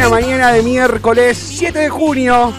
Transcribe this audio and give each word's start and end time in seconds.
Buena 0.00 0.16
mañana 0.16 0.52
de 0.52 0.62
miércoles 0.62 1.36
7 1.36 1.78
de 1.78 1.90
junio. 1.90 2.54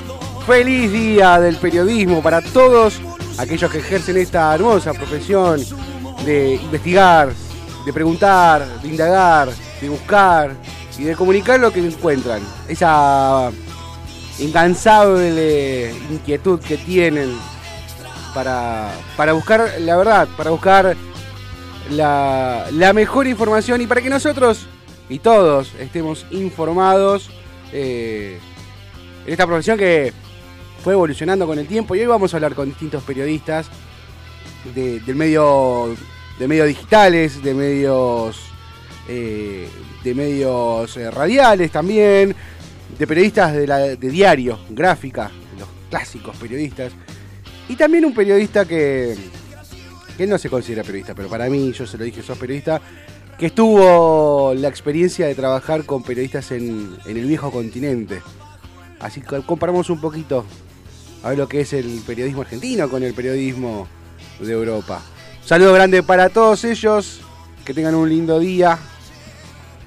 Feliz 0.45 0.91
día 0.91 1.39
del 1.39 1.55
periodismo 1.55 2.21
para 2.21 2.39
todos 2.39 3.01
aquellos 3.39 3.71
que 3.71 3.79
ejercen 3.79 4.17
esta 4.17 4.53
hermosa 4.53 4.93
profesión 4.93 5.59
de 6.23 6.53
investigar, 6.57 7.33
de 7.83 7.93
preguntar, 7.93 8.63
de 8.83 8.87
indagar, 8.87 9.49
de 9.81 9.89
buscar 9.89 10.51
y 10.99 11.03
de 11.03 11.15
comunicar 11.15 11.59
lo 11.59 11.73
que 11.73 11.79
encuentran. 11.79 12.43
Esa 12.67 13.49
incansable 14.37 15.95
inquietud 16.11 16.59
que 16.59 16.77
tienen 16.77 17.35
para, 18.35 18.91
para 19.17 19.33
buscar 19.33 19.67
la 19.79 19.97
verdad, 19.97 20.27
para 20.37 20.51
buscar 20.51 20.95
la, 21.89 22.67
la 22.71 22.93
mejor 22.93 23.25
información 23.25 23.81
y 23.81 23.87
para 23.87 23.99
que 23.99 24.11
nosotros 24.11 24.67
y 25.11 25.19
todos 25.19 25.73
estemos 25.77 26.25
informados 26.31 27.29
eh, 27.73 28.39
en 29.25 29.31
esta 29.31 29.45
profesión 29.45 29.77
que 29.77 30.13
fue 30.81 30.93
evolucionando 30.93 31.45
con 31.45 31.59
el 31.59 31.67
tiempo 31.67 31.95
y 31.95 31.99
hoy 31.99 32.05
vamos 32.05 32.33
a 32.33 32.37
hablar 32.37 32.55
con 32.55 32.69
distintos 32.69 33.03
periodistas 33.03 33.67
de, 34.73 35.01
del 35.01 35.15
medio 35.17 35.93
de 36.39 36.47
medios 36.47 36.65
digitales, 36.65 37.43
de 37.43 37.53
medios 37.53 38.39
eh, 39.09 39.67
de 40.01 40.15
medios 40.15 40.95
eh, 40.95 41.11
radiales 41.11 41.71
también, 41.71 42.33
de 42.97 43.05
periodistas 43.05 43.53
de, 43.53 43.67
la, 43.67 43.79
de 43.79 44.09
diario, 44.09 44.59
gráfica, 44.69 45.29
los 45.59 45.67
clásicos 45.89 46.37
periodistas, 46.37 46.93
y 47.67 47.75
también 47.75 48.05
un 48.05 48.13
periodista 48.13 48.63
que, 48.63 49.17
que 50.17 50.25
no 50.25 50.37
se 50.37 50.49
considera 50.49 50.83
periodista, 50.83 51.13
pero 51.13 51.27
para 51.27 51.49
mí, 51.49 51.73
yo 51.73 51.85
se 51.85 51.97
lo 51.97 52.05
dije, 52.05 52.23
sos 52.23 52.37
periodista, 52.37 52.81
que 53.41 53.47
estuvo 53.47 54.53
la 54.53 54.67
experiencia 54.67 55.25
de 55.25 55.33
trabajar 55.33 55.83
con 55.87 56.03
periodistas 56.03 56.51
en, 56.51 56.95
el 57.07 57.25
viejo 57.25 57.49
continente. 57.49 58.21
Así 58.99 59.19
que 59.19 59.41
comparamos 59.41 59.89
un 59.89 59.99
poquito 59.99 60.45
a 61.23 61.29
ver 61.29 61.39
lo 61.39 61.47
que 61.47 61.61
es 61.61 61.73
el 61.73 62.03
periodismo 62.05 62.41
argentino 62.41 62.87
con 62.87 63.01
el 63.01 63.15
periodismo 63.15 63.87
de 64.39 64.51
Europa. 64.51 65.01
Un 65.41 65.47
saludo 65.47 65.73
grande 65.73 66.03
para 66.03 66.29
todos 66.29 66.63
ellos, 66.65 67.21
que 67.65 67.73
tengan 67.73 67.95
un 67.95 68.07
lindo 68.07 68.37
día. 68.37 68.77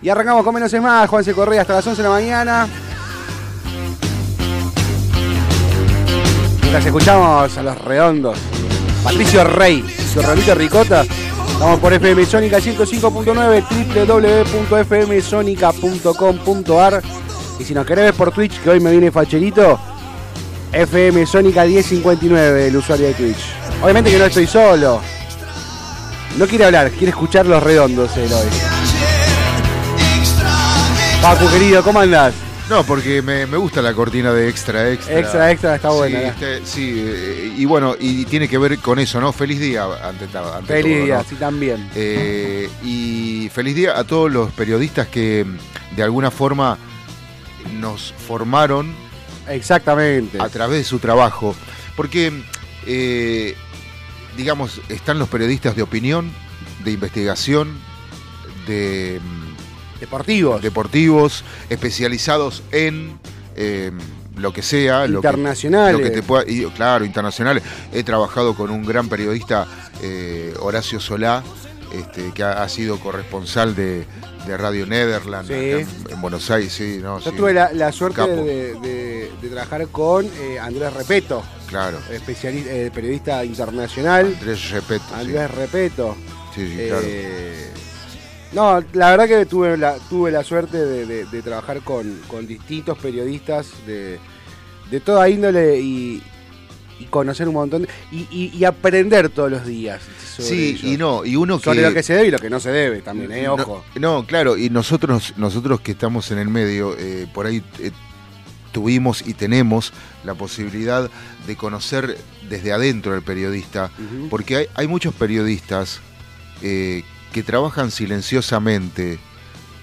Y 0.02 0.08
arrancamos 0.08 0.42
con 0.42 0.52
menos 0.52 0.74
es 0.74 0.82
más, 0.82 1.08
Juan 1.08 1.22
C. 1.22 1.32
Correa 1.32 1.60
hasta 1.60 1.74
las 1.74 1.86
11 1.86 2.02
de 2.02 2.08
la 2.08 2.12
mañana. 2.12 2.68
Mientras 6.60 6.86
escuchamos 6.86 7.56
a 7.56 7.62
los 7.62 7.80
redondos, 7.82 8.36
Patricio 9.04 9.44
Rey, 9.44 9.84
su 10.12 10.20
Rolito 10.20 10.56
Ricota. 10.56 11.04
Estamos 11.64 11.80
por 11.80 11.94
FM 11.94 12.26
Sónica 12.26 12.58
105.9, 12.58 14.68
www.fmsonica.com.ar. 14.68 17.02
Y 17.58 17.64
si 17.64 17.72
nos 17.72 17.86
querés 17.86 18.04
ver 18.04 18.12
por 18.12 18.32
Twitch, 18.32 18.60
que 18.60 18.68
hoy 18.68 18.80
me 18.80 18.90
viene 18.90 19.10
facherito, 19.10 19.80
FM 20.72 21.24
Sónica 21.24 21.64
1059, 21.64 22.66
el 22.66 22.76
usuario 22.76 23.06
de 23.06 23.14
Twitch. 23.14 23.46
Obviamente 23.82 24.10
que 24.10 24.18
no 24.18 24.26
estoy 24.26 24.46
solo. 24.46 25.00
No 26.36 26.46
quiere 26.46 26.66
hablar, 26.66 26.90
quiere 26.90 27.08
escuchar 27.08 27.46
los 27.46 27.62
redondos 27.62 28.14
él 28.18 28.30
hoy. 28.30 28.48
Paco, 31.22 31.50
querido, 31.50 31.82
¿cómo 31.82 32.00
andás? 32.00 32.34
No, 32.68 32.82
porque 32.84 33.20
me, 33.20 33.46
me 33.46 33.58
gusta 33.58 33.82
la 33.82 33.92
cortina 33.92 34.32
de 34.32 34.48
extra, 34.48 34.90
extra. 34.90 35.18
Extra, 35.18 35.50
extra, 35.50 35.74
está 35.76 35.90
buena. 35.90 36.18
Sí, 36.18 36.24
este, 36.24 36.66
sí, 36.66 36.94
eh, 36.96 37.54
y 37.58 37.64
bueno, 37.66 37.94
y 37.98 38.24
tiene 38.24 38.48
que 38.48 38.56
ver 38.56 38.78
con 38.78 38.98
eso, 38.98 39.20
¿no? 39.20 39.32
Feliz 39.32 39.60
día 39.60 39.84
ante, 39.84 40.24
ante 40.24 40.66
Feliz 40.66 40.96
todo, 40.96 41.04
día, 41.04 41.18
¿no? 41.18 41.24
sí, 41.24 41.34
también. 41.36 41.90
Eh, 41.94 42.70
y 42.82 43.50
feliz 43.52 43.74
día 43.74 43.98
a 43.98 44.04
todos 44.04 44.32
los 44.32 44.50
periodistas 44.52 45.08
que 45.08 45.44
de 45.94 46.02
alguna 46.02 46.30
forma 46.30 46.78
nos 47.78 48.14
formaron 48.26 48.94
Exactamente. 49.48 50.40
a 50.40 50.48
través 50.48 50.78
de 50.78 50.84
su 50.84 50.98
trabajo. 50.98 51.54
Porque, 51.96 52.32
eh, 52.86 53.54
digamos, 54.38 54.80
están 54.88 55.18
los 55.18 55.28
periodistas 55.28 55.76
de 55.76 55.82
opinión, 55.82 56.32
de 56.82 56.92
investigación, 56.92 57.78
de 58.66 59.20
Deportivos. 60.04 60.62
deportivos, 60.62 61.44
especializados 61.70 62.62
en 62.72 63.18
eh, 63.56 63.90
lo 64.36 64.52
que 64.52 64.62
sea. 64.62 65.06
lo 65.06 65.20
que- 65.20 65.28
Internacionales. 65.28 65.92
Lo 65.98 66.04
que, 66.04 66.10
te 66.10 66.22
pueda, 66.22 66.44
y, 66.46 66.64
claro, 66.66 67.04
internacionales. 67.04 67.62
He 67.92 68.02
trabajado 68.02 68.54
con 68.54 68.70
un 68.70 68.84
gran 68.84 69.08
periodista, 69.08 69.66
eh, 70.02 70.52
Horacio 70.60 70.98
Solá, 71.00 71.42
este, 71.92 72.32
que 72.34 72.42
ha, 72.42 72.62
ha 72.62 72.68
sido 72.68 72.98
corresponsal 72.98 73.74
de, 73.76 74.04
de 74.46 74.56
Radio 74.56 74.84
Sí. 75.46 75.54
acá 75.54 75.80
en, 75.80 75.88
en 76.10 76.20
Buenos 76.20 76.50
Aires. 76.50 76.72
Sí, 76.72 76.98
no, 77.00 77.20
Yo 77.20 77.30
sí, 77.30 77.36
tuve 77.36 77.54
la, 77.54 77.72
la 77.72 77.92
suerte 77.92 78.22
de, 78.26 78.74
de- 78.80 79.30
de 79.40 79.48
trabajar 79.48 79.86
con 79.88 80.26
eh, 80.26 80.58
Andrés 80.60 80.92
Repeto, 80.92 81.42
Claro. 81.68 81.98
especialista, 82.10 82.70
eh, 82.72 82.90
periodista 82.92 83.44
internacional. 83.44 84.34
Andrés 84.38 84.70
Repeto. 84.70 85.04
Andrés 85.14 85.50
Repeto. 85.52 86.16
Sí, 86.54 86.66
sí, 86.68 86.86
claro. 86.88 87.02
No, 88.54 88.82
la 88.92 89.10
verdad 89.10 89.26
que 89.26 89.46
tuve 89.46 89.76
la, 89.76 89.96
tuve 90.08 90.30
la 90.30 90.44
suerte 90.44 90.76
de, 90.78 91.06
de- 91.06 91.24
de 91.24 91.42
trabajar 91.42 91.80
con, 91.80 92.20
con 92.28 92.46
distintos 92.46 92.96
periodistas 92.98 93.66
de, 93.86 94.18
de 94.90 95.00
toda 95.00 95.28
índole 95.28 95.80
y, 95.80 96.22
y 97.00 97.04
conocer 97.06 97.48
un 97.48 97.54
montón 97.54 97.82
de- 97.82 97.88
y, 98.12 98.28
y- 98.30 98.52
y 98.56 98.64
aprender 98.64 99.28
todos 99.28 99.50
los 99.50 99.66
días. 99.66 100.00
sobre 100.36 100.48
Sí, 100.48 100.68
ellos. 100.70 100.84
y 100.84 100.96
no, 100.96 101.24
y 101.24 101.34
uno 101.36 101.58
Sobre 101.58 101.78
que... 101.80 101.86
lo 101.88 101.94
que 101.94 102.02
se 102.04 102.14
debe 102.14 102.28
y 102.28 102.30
lo 102.30 102.38
que 102.38 102.50
no 102.50 102.60
se 102.60 102.70
debe 102.70 103.00
también, 103.02 103.32
¿eh? 103.32 103.48
Ojo. 103.48 103.84
No, 103.96 104.24
claro, 104.24 104.56
y 104.56 104.70
nosotros, 104.70 105.34
nosotros 105.36 105.80
que 105.80 105.92
estamos 105.92 106.30
en 106.30 106.38
el 106.38 106.48
medio, 106.48 106.94
eh, 106.98 107.26
por 107.34 107.46
ahí 107.46 107.62
eh, 107.80 107.90
tuvimos 108.72 109.26
y 109.26 109.34
tenemos 109.34 109.92
la 110.24 110.34
posibilidad 110.34 111.10
de 111.46 111.56
conocer 111.56 112.18
desde 112.48 112.72
adentro 112.72 113.14
al 113.14 113.22
periodista, 113.22 113.90
porque 114.30 114.56
hay, 114.56 114.66
hay 114.74 114.86
muchos 114.88 115.14
periodistas 115.14 116.00
eh, 116.62 117.02
que 117.34 117.42
trabajan 117.42 117.90
silenciosamente, 117.90 119.18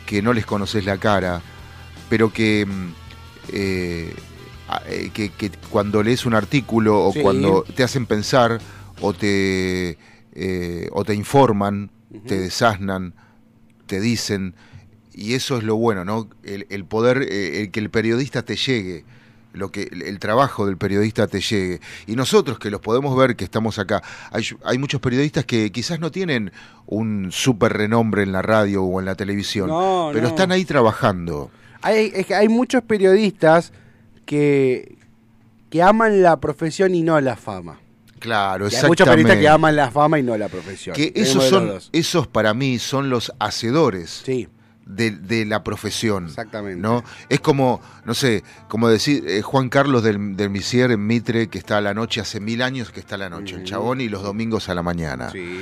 que 0.05 0.21
no 0.21 0.31
les 0.31 0.45
conoces 0.45 0.85
la 0.85 0.97
cara, 0.97 1.41
pero 2.09 2.31
que, 2.31 2.65
mm, 2.65 2.87
eh, 3.51 4.15
eh, 4.87 5.09
que, 5.13 5.29
que 5.31 5.51
cuando 5.69 6.01
lees 6.01 6.25
un 6.25 6.33
artículo 6.33 7.05
o 7.05 7.11
Sí. 7.11 7.19
cuando 7.21 7.63
te 7.75 7.83
hacen 7.83 8.05
pensar 8.05 8.59
o 9.01 9.11
te, 9.11 9.97
eh, 10.33 10.87
o 10.93 11.03
te 11.03 11.13
informan, 11.13 11.91
te 12.25 12.39
desasnan, 12.39 13.13
te 13.85 13.99
dicen, 13.99 14.55
y 15.13 15.33
eso 15.33 15.57
es 15.57 15.63
lo 15.65 15.75
bueno, 15.75 16.05
¿no? 16.05 16.29
El, 16.43 16.67
el 16.69 16.85
poder, 16.85 17.21
eh, 17.29 17.59
el 17.61 17.71
que 17.71 17.81
el 17.81 17.89
periodista 17.89 18.43
te 18.43 18.55
llegue, 18.55 19.03
lo 19.53 19.71
que 19.71 19.83
el, 19.83 20.19
trabajo 20.19 20.65
del 20.65 20.77
periodista 20.77 21.27
te 21.27 21.41
llegue. 21.41 21.81
Y 22.07 22.15
nosotros 22.15 22.59
que 22.59 22.69
los 22.69 22.81
podemos 22.81 23.17
ver, 23.17 23.35
que 23.35 23.43
estamos 23.43 23.79
acá, 23.79 24.01
hay, 24.31 24.43
hay 24.63 24.77
muchos 24.77 25.01
periodistas 25.01 25.45
que 25.45 25.71
quizás 25.71 25.99
no 25.99 26.11
tienen 26.11 26.51
un 26.85 27.31
súper 27.31 27.73
renombre 27.73 28.23
en 28.23 28.31
la 28.31 28.41
radio 28.41 28.83
o 28.83 28.99
en 28.99 29.05
la 29.05 29.15
televisión, 29.15 29.67
No, 29.67 30.09
pero 30.13 30.23
no. 30.23 30.29
están 30.29 30.51
ahí 30.51 30.65
trabajando. 30.65 31.51
Hay, 31.81 32.11
es 32.13 32.25
que 32.25 32.35
hay 32.35 32.47
muchos 32.47 32.83
periodistas 32.83 33.73
que, 34.25 34.97
que 35.69 35.81
aman 35.81 36.21
la 36.21 36.39
profesión 36.39 36.93
y 36.95 37.01
no 37.01 37.19
la 37.19 37.35
fama. 37.35 37.79
Claro, 38.19 38.67
Y 38.69 38.75
hay 38.75 38.83
muchos 38.83 39.07
periodistas 39.07 39.07
exactamente. 39.07 39.41
que 39.41 39.47
aman 39.49 39.75
la 39.75 39.89
fama 39.89 40.19
y 40.19 40.23
no 40.23 40.37
la 40.37 40.47
profesión. 40.47 40.95
Que 40.95 41.11
esos 41.15 41.43
son, 41.45 41.79
esos 41.91 42.27
para 42.27 42.53
mí 42.53 42.77
son 42.77 43.09
los 43.09 43.33
hacedores. 43.39 44.21
Sí, 44.23 44.47
de, 44.85 45.11
de 45.11 45.45
la 45.45 45.63
profesión. 45.63 46.27
Exactamente. 46.27 46.81
¿no? 46.81 47.03
Es 47.29 47.39
como, 47.39 47.81
no 48.05 48.13
sé, 48.13 48.43
como 48.67 48.87
decir 48.87 49.23
eh, 49.27 49.41
Juan 49.41 49.69
Carlos 49.69 50.03
del, 50.03 50.35
del 50.35 50.49
Misier 50.49 50.91
en 50.91 51.05
Mitre, 51.05 51.47
que 51.47 51.57
está 51.57 51.77
a 51.77 51.81
la 51.81 51.93
noche, 51.93 52.21
hace 52.21 52.39
mil 52.39 52.61
años 52.61 52.91
que 52.91 52.99
está 52.99 53.15
a 53.15 53.19
la 53.19 53.29
noche, 53.29 53.55
el 53.55 53.63
chabón, 53.63 54.01
y 54.01 54.09
los 54.09 54.23
domingos 54.23 54.69
a 54.69 54.75
la 54.75 54.83
mañana. 54.83 55.29
sí. 55.29 55.61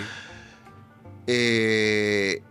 Eh, 1.31 2.42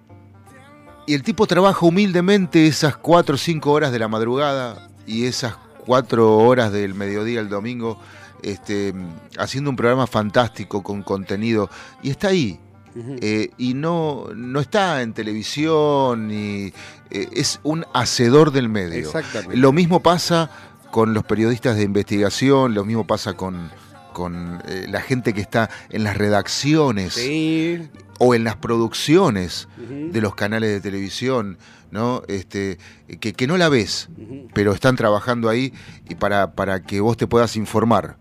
y 1.09 1.15
el 1.15 1.23
tipo 1.23 1.47
trabaja 1.47 1.87
humildemente 1.87 2.67
esas 2.67 2.97
cuatro 2.99 3.37
o 3.37 3.39
cinco 3.39 3.73
horas 3.73 3.93
de 3.93 3.99
la 3.99 4.09
madrugada 4.09 4.91
y 5.07 5.25
esas 5.25 5.57
cuatro 5.79 6.37
horas 6.37 6.71
del 6.71 6.93
mediodía 6.93 7.41
el 7.41 7.49
domingo, 7.49 7.99
este, 8.43 8.95
haciendo 9.39 9.71
un 9.71 9.77
programa 9.77 10.07
fantástico 10.07 10.83
con 10.83 11.03
contenido. 11.03 11.71
Y 12.03 12.11
está 12.11 12.29
ahí, 12.29 12.61
Eh, 12.97 13.51
y 13.59 13.75
no, 13.75 14.27
no 14.35 14.61
está 14.61 15.03
en 15.03 15.13
televisión, 15.13 16.29
ni, 16.29 16.73
eh, 17.11 17.29
es 17.33 17.61
un 17.63 17.85
hacedor 17.95 18.51
del 18.51 18.69
medio. 18.69 18.99
Exactamente. 18.99 19.57
Lo 19.57 19.73
mismo 19.73 20.01
pasa 20.03 20.51
con 20.91 21.15
los 21.15 21.25
periodistas 21.25 21.77
de 21.77 21.83
investigación, 21.83 22.75
lo 22.75 22.85
mismo 22.85 23.07
pasa 23.07 23.35
con, 23.35 23.71
con 24.13 24.63
eh, 24.67 24.87
la 24.89 25.01
gente 25.01 25.33
que 25.33 25.41
está 25.41 25.71
en 25.91 26.03
las 26.03 26.17
redacciones 26.17 27.15
Sí. 27.15 27.89
o 28.19 28.35
en 28.35 28.43
las 28.45 28.57
producciones 28.57 29.69
de 29.79 30.21
los 30.21 30.35
canales 30.35 30.71
de 30.71 30.81
televisión, 30.81 31.59
¿no? 31.91 32.23
Este, 32.27 32.79
que, 33.21 33.33
que 33.33 33.47
no 33.47 33.57
la 33.59 33.69
ves, 33.69 34.09
pero 34.55 34.73
están 34.73 34.97
trabajando 34.97 35.49
ahí 35.49 35.73
y 36.09 36.15
para, 36.17 36.53
para 36.53 36.83
que 36.83 37.01
vos 37.01 37.17
te 37.17 37.27
puedas 37.27 37.55
informar. 37.57 38.17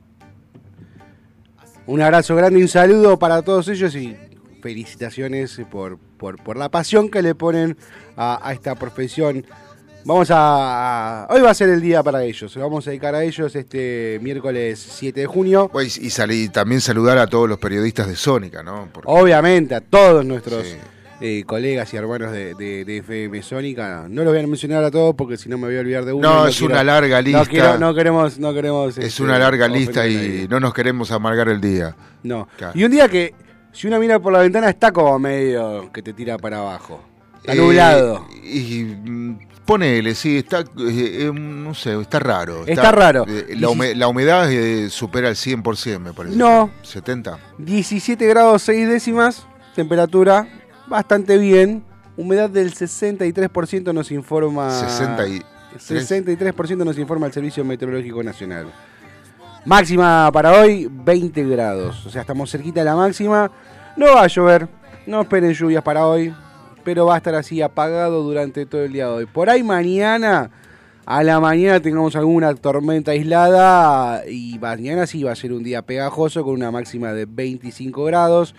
Un 1.85 2.01
abrazo 2.01 2.35
grande 2.35 2.59
y 2.59 2.63
un 2.63 2.67
saludo 2.67 3.17
para 3.17 3.41
todos 3.41 3.67
ellos 3.69 3.95
y 3.95 4.15
felicitaciones 4.71 5.59
por, 5.71 5.97
por, 6.17 6.41
por 6.43 6.57
la 6.57 6.69
pasión 6.69 7.09
que 7.09 7.21
le 7.21 7.35
ponen 7.35 7.77
a, 8.17 8.39
a 8.47 8.53
esta 8.53 8.75
profesión. 8.75 9.45
Vamos 10.03 10.29
a, 10.31 11.23
a- 11.25 11.27
Hoy 11.33 11.41
va 11.41 11.51
a 11.51 11.53
ser 11.53 11.69
el 11.69 11.81
día 11.81 12.01
para 12.03 12.23
ellos. 12.23 12.53
Le 12.55 12.61
vamos 12.61 12.85
a 12.87 12.91
dedicar 12.91 13.15
a 13.15 13.23
ellos 13.23 13.55
este 13.55 14.19
miércoles 14.21 14.79
7 14.79 15.21
de 15.21 15.25
junio. 15.25 15.69
Pues, 15.71 15.97
y, 15.97 16.09
salí- 16.09 16.49
también 16.51 16.81
saludar 16.81 17.17
a 17.17 17.27
todos 17.27 17.47
los 17.49 17.59
periodistas 17.59 18.07
de 18.07 18.15
Sónica, 18.15 18.61
¿no? 18.63 18.89
Porque- 18.93 19.09
Obviamente 19.09 19.75
a 19.75 19.81
todos 19.81 20.25
nuestros 20.25 20.65
Sí. 20.65 20.75
eh, 21.19 21.43
colegas 21.45 21.93
y 21.93 21.97
hermanos 21.97 22.31
de, 22.31 22.53
de, 22.55 22.85
de 22.85 22.97
FM 22.99 23.41
Sónica. 23.41 24.05
No 24.09 24.23
los 24.23 24.33
voy 24.33 24.43
a 24.43 24.47
mencionar 24.47 24.83
a 24.83 24.91
todos 24.91 25.15
porque 25.15 25.35
si 25.37 25.49
no 25.49 25.57
me 25.57 25.67
voy 25.67 25.75
a 25.77 25.79
olvidar 25.81 26.05
de 26.05 26.13
uno. 26.13 26.29
No, 26.41 26.47
es 26.47 26.57
quiero- 26.57 26.73
una 26.73 26.83
larga 26.83 27.21
lista. 27.21 27.39
No, 27.39 27.45
quiero- 27.45 27.77
no 27.79 27.93
queremos... 27.95 28.37
No 28.39 28.53
queremos 28.53 28.97
es 28.97 29.05
este, 29.05 29.23
una 29.23 29.39
larga 29.39 29.67
lista 29.67 30.07
y 30.07 30.47
no 30.49 30.59
nos 30.59 30.73
queremos 30.73 31.11
amargar 31.11 31.49
el 31.49 31.59
día. 31.59 31.95
No. 32.23 32.47
Claro. 32.57 32.73
Y 32.79 32.83
un 32.85 32.91
día 32.91 33.09
que, 33.09 33.33
si 33.77 33.87
uno 33.87 33.99
mira 33.99 34.19
por 34.19 34.33
la 34.33 34.39
ventana, 34.39 34.69
está 34.69 34.91
como 34.91 35.17
medio 35.19 35.91
que 35.91 36.01
te 36.01 36.13
tira 36.13 36.37
para 36.37 36.59
abajo. 36.59 36.99
Está 37.37 37.53
Eh, 37.53 37.57
nublado. 37.57 38.25
Y, 38.43 38.83
mm, 38.83 39.39
ponele, 39.65 40.15
sí, 40.15 40.37
está, 40.37 40.61
eh, 40.61 40.65
eh, 40.79 41.31
no 41.33 41.73
sé, 41.73 41.99
está 42.01 42.19
raro. 42.19 42.65
Está 42.65 42.91
raro. 42.91 43.25
eh, 43.27 43.55
la, 43.57 43.67
hume- 43.69 43.93
la 43.95 44.07
humedad 44.07 44.51
eh, 44.51 44.89
supera 44.89 45.29
el 45.29 45.35
100%, 45.35 45.99
me 45.99 46.13
parece. 46.13 46.35
No. 46.35 46.69
70. 46.81 47.37
17 47.59 48.25
grados 48.25 48.63
6 48.63 48.87
décimas, 48.87 49.45
temperatura 49.75 50.47
bastante 50.87 51.37
bien. 51.37 51.83
Humedad 52.17 52.49
del 52.49 52.73
63% 52.73 53.93
nos 53.93 54.09
informa. 54.11 54.71
60 54.71 55.27
y... 55.27 55.41
63% 55.77 56.77
nos 56.83 56.97
informa 56.97 57.27
el 57.27 57.33
Servicio 57.33 57.63
Meteorológico 57.63 58.23
Nacional. 58.23 58.71
Máxima 59.65 60.29
para 60.31 60.53
hoy, 60.59 60.87
20 60.89 61.43
grados. 61.43 62.05
O 62.05 62.09
sea, 62.09 62.21
estamos 62.21 62.49
cerquita 62.49 62.79
de 62.79 62.85
la 62.85 62.95
máxima. 62.95 63.51
No 63.97 64.13
va 64.13 64.23
a 64.23 64.27
llover. 64.27 64.67
No 65.07 65.21
esperen 65.21 65.53
lluvias 65.53 65.81
para 65.81 66.05
hoy. 66.05 66.33
Pero 66.83 67.07
va 67.07 67.15
a 67.15 67.17
estar 67.17 67.33
así 67.33 67.61
apagado 67.63 68.21
durante 68.21 68.65
todo 68.67 68.83
el 68.83 68.93
día 68.93 69.07
de 69.07 69.11
hoy. 69.11 69.25
Por 69.25 69.49
ahí 69.49 69.63
mañana, 69.63 70.51
a 71.05 71.23
la 71.23 71.39
mañana 71.39 71.81
tengamos 71.81 72.15
alguna 72.15 72.53
tormenta 72.53 73.11
aislada. 73.11 74.23
Y 74.29 74.59
mañana 74.59 75.07
sí 75.07 75.23
va 75.23 75.31
a 75.31 75.35
ser 75.35 75.51
un 75.51 75.63
día 75.63 75.81
pegajoso 75.81 76.43
con 76.43 76.53
una 76.53 76.69
máxima 76.69 77.11
de 77.11 77.25
25 77.25 78.03
grados. 78.03 78.53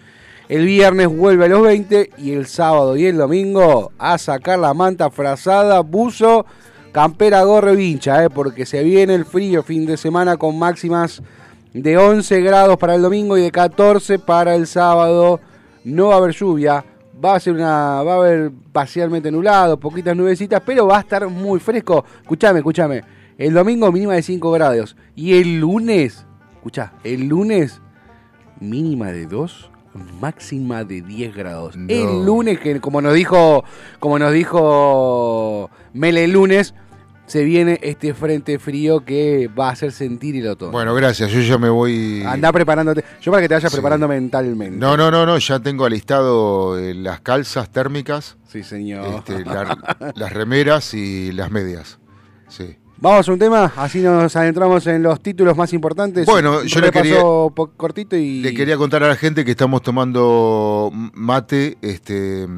El 0.48 0.66
viernes 0.66 1.06
vuelve 1.08 1.44
a 1.44 1.48
los 1.48 1.62
20 1.62 2.10
y 2.18 2.32
el 2.32 2.46
sábado 2.46 2.96
y 2.96 3.04
el 3.06 3.16
domingo 3.16 3.92
a 3.98 4.18
sacar 4.18 4.58
la 4.58 4.74
manta 4.74 5.10
frazada, 5.10 5.80
buzo, 5.80 6.46
campera, 6.90 7.42
gorro 7.44 7.76
vincha, 7.76 8.24
¿eh? 8.24 8.30
porque 8.30 8.64
se 8.64 8.82
viene 8.82 9.14
el 9.14 9.26
frío 9.26 9.62
fin 9.62 9.84
de 9.84 9.98
semana 9.98 10.38
con 10.38 10.58
máximas 10.58 11.22
de 11.72 11.96
11 11.96 12.40
grados 12.40 12.76
para 12.76 12.94
el 12.94 13.02
domingo 13.02 13.36
y 13.36 13.42
de 13.42 13.50
14 13.50 14.18
para 14.18 14.54
el 14.54 14.66
sábado. 14.66 15.40
No 15.84 16.08
va 16.08 16.14
a 16.14 16.18
haber 16.18 16.34
lluvia, 16.34 16.84
va 17.24 17.34
a 17.34 17.40
ser 17.40 17.54
una, 17.54 18.02
va 18.02 18.14
a 18.14 18.16
haber 18.16 18.50
parcialmente 18.72 19.30
nublado, 19.30 19.78
poquitas 19.78 20.16
nubecitas, 20.16 20.62
pero 20.64 20.86
va 20.86 20.98
a 20.98 21.00
estar 21.00 21.28
muy 21.28 21.60
fresco. 21.60 22.04
Escúchame, 22.22 22.58
escúchame. 22.58 23.02
El 23.36 23.54
domingo 23.54 23.90
mínima 23.92 24.14
de 24.14 24.22
5 24.22 24.50
grados 24.50 24.96
y 25.14 25.34
el 25.38 25.60
lunes, 25.60 26.26
escucha, 26.56 26.92
el 27.04 27.28
lunes 27.28 27.80
mínima 28.60 29.12
de 29.12 29.26
2, 29.26 29.70
máxima 30.20 30.84
de 30.84 31.02
10 31.02 31.34
grados. 31.34 31.76
No. 31.76 31.86
El 31.88 32.24
lunes, 32.26 32.58
que 32.58 32.80
como 32.80 33.00
nos 33.00 33.14
dijo, 33.14 33.64
como 34.00 34.18
nos 34.18 34.32
dijo 34.32 35.70
Mele 35.92 36.24
el 36.24 36.32
lunes, 36.32 36.74
se 37.28 37.44
viene 37.44 37.78
este 37.82 38.12
frente 38.14 38.58
frío 38.58 39.04
que 39.04 39.48
va 39.48 39.68
a 39.68 39.72
hacer 39.72 39.92
sentir 39.92 40.34
el 40.36 40.48
otoño. 40.48 40.72
Bueno, 40.72 40.92
gracias, 40.94 41.30
yo 41.30 41.40
ya 41.40 41.58
me 41.58 41.68
voy... 41.68 42.22
Anda 42.26 42.50
preparándote. 42.52 43.04
Yo 43.22 43.30
para 43.30 43.42
que 43.42 43.48
te 43.48 43.54
vayas 43.54 43.70
Sí. 43.70 43.76
preparando 43.76 44.08
mentalmente. 44.08 44.76
No, 44.76 44.96
no, 44.96 45.10
no, 45.10 45.24
no, 45.24 45.38
ya 45.38 45.60
tengo 45.60 45.84
alistado 45.84 46.76
eh, 46.78 46.94
las 46.94 47.20
calzas 47.20 47.70
térmicas, 47.70 48.36
Sí, 48.48 48.62
señor. 48.64 49.06
este, 49.18 49.44
la- 49.44 50.12
las 50.16 50.32
remeras 50.32 50.94
y 50.94 51.30
las 51.32 51.50
medias. 51.52 51.98
Sí. 52.48 52.76
Vamos 53.00 53.28
a 53.28 53.32
un 53.32 53.38
tema, 53.38 53.72
así 53.76 54.00
nos 54.00 54.34
adentramos 54.34 54.84
en 54.88 55.04
los 55.04 55.22
títulos 55.22 55.56
más 55.56 55.72
importantes. 55.72 56.26
Bueno, 56.26 56.64
yo 56.64 56.80
le 56.80 56.90
quería- 56.90 57.20
cortito 57.76 58.16
y 58.16 58.40
Le 58.40 58.52
quería 58.54 58.76
contar 58.76 59.04
a 59.04 59.08
la 59.08 59.14
gente 59.14 59.44
que 59.44 59.52
estamos 59.52 59.82
tomando 59.82 60.90
mate 61.14 61.78
este, 61.80 62.48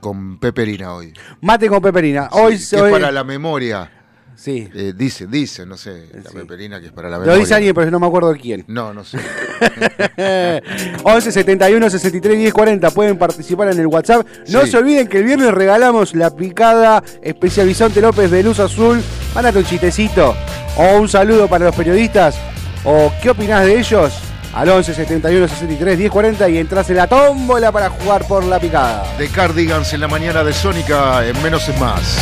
con 0.00 0.38
peperina 0.38 0.94
hoy. 0.94 1.12
mate 1.42 1.68
con 1.68 1.80
peperina. 1.80 2.28
Hoy 2.32 2.58
Sí, 2.58 2.64
se 2.64 2.76
que 2.76 2.82
hoy- 2.82 2.88
es 2.92 2.98
para 2.98 3.12
la 3.12 3.24
memoria. 3.24 3.90
Sí. 4.34 4.66
Eh, 4.74 4.94
dice, 4.96 5.26
dice, 5.26 5.66
no 5.66 5.76
sé, 5.76 6.08
la 6.14 6.30
Sí. 6.30 6.36
peperina 6.38 6.80
que 6.80 6.86
es 6.86 6.92
para 6.92 7.10
la 7.10 7.16
Lo 7.16 7.20
memoria. 7.24 7.40
dice 7.40 7.54
alguien, 7.54 7.74
pero 7.74 7.90
no 7.90 8.00
me 8.00 8.06
acuerdo 8.06 8.34
quién. 8.40 8.64
No, 8.68 8.94
no 8.94 9.04
sé. 9.04 9.18
11 11.04 11.30
71 11.32 11.90
63 11.90 12.38
10 12.38 12.52
40 12.54 12.90
pueden 12.90 13.18
participar 13.18 13.68
en 13.70 13.78
el 13.80 13.86
WhatsApp. 13.86 14.26
No 14.48 14.62
Sí. 14.62 14.70
se 14.70 14.78
olviden 14.78 15.08
que 15.08 15.18
el 15.18 15.24
viernes 15.24 15.52
regalamos 15.52 16.14
la 16.14 16.34
picada 16.34 17.02
especial 17.22 17.66
Bisonte 17.66 18.00
López 18.00 18.30
de 18.30 18.42
Luz 18.42 18.60
Azul. 18.60 19.02
Mándate 19.34 19.58
un 19.58 19.64
chistecito 19.64 20.34
o 20.76 20.96
un 20.98 21.08
saludo 21.08 21.46
para 21.48 21.66
los 21.66 21.76
periodistas 21.76 22.38
o 22.84 23.12
qué 23.22 23.30
opinás 23.30 23.66
de 23.66 23.78
ellos 23.78 24.12
al 24.52 24.68
11 24.68 24.94
71 24.94 25.48
63 25.48 25.98
10 25.98 26.10
40 26.10 26.48
y 26.48 26.58
entras 26.58 26.90
en 26.90 26.96
la 26.96 27.06
tómbola 27.06 27.72
para 27.72 27.90
jugar 27.90 28.26
por 28.26 28.44
la 28.44 28.58
picada. 28.58 29.04
De 29.16 29.28
Cardigans 29.28 29.92
en 29.92 30.00
la 30.00 30.08
mañana 30.08 30.44
de 30.44 30.52
Sónica, 30.52 31.26
en 31.26 31.40
menos 31.42 31.68
es 31.68 31.78
más. 31.78 32.18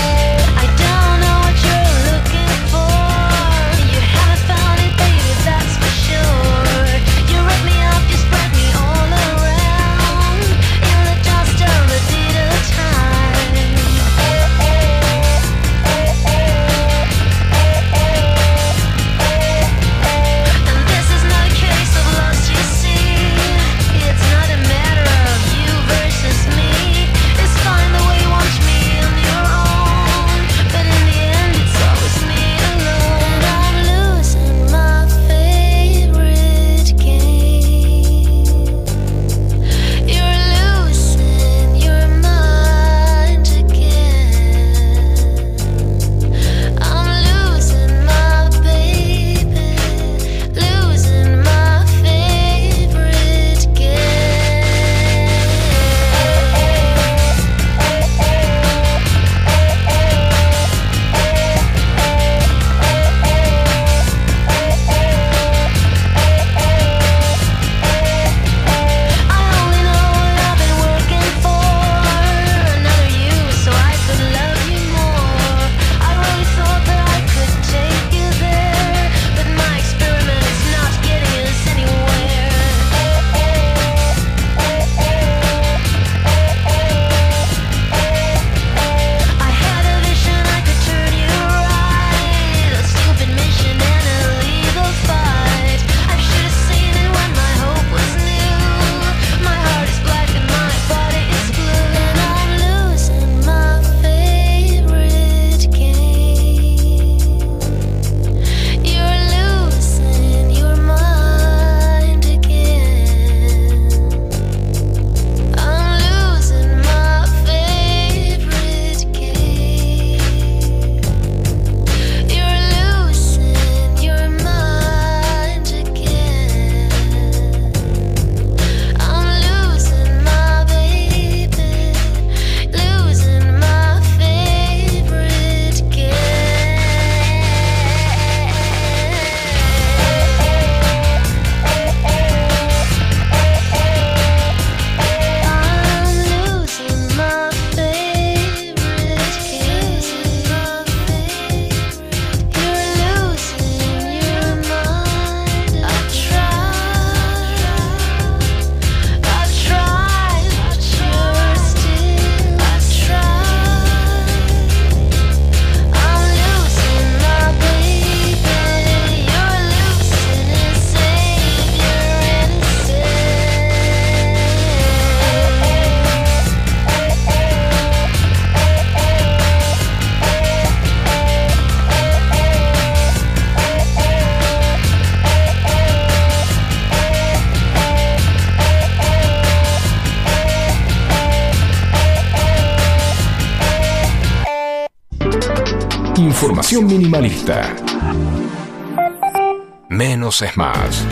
Menos 200.28 200.42
es 200.42 200.56
más. 200.58 201.06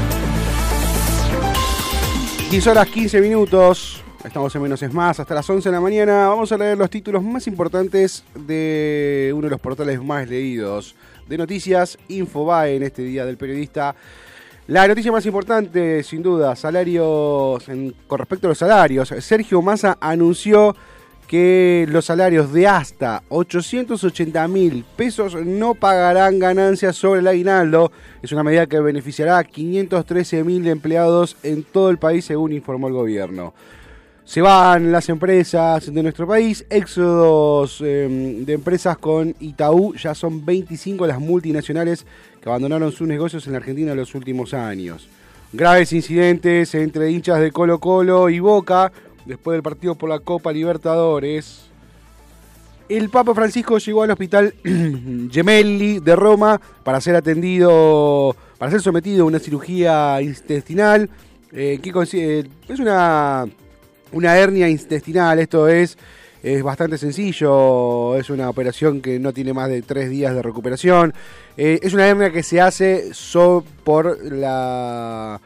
10 2.51 2.67
horas 2.67 2.87
15 2.87 3.23
minutos. 3.23 4.05
Estamos 4.23 4.55
en 4.55 4.61
Menos 4.61 4.83
es 4.83 4.93
Más 4.93 5.19
hasta 5.19 5.35
las 5.35 5.49
11 5.49 5.71
de 5.71 5.73
la 5.73 5.81
mañana. 5.81 6.29
Vamos 6.29 6.53
a 6.53 6.59
leer 6.59 6.77
los 6.77 6.91
títulos 6.91 7.23
más 7.23 7.47
importantes 7.47 8.25
de 8.35 9.33
uno 9.35 9.47
de 9.47 9.51
los 9.53 9.61
portales 9.61 10.05
más 10.05 10.29
leídos 10.29 10.97
de 11.27 11.39
noticias, 11.39 11.97
Infobae, 12.09 12.77
en 12.77 12.83
este 12.83 13.05
día 13.05 13.25
del 13.25 13.39
periodista. 13.39 13.97
La 14.67 14.87
noticia 14.87 15.11
más 15.11 15.25
importante, 15.25 16.03
sin 16.03 16.23
duda, 16.23 16.55
salarios, 16.55 17.65
con 18.07 18.19
respecto 18.19 18.49
a 18.49 18.51
los 18.51 18.59
salarios. 18.59 19.15
Sergio 19.21 19.63
Massa 19.63 19.97
anunció 19.99 20.77
que 21.27 21.87
los 21.89 22.05
salarios 22.05 22.53
de 22.53 22.67
hasta 22.67 23.23
880 23.29 24.49
mil 24.49 24.85
pesos 24.97 25.35
no 25.35 25.75
pagarán 25.75 26.39
ganancias 26.39 26.97
sobre 26.97 27.21
el 27.21 27.27
aguinaldo. 27.27 27.91
Es 28.23 28.33
una 28.33 28.43
medida 28.43 28.67
que 28.67 28.79
beneficiará 28.81 29.39
a 29.39 29.45
513 29.45 30.45
mil 30.45 30.67
empleados 30.67 31.37
en 31.43 31.65
todo 31.65 31.91
el 31.91 31.99
país, 31.99 32.25
según 32.25 32.53
informó 32.53 32.89
el 32.89 32.95
gobierno. 32.95 33.55
Se 34.25 34.41
van 34.41 34.91
las 34.91 35.09
empresas 35.09 35.93
de 35.93 36.03
nuestro 36.03 36.27
país, 36.27 36.67
éxodos 36.69 37.81
eh, 37.81 38.09
de 38.45 38.53
empresas 38.53 38.99
con 38.99 39.35
Itaú, 39.39 39.95
ya 39.95 40.17
son 40.17 40.45
25 40.45 41.07
las 41.07 41.21
multinacionales 41.21 42.05
que 42.41 42.49
abandonaron 42.49 42.91
sus 42.91 43.07
negocios 43.07 43.47
en 43.47 43.53
la 43.53 43.59
Argentina 43.59 43.93
en 43.93 43.99
los 43.99 44.17
últimos 44.17 44.53
años. 44.53 45.09
Graves 45.53 45.93
incidentes 45.93 46.75
entre 46.75 47.11
hinchas 47.11 47.41
de 47.41 47.53
Colo 47.53 47.79
Colo 47.79 48.29
y 48.29 48.41
Boca 48.41 48.91
después 49.27 49.55
del 49.57 49.63
partido 49.63 49.95
por 49.95 50.09
la 50.09 50.19
Copa 50.21 50.53
Libertadores. 50.53 51.67
El 52.89 53.09
Papa 53.11 53.35
Francisco 53.35 53.79
llegó 53.79 54.05
al 54.05 54.11
hospital 54.13 54.55
Gemelli 55.33 55.99
de 55.99 56.15
Roma 56.15 56.61
para 56.85 57.01
ser 57.01 57.17
atendido, 57.17 58.37
para 58.59 58.71
ser 58.71 58.81
sometido 58.81 59.25
a 59.25 59.27
una 59.27 59.41
cirugía 59.41 60.23
intestinal. 60.23 61.11
eh, 61.53 61.81
que 61.83 61.93
eh, 62.13 62.45
es 62.69 62.79
una, 62.79 63.47
una 64.13 64.37
hernia 64.39 64.69
intestinal, 64.69 65.41
esto 65.41 65.67
es, 65.67 65.99
es 66.45 66.63
bastante 66.63 66.97
sencillo, 66.97 68.15
es 68.17 68.31
una 68.31 68.49
operación 68.49 69.01
que 69.01 69.19
no 69.19 69.33
tiene 69.33 69.53
más 69.53 69.69
de 69.69 69.83
tres 69.83 70.09
días 70.09 70.33
de 70.35 70.43
recuperación. 70.43 71.13
Eh, 71.57 71.81
es 71.83 71.93
una 71.93 72.07
hernia 72.07 72.31
que 72.31 72.45
se 72.45 72.61
hace 72.61 73.13
so- 73.13 73.65
por 73.83 74.25
la 74.33 75.41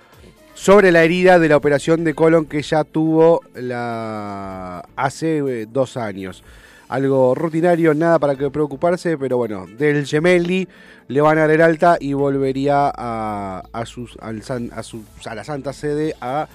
sobre 0.60 0.92
la 0.92 1.02
herida 1.02 1.38
de 1.38 1.48
la 1.48 1.56
operación 1.56 2.04
de 2.04 2.12
colon 2.12 2.44
que 2.44 2.60
ya 2.60 2.84
tuvo 2.84 3.40
la 3.54 4.84
hace 4.94 5.38
eh, 5.38 5.66
dos 5.66 5.96
años. 5.96 6.42
Algo 6.90 7.34
rutinario, 7.34 7.94
nada 7.94 8.18
para 8.18 8.36
que 8.36 8.50
preocuparse, 8.50 9.16
pero 9.16 9.38
bueno, 9.38 9.66
del 9.78 10.04
Gemelli 10.04 10.68
le 11.08 11.20
van 11.22 11.38
a 11.38 11.42
dar 11.42 11.50
el 11.52 11.62
alta 11.62 11.96
y 11.98 12.12
volvería 12.12 12.92
a, 12.94 13.84
su- 13.86 14.06
a 14.20 15.34
la 15.34 15.44
Santa 15.44 15.72
Sede 15.72 16.14
a 16.20 16.46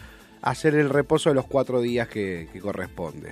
hacer 0.43 0.75
el 0.75 0.91
reposo 0.91 1.29
de 1.29 1.35
los 1.35 1.45
cuatro 1.47 1.81
días 1.81 2.07
que, 2.07 2.47
corresponde. 2.61 3.31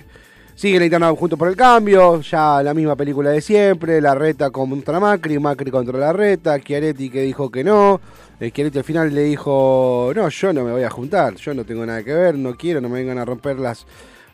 Sigue 0.55 0.79
la 0.79 0.85
interna 0.85 1.11
juntos 1.11 1.37
por 1.37 1.49
el 1.49 1.55
cambio, 1.55 2.19
ya 2.21 2.63
la 2.63 2.73
misma 2.73 2.95
película 2.95 3.29
de 3.29 3.41
siempre, 3.41 4.01
la 4.01 4.15
reta 4.15 4.49
contra 4.49 4.99
Macri, 4.99 5.37
Macri 5.37 5.69
contra 5.69 5.99
la 5.99 6.13
reta, 6.13 6.59
Chiaretti 6.59 7.09
que 7.09 7.21
dijo 7.21 7.51
que 7.51 7.63
no, 7.63 7.99
Chiaretti 8.39 8.77
al 8.77 8.83
final 8.83 9.13
le 9.13 9.23
dijo, 9.23 10.11
no, 10.15 10.27
yo 10.29 10.53
no 10.53 10.63
me 10.63 10.71
voy 10.71 10.83
a 10.83 10.89
juntar, 10.89 11.35
yo 11.35 11.53
no 11.53 11.63
tengo 11.63 11.85
nada 11.85 12.03
que 12.03 12.13
ver, 12.13 12.35
no 12.35 12.55
quiero, 12.55 12.81
no 12.81 12.89
me 12.89 12.99
vengan 12.99 13.17
a 13.17 13.25
romper 13.25 13.57
las, 13.59 13.85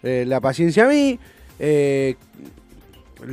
eh, 0.02 0.24
la 0.28 0.40
paciencia 0.40 0.86
a 0.86 0.90
mí. 0.90 1.20
Eh, 1.60 2.16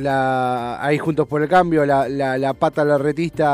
ahí 0.05 0.97
juntos 0.97 1.27
por 1.27 1.41
el 1.41 1.47
cambio, 1.47 1.85
la, 1.85 2.09
la, 2.09 2.37
la 2.37 2.53
pata 2.53 2.85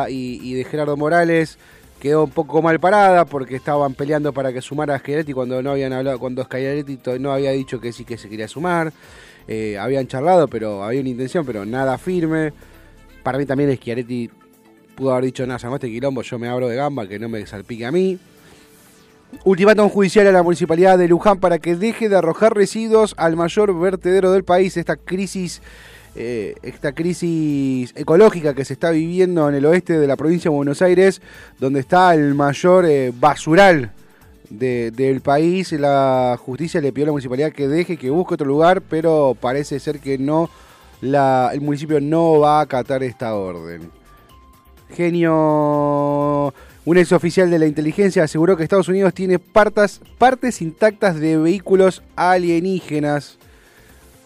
y, 0.09 0.39
y 0.41 0.53
de 0.55 0.63
Gerardo 0.63 0.97
Morales 0.97 1.57
quedó 1.99 2.25
un 2.25 2.31
poco 2.31 2.61
mal 2.61 2.79
parada 2.81 3.23
porque 3.23 3.55
estaban 3.55 3.93
peleando 3.93 4.33
para 4.33 4.51
que 4.51 4.61
sumara 4.61 4.95
a 4.95 4.99
Schiaretti 4.99 5.31
cuando 5.31 5.61
no 5.63 5.71
habían 5.71 5.93
hablado, 5.93 6.19
cuando 6.19 6.43
Schiaretti 6.43 6.99
no 7.19 7.31
había 7.31 7.51
dicho 7.51 7.79
que 7.79 7.93
sí 7.93 8.03
que 8.03 8.17
se 8.17 8.27
quería 8.27 8.47
sumar. 8.49 8.91
Eh, 9.47 9.77
habían 9.77 10.07
charlado, 10.07 10.47
pero 10.47 10.83
había 10.83 10.99
una 10.99 11.09
intención, 11.09 11.45
pero 11.45 11.65
nada 11.65 11.97
firme. 11.97 12.51
Para 13.23 13.37
mí 13.37 13.45
también 13.45 13.73
Schiaretti 13.75 14.29
pudo 14.95 15.11
haber 15.11 15.25
dicho, 15.25 15.45
nada, 15.45 15.59
llamó 15.59 15.75
este 15.75 15.89
quilombo, 15.89 16.21
yo 16.21 16.37
me 16.39 16.47
abro 16.47 16.67
de 16.67 16.75
gamba, 16.75 17.07
que 17.07 17.19
no 17.19 17.29
me 17.29 17.45
salpique 17.45 17.85
a 17.85 17.91
mí. 17.91 18.17
Ultimátum 19.45 19.89
judicial 19.89 20.27
a 20.27 20.31
la 20.31 20.43
municipalidad 20.43 20.97
de 20.97 21.07
Luján 21.07 21.39
para 21.39 21.57
que 21.57 21.75
deje 21.75 22.07
de 22.07 22.15
arrojar 22.15 22.53
residuos 22.55 23.15
al 23.17 23.35
mayor 23.35 23.77
vertedero 23.79 24.31
del 24.31 24.43
país. 24.43 24.77
Esta 24.77 24.95
crisis, 24.95 25.59
eh, 26.15 26.53
esta 26.61 26.91
crisis 26.91 27.91
ecológica 27.95 28.53
que 28.53 28.63
se 28.63 28.73
está 28.73 28.91
viviendo 28.91 29.49
en 29.49 29.55
el 29.55 29.65
oeste 29.65 29.97
de 29.97 30.05
la 30.05 30.15
provincia 30.17 30.51
de 30.51 30.55
Buenos 30.55 30.83
Aires, 30.83 31.19
donde 31.59 31.79
está 31.79 32.13
el 32.13 32.35
mayor 32.35 32.85
eh, 32.85 33.11
basural 33.19 33.91
de- 34.51 34.91
del 34.91 35.21
país. 35.21 35.71
La 35.71 36.37
justicia 36.39 36.79
le 36.79 36.91
pidió 36.91 37.05
a 37.05 37.07
la 37.07 37.11
municipalidad 37.13 37.51
que 37.51 37.67
deje, 37.67 37.97
que 37.97 38.11
busque 38.11 38.35
otro 38.35 38.45
lugar, 38.45 38.81
pero 38.81 39.35
parece 39.41 39.79
ser 39.79 39.99
que 39.99 40.19
no, 40.19 40.47
la, 41.01 41.49
el 41.53 41.61
municipio 41.61 41.99
no 41.99 42.39
va 42.39 42.59
a 42.59 42.61
acatar 42.61 43.01
esta 43.01 43.33
orden. 43.33 43.89
Genio. 44.95 46.53
Un 46.85 46.97
ex 46.97 47.11
oficial 47.13 47.49
de 47.49 47.59
la 47.59 47.65
inteligencia 47.65 48.23
aseguró 48.23 48.57
que 48.57 48.63
Estados 48.63 48.89
Unidos 48.89 49.13
tiene 49.13 49.39
partes 49.39 50.61
intactas 50.61 51.19
de 51.19 51.37
vehículos 51.37 52.03
alienígenas. 52.15 53.37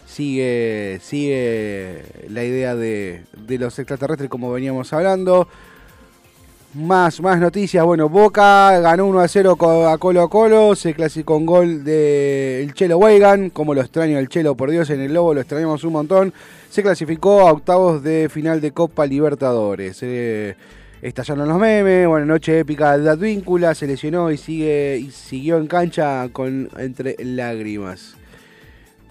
Sigue, 0.06 0.98
sigue 1.02 2.02
la 2.28 2.42
idea 2.42 2.74
de, 2.74 3.22
de 3.46 3.58
los 3.58 3.78
extraterrestres 3.78 4.28
como 4.28 4.50
veníamos 4.50 4.92
hablando. 4.92 5.48
Más, 6.74 7.20
más 7.22 7.40
noticias. 7.40 7.84
Bueno, 7.84 8.08
Boca 8.10 8.78
ganó 8.80 9.06
1 9.06 9.20
a 9.20 9.28
0 9.28 9.56
co- 9.56 9.88
a 9.88 9.96
Colo 9.98 10.22
a 10.22 10.28
Colo. 10.28 10.74
Se 10.76 10.92
clasificó 10.94 11.36
un 11.36 11.46
gol 11.46 11.82
del 11.82 12.72
Chelo 12.74 12.98
Weigan. 12.98 13.50
Como 13.50 13.74
lo 13.74 13.80
extraño 13.80 14.18
el 14.18 14.28
Chelo, 14.28 14.54
por 14.54 14.70
Dios, 14.70 14.90
en 14.90 15.00
el 15.00 15.14
Lobo 15.14 15.32
lo 15.34 15.40
extrañamos 15.40 15.82
un 15.84 15.94
montón. 15.94 16.32
Se 16.68 16.82
clasificó 16.82 17.48
a 17.48 17.52
octavos 17.52 18.02
de 18.02 18.28
final 18.28 18.60
de 18.60 18.72
Copa 18.72 19.06
Libertadores. 19.06 19.98
Eh, 20.02 20.56
estallaron 21.00 21.48
los 21.48 21.58
memes. 21.58 22.06
Bueno, 22.06 22.26
noche 22.26 22.58
épica 22.60 22.98
de 22.98 23.10
Advíncula. 23.10 23.74
Se 23.74 23.86
lesionó 23.86 24.30
y, 24.30 24.36
sigue, 24.36 24.98
y 24.98 25.10
siguió 25.10 25.56
en 25.56 25.66
cancha 25.68 26.28
con 26.32 26.68
entre 26.76 27.16
lágrimas. 27.24 28.14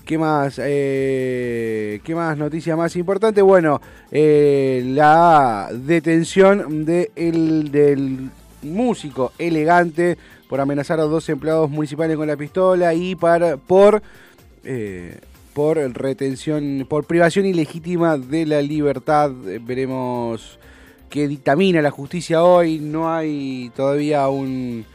¿Qué 0.08 0.18
más? 0.18 0.58
Eh, 0.64 2.00
¿Qué 2.02 2.16
más? 2.16 2.38
Noticia 2.38 2.78
más 2.78 2.96
importante. 2.96 3.42
Bueno, 3.42 3.82
eh, 4.10 4.82
la 4.86 5.68
detención 5.74 6.86
de 6.86 7.12
el- 7.18 7.70
del 7.72 8.30
músico 8.62 9.34
elegante 9.38 10.18
por 10.48 10.62
amenazar 10.62 11.02
a 11.02 11.04
dos 11.04 11.28
empleados 11.28 11.70
municipales 11.70 12.16
con 12.16 12.26
la 12.26 12.38
pistola 12.38 12.94
y 12.94 13.16
para, 13.16 13.58
por, 13.58 14.02
eh, 14.64 15.20
retención, 15.94 16.86
por 16.88 17.04
privación 17.04 17.46
ilegítima 17.46 18.18
de 18.18 18.46
la 18.46 18.62
libertad. 18.62 19.30
Veremos 19.62 20.58
qué 21.10 21.28
dictamina 21.28 21.82
la 21.82 21.92
justicia 21.92 22.44
hoy. 22.46 22.80
No 22.80 23.12
hay 23.14 23.72
todavía 23.76 24.30
un. 24.30 24.86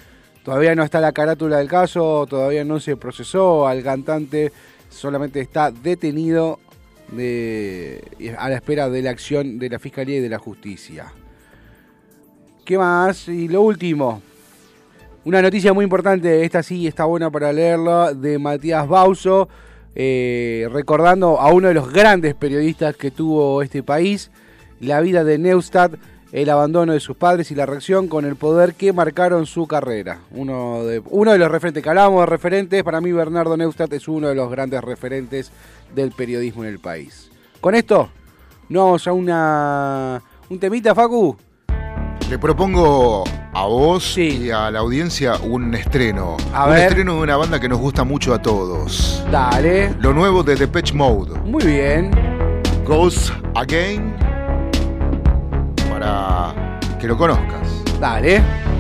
Todavía 0.43 0.75
no 0.75 0.83
está 0.83 1.01
la 1.01 1.13
carátula 1.13 1.59
del 1.59 1.69
caso, 1.69 2.27
todavía 2.29 2.65
no 2.65 2.81
se 2.81 2.97
procesó 2.97 3.69
al 3.69 3.83
cantante, 3.85 4.51
solamente 4.93 5.41
está 5.41 5.71
detenido 5.71 6.59
de- 7.11 8.03
a 8.39 8.49
la 8.49 8.57
espera 8.57 8.89
de 8.89 9.03
la 9.03 9.11
acción 9.11 9.59
de 9.59 9.69
la 9.69 9.79
Fiscalía 9.79 10.19
y 10.19 10.21
de 10.21 10.29
la 10.29 10.39
Justicia. 10.39 11.13
¿Qué 12.65 12.79
más? 12.79 13.29
Y 13.29 13.49
lo 13.49 13.63
último, 13.63 14.23
una 15.25 15.43
noticia 15.43 15.73
muy 15.73 15.85
importante, 15.85 16.45
esta 16.45 16.63
sí 16.63 16.87
está 16.87 17.05
buena 17.05 17.31
para 17.31 17.53
leerla, 17.53 18.15
de 18.15 18.39
Matías 18.39 18.87
Bauso, 18.87 19.49
eh, 19.95 20.69
recordando 20.73 21.41
a 21.41 21.53
uno 21.53 21.69
de 21.69 21.75
los 21.75 21.93
grandes 21.93 22.35
periodistas 22.35 22.97
que 22.97 23.11
tuvo 23.11 23.63
este 23.63 23.83
país, 23.83 24.31
la 24.81 25.01
vida 25.01 25.23
de 25.25 25.39
Neustadt, 25.39 25.95
el 26.33 26.49
abandono 26.49 26.95
de 26.95 27.01
sus 27.01 27.15
padres 27.17 27.51
y 27.51 27.55
la 27.55 27.67
reacción 27.67 28.09
con 28.09 28.25
el 28.25 28.37
poder 28.37 28.75
que 28.75 28.93
marcaron 28.93 29.45
su 29.47 29.67
carrera. 29.67 30.21
Uno 30.31 30.83
de, 30.85 31.03
uno 31.11 31.33
de 31.33 31.39
los 31.39 31.51
referentes 31.51 31.83
que 31.83 31.89
hablábamos 31.91 32.21
de 32.21 32.27
referentes, 32.27 32.83
para 32.83 33.01
mí 33.03 33.13
Bernardo 33.13 33.55
Neustadt 33.57 33.93
es 33.93 34.09
uno 34.09 34.29
de 34.29 34.35
los 34.35 34.51
grandes 34.51 34.83
referentes 34.83 35.53
del 35.95 36.11
periodismo 36.13 36.65
en 36.65 36.71
el 36.71 36.79
país. 36.79 37.31
Con 37.61 37.75
esto, 37.75 38.09
nos 38.71 38.83
vamos 38.85 39.07
a 39.07 39.13
una, 39.13 40.23
un 40.49 40.59
temita, 40.59 40.95
Facu. 40.95 41.37
Le 42.31 42.39
propongo 42.39 43.25
a 43.53 43.67
vos 43.67 44.15
Sí. 44.15 44.45
y 44.45 44.51
a 44.51 44.71
la 44.71 44.79
audiencia 44.79 45.35
un 45.37 45.75
estreno. 45.75 46.39
A 46.55 46.65
un 46.65 46.71
ver. 46.73 46.89
estreno 46.89 47.17
de 47.17 47.21
una 47.21 47.37
banda 47.37 47.61
que 47.61 47.69
nos 47.69 47.79
gusta 47.79 48.05
mucho 48.05 48.33
a 48.33 48.41
todos. 48.41 49.23
Dale. 49.31 49.95
Lo 50.01 50.15
nuevo 50.15 50.43
de 50.43 50.57
Depeche 50.57 50.95
Mode. 50.95 51.39
Muy 51.41 51.63
bien. 51.63 52.11
Goes 52.87 53.31
Again. 53.55 54.32
Para 56.03 56.81
que 56.99 57.07
lo 57.07 57.17
conozcas. 57.17 57.85
Dale. 58.01 58.72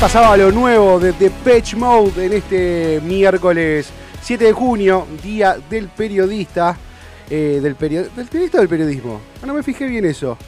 Pasaba 0.00 0.34
lo 0.34 0.50
nuevo 0.50 0.98
de 0.98 1.12
Patch 1.44 1.74
Mode 1.74 2.24
en 2.24 2.32
este 2.32 3.02
miércoles 3.04 3.90
7 4.22 4.44
de 4.46 4.52
junio, 4.52 5.06
día 5.22 5.58
del 5.68 5.88
periodista. 5.88 6.74
eh, 7.28 7.60
¿Del 7.62 7.74
periodista 7.74 8.56
o 8.56 8.60
del 8.60 8.68
periodismo? 8.68 9.20
Ah, 9.42 9.46
no 9.46 9.52
me 9.52 9.62
fijé 9.62 9.86
bien 9.86 10.06
eso. 10.06 10.38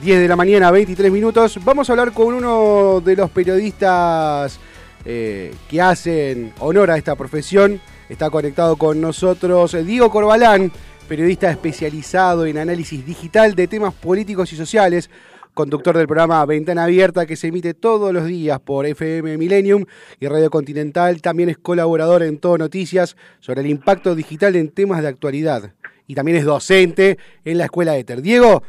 10 0.00 0.20
de 0.20 0.28
la 0.28 0.36
mañana, 0.36 0.70
23 0.70 1.10
minutos. 1.10 1.58
Vamos 1.64 1.90
a 1.90 1.94
hablar 1.94 2.12
con 2.12 2.32
uno 2.32 3.00
de 3.04 3.16
los 3.16 3.28
periodistas 3.30 4.60
eh, 5.04 5.52
que 5.68 5.82
hacen 5.82 6.52
honor 6.60 6.92
a 6.92 6.96
esta 6.96 7.16
profesión. 7.16 7.80
Está 8.08 8.30
conectado 8.30 8.76
con 8.76 9.00
nosotros 9.00 9.74
eh, 9.74 9.82
Diego 9.82 10.10
Corbalán, 10.10 10.70
periodista 11.08 11.50
especializado 11.50 12.46
en 12.46 12.58
análisis 12.58 13.04
digital 13.04 13.56
de 13.56 13.66
temas 13.66 13.94
políticos 13.94 14.52
y 14.52 14.56
sociales, 14.56 15.10
conductor 15.56 15.96
del 15.96 16.06
programa 16.06 16.44
Ventana 16.44 16.84
Abierta 16.84 17.24
que 17.24 17.34
se 17.34 17.48
emite 17.48 17.72
todos 17.72 18.12
los 18.12 18.26
días 18.26 18.60
por 18.60 18.84
FM 18.84 19.38
Millennium 19.38 19.86
y 20.20 20.28
Radio 20.28 20.50
Continental. 20.50 21.22
También 21.22 21.48
es 21.48 21.56
colaborador 21.56 22.22
en 22.22 22.38
Todo 22.38 22.58
Noticias 22.58 23.16
sobre 23.40 23.62
el 23.62 23.68
impacto 23.68 24.14
digital 24.14 24.54
en 24.54 24.68
temas 24.68 25.00
de 25.00 25.08
actualidad. 25.08 25.72
Y 26.06 26.14
también 26.14 26.36
es 26.36 26.44
docente 26.44 27.16
en 27.42 27.56
la 27.56 27.64
Escuela 27.64 27.96
Ether. 27.96 28.20
Diego, 28.20 28.62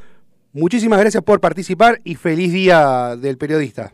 muchísimas 0.54 1.02
gracias 1.02 1.22
por 1.24 1.42
participar 1.42 2.00
y 2.06 2.16
feliz 2.16 2.54
día 2.54 3.18
del 3.18 3.38
periodista. 3.38 3.92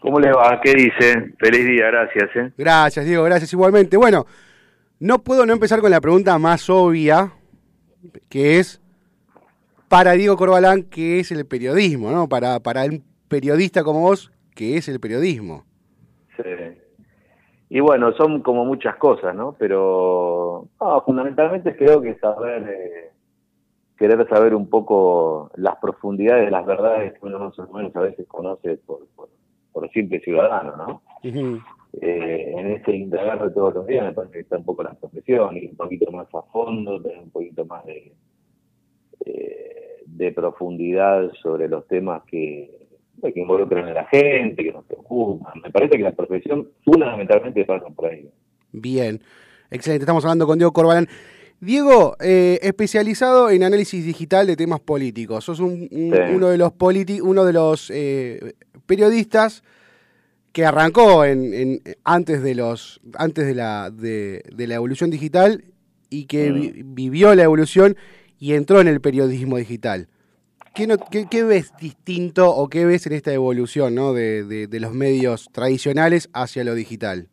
¿Cómo 0.00 0.20
le 0.20 0.32
va? 0.32 0.60
¿Qué 0.62 0.74
dice? 0.74 1.32
Feliz 1.38 1.64
día, 1.64 1.86
gracias. 1.86 2.28
¿eh? 2.36 2.52
Gracias, 2.58 3.06
Diego, 3.06 3.24
gracias 3.24 3.50
igualmente. 3.54 3.96
Bueno, 3.96 4.26
no 5.00 5.22
puedo 5.22 5.46
no 5.46 5.54
empezar 5.54 5.80
con 5.80 5.90
la 5.90 6.00
pregunta 6.02 6.38
más 6.38 6.68
obvia, 6.68 7.32
que 8.28 8.58
es 8.58 8.81
para 9.92 10.12
Diego 10.12 10.38
Corbalán, 10.38 10.84
¿qué 10.84 11.20
es 11.20 11.32
el 11.32 11.44
periodismo? 11.44 12.10
¿no? 12.10 12.26
Para, 12.26 12.60
para 12.60 12.86
un 12.86 13.04
periodista 13.28 13.84
como 13.84 14.00
vos, 14.00 14.32
¿qué 14.54 14.78
es 14.78 14.88
el 14.88 14.98
periodismo? 15.00 15.64
Sí. 16.34 16.78
Y 17.68 17.80
bueno, 17.80 18.14
son 18.14 18.40
como 18.40 18.64
muchas 18.64 18.96
cosas, 18.96 19.34
¿no? 19.34 19.54
Pero 19.58 20.66
no, 20.80 21.02
fundamentalmente 21.02 21.76
creo 21.76 22.00
que 22.00 22.14
saber, 22.14 22.66
eh, 22.70 23.10
querer 23.98 24.26
saber 24.30 24.54
un 24.54 24.70
poco 24.70 25.50
las 25.56 25.76
profundidades 25.76 26.46
de 26.46 26.50
las 26.52 26.64
verdades 26.64 27.12
que 27.12 27.26
uno 27.26 27.38
más 27.38 27.58
o 27.58 27.70
menos 27.74 27.94
a 27.94 28.00
veces 28.00 28.26
conoce 28.26 28.78
por, 28.78 29.06
por, 29.14 29.28
por 29.72 29.90
simple 29.90 30.20
ciudadano, 30.20 30.74
¿no? 30.74 31.02
Eh, 31.22 32.54
en 32.56 32.66
ese 32.70 32.96
indagar 32.96 33.42
de 33.42 33.50
todos 33.50 33.74
los 33.74 33.86
días 33.86 34.06
me 34.06 34.14
parece 34.14 34.32
que 34.32 34.40
está 34.40 34.56
un 34.56 34.64
poco 34.64 34.84
la 34.84 34.94
profesión, 34.94 35.54
ir 35.54 35.68
un 35.68 35.76
poquito 35.76 36.10
más 36.10 36.28
a 36.34 36.40
fondo, 36.50 36.98
tener 37.02 37.18
un 37.18 37.30
poquito 37.30 37.66
más 37.66 37.84
de, 37.84 38.14
eh, 39.26 39.72
de 40.16 40.32
profundidad 40.32 41.30
sobre 41.42 41.68
los 41.68 41.86
temas 41.88 42.22
que, 42.26 42.86
que 43.22 43.40
involucran 43.40 43.86
a 43.86 43.92
la 43.94 44.04
gente, 44.06 44.62
que 44.62 44.72
nos 44.72 44.84
preocupan. 44.84 45.60
Me 45.62 45.70
parece 45.70 45.96
que 45.96 46.02
la 46.02 46.12
profesión 46.12 46.68
fundamentalmente 46.84 47.64
pasa 47.64 47.86
por 47.88 48.10
ahí. 48.10 48.28
Bien, 48.72 49.20
excelente. 49.70 50.02
Estamos 50.04 50.24
hablando 50.24 50.46
con 50.46 50.58
Diego 50.58 50.72
Corbalán. 50.72 51.08
Diego, 51.60 52.16
eh, 52.20 52.58
especializado 52.62 53.48
en 53.50 53.62
análisis 53.62 54.04
digital 54.04 54.46
de 54.46 54.56
temas 54.56 54.80
políticos. 54.80 55.44
Sos 55.44 55.60
un- 55.60 55.88
un- 55.92 56.12
Sí. 56.12 56.34
uno 56.34 56.48
de 56.48 56.58
los 56.58 56.72
politi- 56.72 57.20
uno 57.22 57.44
de 57.44 57.52
los 57.52 57.90
eh, 57.94 58.54
periodistas 58.86 59.62
que 60.52 60.66
arrancó 60.66 61.24
en, 61.24 61.54
en- 61.54 61.80
antes 62.04 62.42
de 62.42 62.54
los 62.54 63.00
antes 63.16 63.46
de 63.46 63.54
la 63.54 63.90
de, 63.90 64.42
de 64.54 64.66
la 64.66 64.74
evolución 64.74 65.10
digital 65.10 65.64
y 66.10 66.26
que 66.26 66.50
Mm. 66.50 66.54
vi- 66.60 66.82
vivió 66.84 67.34
la 67.34 67.44
evolución 67.44 67.96
y 68.42 68.54
entró 68.54 68.80
en 68.80 68.88
el 68.88 69.00
periodismo 69.00 69.56
digital. 69.56 70.08
¿Qué, 70.74 70.88
no- 70.88 70.96
qué- 70.98 71.26
qué 71.30 71.44
ves 71.44 71.72
distinto 71.80 72.50
o 72.50 72.68
qué 72.68 72.84
ves 72.84 73.06
en 73.06 73.12
esta 73.12 73.32
evolución 73.32 73.94
¿no? 73.94 74.12
de, 74.14 74.42
de- 74.42 74.66
de 74.66 74.80
los 74.80 74.92
medios 74.92 75.48
tradicionales 75.52 76.28
hacia 76.32 76.64
lo 76.64 76.74
digital? 76.74 77.28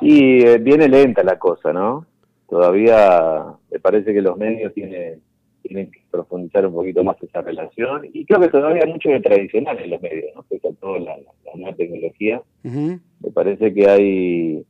Y 0.00 0.44
eh, 0.46 0.58
viene 0.58 0.86
lenta 0.88 1.24
la 1.24 1.40
cosa, 1.40 1.72
¿no? 1.72 2.06
Todavía 2.48 3.42
me 3.72 3.80
parece 3.80 4.14
que 4.14 4.22
los 4.22 4.36
medios 4.36 4.72
tienen, 4.74 5.20
tienen 5.62 5.90
que 5.90 6.02
profundizar 6.08 6.64
un 6.64 6.74
poquito 6.74 7.02
más 7.02 7.16
esa 7.20 7.40
relación 7.42 8.02
y 8.12 8.24
creo 8.26 8.40
que 8.40 8.48
todavía 8.48 8.84
hay 8.84 8.92
mucho 8.92 9.08
de 9.08 9.20
tradicional 9.20 9.76
en 9.80 9.90
los 9.90 10.00
medios, 10.00 10.26
¿no? 10.36 10.44
Pese 10.44 10.68
a 10.68 10.72
toda 10.74 11.00
la, 11.00 11.16
nueva 11.56 11.74
tecnología. 11.76 12.40
Me 12.62 13.30
parece 13.34 13.74
que 13.74 13.88
hay 13.88 14.64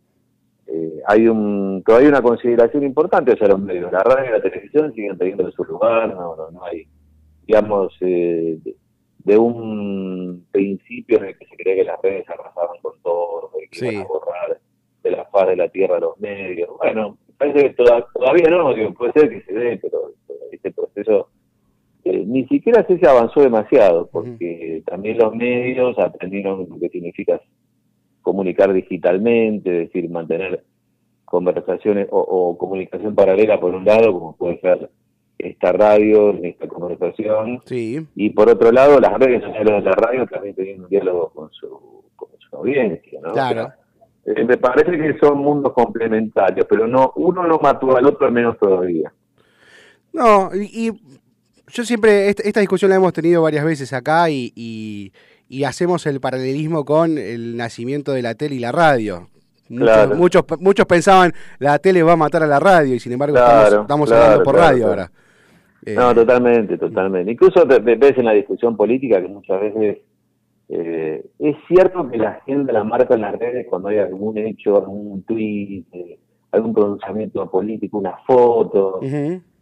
eh, 0.70 1.00
hay 1.06 1.26
un 1.28 1.82
todavía 1.84 2.08
una 2.10 2.22
consideración 2.22 2.84
importante 2.84 3.32
hacia 3.32 3.48
los 3.48 3.60
medios. 3.60 3.90
La 3.92 4.00
radio 4.02 4.28
y 4.28 4.32
la 4.32 4.42
televisión 4.42 4.92
siguen 4.94 5.16
teniendo 5.18 5.50
su 5.52 5.64
lugar, 5.64 6.14
no, 6.14 6.36
no, 6.36 6.50
no 6.50 6.64
hay, 6.64 6.86
digamos, 7.46 7.96
eh, 8.00 8.58
de, 8.62 8.74
de 9.24 9.38
un 9.38 10.46
principio 10.52 11.18
en 11.18 11.24
el 11.26 11.38
que 11.38 11.46
se 11.46 11.56
cree 11.56 11.76
que 11.76 11.84
las 11.84 12.00
redes 12.02 12.28
arrasaban 12.28 12.78
con 12.82 12.92
todo, 13.02 13.50
que 13.70 13.78
Sí. 13.78 13.88
iban 13.88 14.02
a 14.04 14.08
borrar 14.08 14.58
de 15.02 15.10
la 15.10 15.24
faz 15.26 15.48
de 15.48 15.56
la 15.56 15.68
tierra 15.68 15.98
los 16.00 16.18
medios. 16.20 16.70
Bueno, 16.78 17.16
parece 17.38 17.62
que 17.68 17.74
toda- 17.74 18.06
todavía 18.12 18.50
no, 18.50 18.74
digo, 18.74 18.92
puede 18.94 19.12
ser 19.12 19.30
que 19.30 19.40
se 19.42 19.52
dé, 19.52 19.78
pero 19.78 20.12
este 20.52 20.70
proceso 20.72 21.28
eh, 22.04 22.24
ni 22.26 22.46
siquiera 22.46 22.86
sé 22.86 22.96
si 22.98 23.06
avanzó 23.06 23.40
demasiado, 23.40 24.08
porque 24.10 24.82
también 24.86 25.18
los 25.18 25.34
medios 25.34 25.98
aprendieron 25.98 26.66
lo 26.68 26.78
que 26.78 26.88
significa 26.88 27.40
comunicar 28.28 28.72
digitalmente, 28.74 29.70
es 29.70 29.88
decir, 29.88 30.10
mantener 30.10 30.62
conversaciones 31.24 32.08
o, 32.10 32.18
o 32.20 32.58
comunicación 32.58 33.14
paralela 33.14 33.58
por 33.58 33.74
un 33.74 33.84
lado, 33.86 34.12
como 34.12 34.36
puede 34.36 34.60
ser 34.60 34.90
esta 35.38 35.72
radio, 35.72 36.30
esta 36.42 36.68
conversación, 36.68 37.62
Sí. 37.64 38.06
y 38.14 38.30
por 38.30 38.50
otro 38.50 38.70
lado 38.70 39.00
las 39.00 39.14
redes 39.18 39.42
sociales 39.42 39.72
de 39.84 39.90
la 39.90 39.92
radio 39.96 40.26
también 40.26 40.54
teniendo 40.54 40.84
un 40.84 40.90
diálogo 40.90 41.30
con 41.34 41.50
su, 41.52 41.68
con 42.16 42.28
su 42.38 42.56
audiencia, 42.56 43.18
¿no? 43.22 43.32
Claro. 43.32 43.62
O 43.62 43.64
sea, 43.64 44.34
eh, 44.42 44.44
me 44.44 44.58
parece 44.58 44.90
que 44.98 45.18
son 45.18 45.38
mundos 45.38 45.72
complementarios, 45.72 46.66
pero 46.68 46.86
no 46.86 47.12
uno 47.16 47.46
no 47.46 47.58
mató 47.58 47.96
al 47.96 48.04
otro, 48.06 48.26
al 48.26 48.32
menos 48.32 48.58
todavía. 48.58 49.10
No, 50.12 50.50
y, 50.54 50.88
y 50.88 50.92
yo 51.72 51.84
siempre, 51.84 52.28
esta, 52.28 52.42
esta 52.42 52.60
discusión 52.60 52.90
la 52.90 52.96
hemos 52.96 53.12
tenido 53.14 53.40
varias 53.42 53.64
veces 53.64 53.92
acá 53.94 54.28
y, 54.28 54.52
y- 54.54 55.12
y 55.48 55.64
hacemos 55.64 56.06
el 56.06 56.20
paralelismo 56.20 56.84
con 56.84 57.18
el 57.18 57.56
nacimiento 57.56 58.12
de 58.12 58.22
la 58.22 58.34
tele 58.34 58.56
y 58.56 58.58
la 58.58 58.72
radio. 58.72 59.28
Muchos, 59.68 59.86
Claro. 59.86 60.16
muchos, 60.16 60.44
muchos 60.60 60.86
pensaban 60.86 61.32
la 61.58 61.78
tele 61.78 62.02
va 62.02 62.12
a 62.12 62.16
matar 62.16 62.42
a 62.42 62.46
la 62.46 62.58
radio 62.58 62.94
y 62.94 63.00
sin 63.00 63.12
embargo 63.12 63.34
Claro, 63.34 63.64
estamos, 63.64 63.82
estamos 63.82 64.08
claro, 64.08 64.24
hablando 64.24 64.44
por 64.44 64.54
radio 64.56 64.86
ahora. 64.86 65.10
Eh, 65.84 65.94
No, 65.94 66.14
totalmente, 66.14 66.78
totalmente. 66.78 67.32
Incluso 67.32 67.66
ves 67.66 68.18
en 68.18 68.24
la 68.24 68.32
discusión 68.32 68.76
política 68.76 69.20
que 69.20 69.28
muchas 69.28 69.60
veces 69.60 69.98
eh, 70.70 71.24
es 71.38 71.56
cierto 71.66 72.08
que 72.10 72.18
la 72.18 72.40
gente 72.46 72.72
la 72.72 72.84
marca 72.84 73.14
en 73.14 73.22
las 73.22 73.38
redes 73.38 73.66
cuando 73.68 73.88
hay 73.88 73.98
algún 73.98 74.36
hecho, 74.38 74.76
algún 74.76 75.22
tweet, 75.22 75.84
eh, 75.92 76.18
algún 76.52 76.74
pronunciamiento 76.74 77.50
político, 77.50 77.98
una 77.98 78.16
foto, 78.26 79.00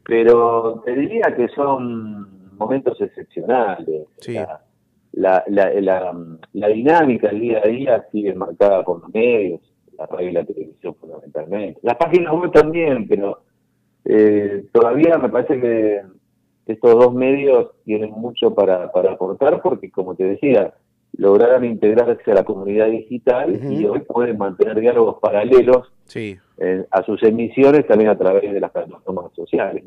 pero 0.04 0.82
te 0.84 0.94
diría 0.94 1.34
que 1.36 1.48
son 1.48 2.56
momentos 2.56 3.00
excepcionales. 3.00 4.06
Sí. 4.18 4.36
La, 5.16 5.42
la, 5.48 5.72
la, 5.80 6.14
la 6.52 6.68
dinámica 6.68 7.28
del 7.28 7.40
día 7.40 7.60
a 7.64 7.66
día 7.66 8.06
sigue 8.12 8.34
marcada 8.34 8.84
por 8.84 9.00
los 9.00 9.12
medios, 9.12 9.60
la 9.98 10.06
radio 10.06 10.28
y 10.28 10.32
la 10.32 10.44
televisión 10.44 10.94
fundamentalmente. 10.94 11.80
Las 11.82 11.96
páginas 11.96 12.32
web 12.34 12.52
también, 12.52 13.08
pero 13.08 13.40
eh, 14.04 14.66
todavía 14.72 15.16
me 15.18 15.30
parece 15.30 15.58
que 15.60 16.02
estos 16.66 16.92
dos 16.92 17.14
medios 17.14 17.70
tienen 17.84 18.10
mucho 18.10 18.54
para, 18.54 18.92
para 18.92 19.12
aportar 19.12 19.62
porque, 19.62 19.90
como 19.90 20.14
te 20.14 20.24
decía, 20.24 20.74
lograron 21.16 21.64
integrarse 21.64 22.30
a 22.30 22.34
la 22.34 22.44
comunidad 22.44 22.88
digital 22.88 23.58
y 23.72 23.86
hoy 23.86 24.00
pueden 24.00 24.36
mantener 24.36 24.78
diálogos 24.78 25.16
paralelos 25.20 25.90
sí, 26.04 26.36
eh, 26.58 26.84
a 26.90 27.02
sus 27.04 27.22
emisiones 27.22 27.86
también 27.86 28.10
a 28.10 28.18
través 28.18 28.52
de 28.52 28.60
las 28.60 28.70
plataformas 28.70 29.32
sociales. 29.34 29.84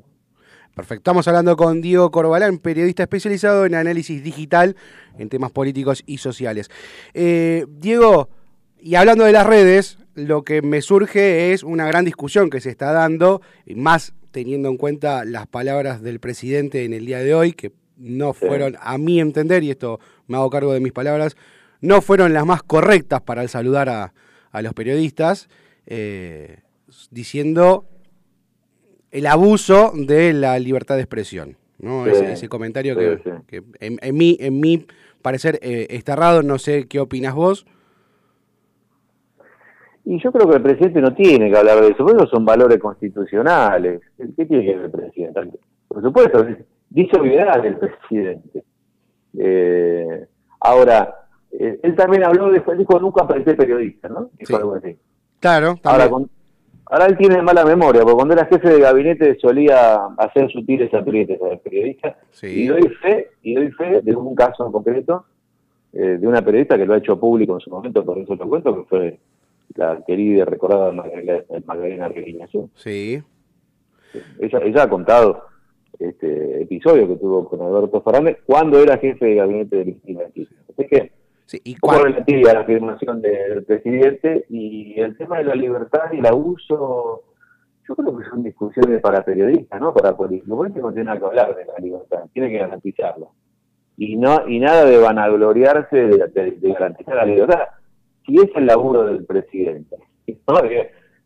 Perfecto. 0.75 1.01
Estamos 1.01 1.27
hablando 1.27 1.55
con 1.55 1.81
Diego 1.81 2.11
Corbalán, 2.11 2.57
periodista 2.57 3.03
especializado 3.03 3.65
en 3.65 3.75
análisis 3.75 4.23
digital 4.23 4.75
en 5.17 5.29
temas 5.29 5.51
políticos 5.51 6.03
y 6.05 6.17
sociales. 6.17 6.69
Eh, 7.13 7.65
Diego, 7.69 8.29
y 8.79 8.95
hablando 8.95 9.25
de 9.25 9.31
las 9.31 9.45
redes, 9.45 9.97
lo 10.15 10.43
que 10.43 10.61
me 10.61 10.81
surge 10.81 11.53
es 11.53 11.63
una 11.63 11.85
gran 11.87 12.05
discusión 12.05 12.49
que 12.49 12.61
se 12.61 12.69
está 12.69 12.91
dando, 12.91 13.41
más 13.75 14.13
teniendo 14.31 14.69
en 14.69 14.77
cuenta 14.77 15.25
las 15.25 15.47
palabras 15.47 16.01
del 16.01 16.19
presidente 16.19 16.85
en 16.85 16.93
el 16.93 17.05
día 17.05 17.19
de 17.19 17.33
hoy, 17.33 17.53
que 17.53 17.73
no 17.97 18.33
fueron, 18.33 18.77
a 18.81 18.97
mi 18.97 19.19
entender, 19.19 19.63
y 19.63 19.71
esto 19.71 19.99
me 20.27 20.37
hago 20.37 20.49
cargo 20.49 20.73
de 20.73 20.79
mis 20.79 20.93
palabras, 20.93 21.35
no 21.81 22.01
fueron 22.01 22.33
las 22.33 22.45
más 22.45 22.63
correctas 22.63 23.21
para 23.21 23.41
el 23.41 23.49
saludar 23.49 23.89
a, 23.89 24.13
a 24.51 24.61
los 24.61 24.73
periodistas, 24.73 25.49
eh, 25.85 26.61
diciendo 27.11 27.85
el 29.11 29.25
abuso 29.27 29.91
de 29.95 30.33
la 30.33 30.57
libertad 30.59 30.95
de 30.95 31.01
expresión. 31.01 31.57
¿no? 31.79 32.03
Sí. 32.05 32.11
Ese, 32.11 32.33
ese 32.33 32.49
comentario 32.49 32.95
que, 32.95 33.17
Sí, 33.17 33.21
sí. 33.23 33.31
que 33.47 33.63
en, 33.79 33.97
en 34.01 34.15
mí, 34.17 34.37
en 34.39 34.59
mi 34.59 34.85
parecer 35.21 35.59
eh, 35.61 35.87
está 35.89 36.13
errado, 36.13 36.43
no 36.43 36.57
sé 36.59 36.87
qué 36.87 36.99
opinas 36.99 37.33
vos. 37.33 37.65
Y 40.05 40.19
yo 40.21 40.31
creo 40.31 40.49
que 40.49 40.55
el 40.57 40.61
presidente 40.63 41.01
no 41.01 41.13
tiene 41.13 41.51
que 41.51 41.57
hablar 41.57 41.81
de 41.81 41.89
eso, 41.89 41.97
porque 41.99 42.17
esos 42.17 42.29
son 42.29 42.43
valores 42.45 42.79
constitucionales. 42.79 44.01
¿Qué 44.17 44.45
tiene 44.45 44.65
que 44.65 44.75
ver 44.75 44.85
el 44.85 44.91
presidente? 44.91 45.59
Por 45.87 46.01
supuesto, 46.01 46.45
dice 46.89 47.17
obviedad 47.19 47.63
el 47.65 47.77
presidente. 47.77 48.63
Eh, 49.37 50.25
ahora, 50.61 51.27
eh, 51.51 51.79
él 51.83 51.95
también 51.95 52.23
habló, 52.23 52.49
después 52.49 52.77
dijo, 52.77 52.99
nunca 52.99 53.27
parecé 53.27 53.53
periodista, 53.53 54.09
¿no? 54.09 54.31
Dijo 54.37 54.47
Sí. 54.47 54.55
algo 54.55 54.75
así. 54.75 54.97
Claro, 55.39 55.75
Ahora, 55.83 56.09
también. 56.09 56.09
con- 56.27 56.29
ahora 56.89 57.05
él 57.05 57.17
tiene 57.17 57.41
mala 57.41 57.63
memoria, 57.63 58.01
porque 58.01 58.15
cuando 58.15 58.33
era 58.33 58.45
jefe 58.45 58.69
de 58.69 58.79
gabinete 58.79 59.37
solía 59.39 60.07
hacer 60.17 60.51
sutiles 60.51 60.93
aprietes 60.93 61.41
a 61.41 61.49
los 61.49 61.59
periodistas. 61.61 62.17
Sí. 62.31 62.63
Y 62.63 62.67
doy 62.67 62.89
fe, 63.01 63.29
y 63.43 63.55
doy 63.55 63.71
fe 63.71 64.01
de 64.01 64.15
un 64.15 64.35
caso 64.35 64.65
en 64.65 64.71
concreto, 64.71 65.25
eh, 65.93 66.17
de 66.19 66.27
una 66.27 66.43
periodista 66.43 66.77
que 66.77 66.85
lo 66.85 66.93
ha 66.93 66.97
hecho 66.97 67.19
público 67.19 67.53
en 67.53 67.59
su 67.61 67.69
momento, 67.69 68.03
por 68.03 68.17
eso 68.17 68.35
lo 68.35 68.49
cuento, 68.49 68.75
que 68.75 68.89
fue 68.89 69.19
la 69.75 70.03
querida 70.05 70.41
y 70.41 70.43
recordada 70.43 70.91
Magdalena, 70.91 72.07
Reguiñazú. 72.07 72.69
Sí. 72.75 73.21
Ella, 74.39 74.59
ella 74.63 74.83
ha 74.83 74.89
contado 74.89 75.43
este 75.99 76.63
episodio 76.63 77.07
que 77.07 77.15
tuvo 77.17 77.47
con 77.47 77.61
Alberto 77.61 78.01
Fernández 78.01 78.37
cuando 78.45 78.79
era 78.79 78.97
jefe 78.97 79.25
de 79.25 79.35
gabinete 79.35 79.75
de 79.77 79.83
Cristina. 79.83 80.21
Así 80.25 80.87
que 80.87 81.11
sí. 81.49 81.61
¿Y 81.63 81.75
relativa 82.03 82.51
a 82.51 82.53
la 82.53 82.59
afirmación 82.61 83.21
del 83.21 83.63
presidente 83.65 84.45
y 84.49 84.99
el 84.99 85.17
tema 85.17 85.37
de 85.39 85.45
la 85.45 85.55
libertad 85.55 86.11
y 86.13 86.19
el 86.19 86.25
abuso, 86.25 87.23
yo 87.87 87.95
creo 87.95 88.17
que 88.17 88.25
son 88.25 88.43
discusiones 88.43 89.01
para 89.01 89.23
periodistas, 89.25 89.81
no 89.81 89.93
para 89.93 90.15
políticos. 90.15 90.57
Políticos 90.57 90.89
no 90.91 90.93
tiene 90.93 91.05
nada 91.07 91.19
que 91.19 91.25
hablar 91.25 91.55
de 91.55 91.65
la 91.65 91.77
libertad, 91.79 92.19
tiene 92.33 92.49
que 92.49 92.57
garantizarla. 92.59 93.25
Y 93.97 94.15
no 94.15 94.47
y 94.47 94.59
nada 94.59 94.85
de 94.85 94.97
vanagloriarse 94.97 95.95
de, 95.97 96.27
de- 96.27 96.51
de 96.51 96.71
garantizar 96.73 97.15
la 97.15 97.25
libertad. 97.25 97.59
Si 98.25 98.35
es 98.35 98.49
el 98.55 98.65
laburo 98.67 99.05
del 99.05 99.25
presidente, 99.25 99.97
¿no? 100.47 100.61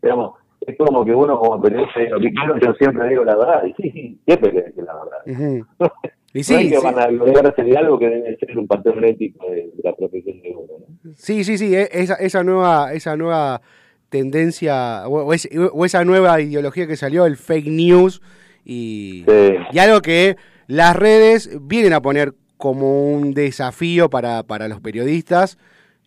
Digamos, 0.01 0.36
es 0.62 0.77
como 0.77 1.03
que 1.03 1.13
uno 1.13 1.38
como 1.38 1.62
periodista 1.62 1.99
diga, 1.99 2.17
"Claro, 2.33 2.57
yo 2.59 2.73
siempre 2.75 3.09
digo 3.09 3.23
la 3.25 3.36
verdad, 3.36 3.63
y 3.65 3.73
sí, 3.73 3.91
sí, 3.91 4.21
siempre 4.25 4.51
que 4.51 4.62
decir 4.62 4.83
la 4.86 4.93
verdad. 4.95 5.65
Y 6.33 6.39
no 6.51 6.57
hay 6.57 6.63
sí, 6.65 6.69
que 6.71 6.77
sí, 6.77 6.83
vanagloriarse 6.83 7.61
de 7.63 7.77
algo 7.77 7.99
que 7.99 8.09
debe 8.09 8.37
ser 8.37 8.57
un 8.57 8.65
patrón 8.67 9.03
ético 9.05 9.45
de, 9.51 9.55
de 9.55 9.83
la 9.83 9.95
profesión 9.95 10.41
de 10.41 10.49
uno, 10.49 10.85
¿no? 11.03 11.11
sí, 11.15 11.43
sí, 11.43 11.57
sí, 11.59 11.75
e- 11.75 11.89
esa, 11.91 12.15
esa 12.15 12.43
nueva, 12.43 12.91
esa 12.93 13.15
nueva 13.15 13.61
tendencia 14.09 15.07
o, 15.07 15.23
o 15.25 15.33
es- 15.33 15.49
o 15.73 15.85
esa 15.85 16.03
nueva 16.05 16.39
ideología 16.41 16.87
que 16.87 16.95
salió, 16.95 17.25
el 17.25 17.37
fake 17.37 17.67
news 17.67 18.21
y, 18.65 19.23
Sí. 19.27 19.55
y 19.71 19.79
algo 19.79 20.01
que 20.01 20.35
las 20.67 20.95
redes 20.95 21.57
vienen 21.61 21.93
a 21.93 22.01
poner 22.01 22.33
como 22.57 23.11
un 23.11 23.33
desafío 23.33 24.09
para, 24.09 24.43
para 24.43 24.67
los 24.67 24.79
periodistas, 24.79 25.57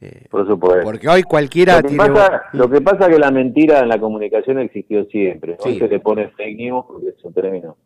eh, 0.01 0.25
Por 0.31 0.47
supuesto. 0.47 0.83
porque 0.85 1.09
hoy 1.09 1.23
cualquiera 1.23 1.77
lo, 1.77 1.83
que 1.83 1.89
tiene... 1.89 2.05
pasa, 2.09 2.43
lo 2.53 2.71
que 2.71 2.81
pasa 2.81 3.07
es 3.07 3.15
que 3.15 3.19
la 3.19 3.31
mentira 3.31 3.81
en 3.81 3.89
la 3.89 3.99
comunicación 3.99 4.59
existió 4.61 5.05
siempre. 5.07 5.57
Hoy 5.61 5.75
Sí. 5.75 5.79
se 5.79 5.89
le 5.89 6.01
pone 6.01 6.29
fake 6.31 6.57
news 6.57 6.85
porque 6.89 7.09
es 7.09 7.25
un 7.25 7.35
término, 7.35 7.77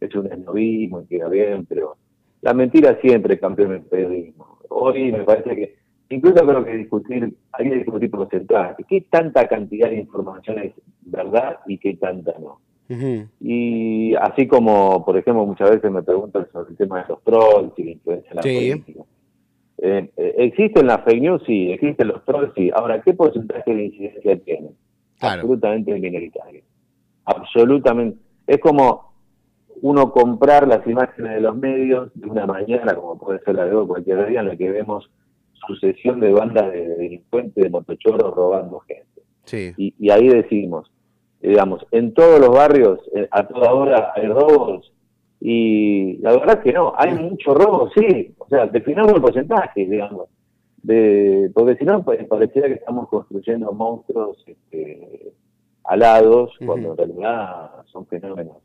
es 0.00 0.14
un 0.14 0.26
esnovismo 0.32 1.02
y 1.02 1.06
queda 1.06 1.28
bien, 1.28 1.66
pero 1.66 1.96
la 2.42 2.54
mentira 2.54 2.98
siempre 3.00 3.38
campeó 3.38 3.66
en 3.66 3.72
el 3.72 3.82
periodismo. 3.82 4.58
Hoy 4.68 5.12
me 5.12 5.24
parece 5.24 5.54
que, 5.54 5.76
incluso 6.08 6.46
creo 6.46 6.64
que 6.64 6.76
discutir, 6.76 7.34
hay 7.52 7.68
que 7.68 7.76
discutir 7.76 8.10
porcentaje. 8.10 8.84
¿Qué 8.88 9.02
tanta 9.10 9.46
cantidad 9.46 9.90
de 9.90 9.96
información 9.96 10.58
es 10.60 10.72
verdad 11.02 11.58
y 11.66 11.78
qué 11.78 11.94
tanta 11.96 12.34
no? 12.38 12.60
Y 13.40 14.14
así 14.16 14.48
como, 14.48 15.04
por 15.04 15.16
ejemplo, 15.16 15.46
muchas 15.46 15.70
veces 15.70 15.90
me 15.92 16.02
preguntan 16.02 16.48
sobre 16.52 16.70
el 16.70 16.76
tema 16.76 17.02
de 17.02 17.08
los 17.08 17.22
trolls 17.22 17.72
y 17.78 17.84
la 17.84 17.90
influencia 17.92 18.30
en 18.30 18.36
la 18.36 18.42
Sí. 18.42 18.54
política. 18.70 19.04
Eh, 19.82 20.10
eh, 20.16 20.34
¿Existen 20.38 20.86
las 20.88 21.04
fake 21.04 21.22
news? 21.22 21.42
Sí. 21.46 21.70
¿Existen 21.70 22.08
los 22.08 22.24
trolls? 22.24 22.52
Sí. 22.56 22.70
Ahora, 22.74 23.00
¿qué 23.00 23.14
porcentaje 23.14 23.74
de 23.74 23.84
incidencia 23.84 24.38
tienen? 24.40 24.72
Claro. 25.20 25.42
Absolutamente 25.42 25.92
minoritario. 25.94 26.62
Absolutamente. 27.24 28.18
Es 28.46 28.58
como 28.58 29.09
uno 29.82 30.12
comprar 30.12 30.68
las 30.68 30.86
imágenes 30.86 31.34
de 31.34 31.40
los 31.40 31.56
medios 31.56 32.10
de 32.14 32.28
una 32.28 32.46
mañana, 32.46 32.94
como 32.94 33.18
puede 33.18 33.40
ser 33.40 33.54
la 33.54 33.64
de 33.64 33.74
hoy, 33.74 33.86
cualquier 33.86 34.28
día, 34.28 34.40
en 34.40 34.48
la 34.48 34.56
que 34.56 34.70
vemos 34.70 35.10
sucesión 35.66 36.20
de 36.20 36.32
bandas 36.32 36.72
de 36.72 36.88
delincuentes, 36.88 37.62
de 37.62 37.70
motochorros 37.70 38.34
robando 38.34 38.80
gente. 38.80 39.06
Sí. 39.44 39.72
y, 39.76 39.94
y 39.98 40.10
ahí 40.10 40.28
decimos, 40.28 40.90
digamos, 41.40 41.84
en 41.90 42.14
todos 42.14 42.38
los 42.38 42.50
barrios, 42.50 43.00
eh, 43.14 43.28
a 43.30 43.46
toda 43.46 43.72
hora 43.72 44.12
hay 44.14 44.26
robos, 44.26 44.92
y 45.40 46.18
la 46.18 46.32
verdad 46.32 46.58
es 46.58 46.64
que 46.64 46.72
no, 46.72 46.92
hay 46.96 47.14
mucho 47.14 47.54
robo, 47.54 47.90
sí, 47.96 48.34
o 48.38 48.46
sea, 48.48 48.66
definamos 48.66 49.14
el 49.14 49.22
porcentaje, 49.22 49.86
digamos, 49.86 50.28
de, 50.82 51.50
porque 51.54 51.76
si 51.76 51.84
no, 51.84 52.02
pues, 52.02 52.26
pareciera 52.26 52.68
que 52.68 52.74
estamos 52.74 53.08
construyendo 53.08 53.72
monstruos 53.72 54.42
este, 54.46 55.32
alados, 55.84 56.52
cuando 56.64 56.90
en 56.90 56.96
realidad 56.96 57.70
son 57.86 58.06
fenómenos 58.06 58.56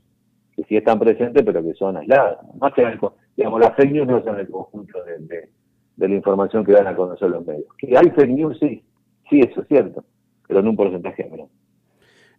que 0.55 0.63
sí 0.63 0.77
están 0.77 0.99
presentes, 0.99 1.43
pero 1.45 1.61
que 1.63 1.73
son 1.73 1.97
aislados. 1.97 2.37
No 2.59 2.67
hacen 2.67 2.87
el 2.87 2.99
digamos, 3.35 3.59
las 3.59 3.75
fake 3.75 3.91
news 3.91 4.07
no 4.07 4.23
son 4.23 4.39
el 4.39 4.47
conjunto 4.49 5.03
de, 5.03 5.17
de- 5.19 5.49
de 5.97 6.09
la 6.09 6.15
información 6.15 6.65
que 6.65 6.73
dan 6.73 6.87
a 6.87 6.95
conocer 6.95 7.29
los 7.29 7.45
medios. 7.45 7.65
Que 7.77 7.97
hay 7.97 8.09
fake 8.09 8.29
news, 8.31 8.57
sí, 8.59 8.83
sí, 9.29 9.39
eso 9.39 9.61
es 9.61 9.67
cierto, 9.69 10.03
pero 10.47 10.59
en 10.59 10.67
un 10.67 10.75
porcentaje 10.75 11.23
menor. 11.29 11.47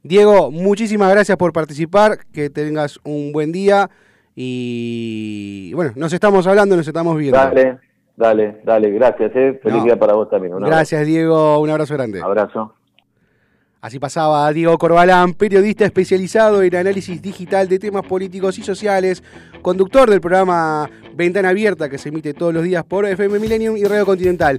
Diego, 0.02 0.50
muchísimas 0.50 1.10
gracias 1.10 1.36
por 1.38 1.52
participar, 1.52 2.18
que 2.32 2.48
tengas 2.50 3.00
un 3.04 3.32
buen 3.32 3.50
día 3.52 3.88
y 4.34 5.72
bueno, 5.74 5.92
nos 5.96 6.12
estamos 6.12 6.46
hablando, 6.46 6.76
nos 6.76 6.86
estamos 6.86 7.16
viendo. 7.16 7.38
Dale, 7.38 7.78
dale, 8.16 8.60
dale, 8.64 8.90
gracias, 8.90 9.32
eh. 9.34 9.58
feliz 9.62 9.78
No. 9.78 9.84
día 9.84 9.98
para 9.98 10.12
vos 10.14 10.28
también. 10.30 10.54
Un 10.54 10.62
Gracias 10.62 11.04
Diego, 11.06 11.58
un 11.58 11.70
abrazo 11.70 11.94
grande. 11.94 12.20
Abrazo. 12.22 12.75
Así 13.80 13.98
pasaba 13.98 14.50
Diego 14.52 14.76
Corbalán, 14.78 15.34
periodista 15.34 15.84
especializado 15.84 16.62
en 16.62 16.74
análisis 16.74 17.20
digital 17.20 17.68
de 17.68 17.78
temas 17.78 18.04
políticos 18.06 18.58
y 18.58 18.62
sociales, 18.62 19.22
conductor 19.62 20.08
del 20.10 20.20
programa 20.20 20.90
Ventana 21.14 21.50
Abierta 21.50 21.88
que 21.88 21.98
se 21.98 22.08
emite 22.08 22.34
todos 22.34 22.54
los 22.54 22.64
días 22.64 22.84
por 22.84 23.06
FM 23.06 23.38
Millennium 23.38 23.76
y 23.76 23.84
Radio 23.84 24.06
Continental. 24.06 24.58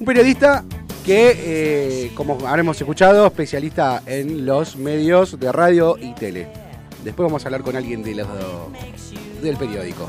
Un 0.00 0.06
periodista 0.06 0.64
que, 1.04 1.34
eh, 1.38 2.12
como 2.14 2.38
habremos 2.46 2.80
escuchado, 2.80 3.26
especialista 3.26 4.02
en 4.06 4.44
los 4.44 4.76
medios 4.76 5.38
de 5.38 5.52
radio 5.52 5.96
y 6.00 6.14
tele. 6.14 6.48
Después 7.04 7.26
vamos 7.26 7.44
a 7.44 7.48
hablar 7.48 7.62
con 7.62 7.76
alguien 7.76 8.02
de 8.02 8.16
los, 8.16 8.26
del 9.40 9.56
periódico. 9.56 10.08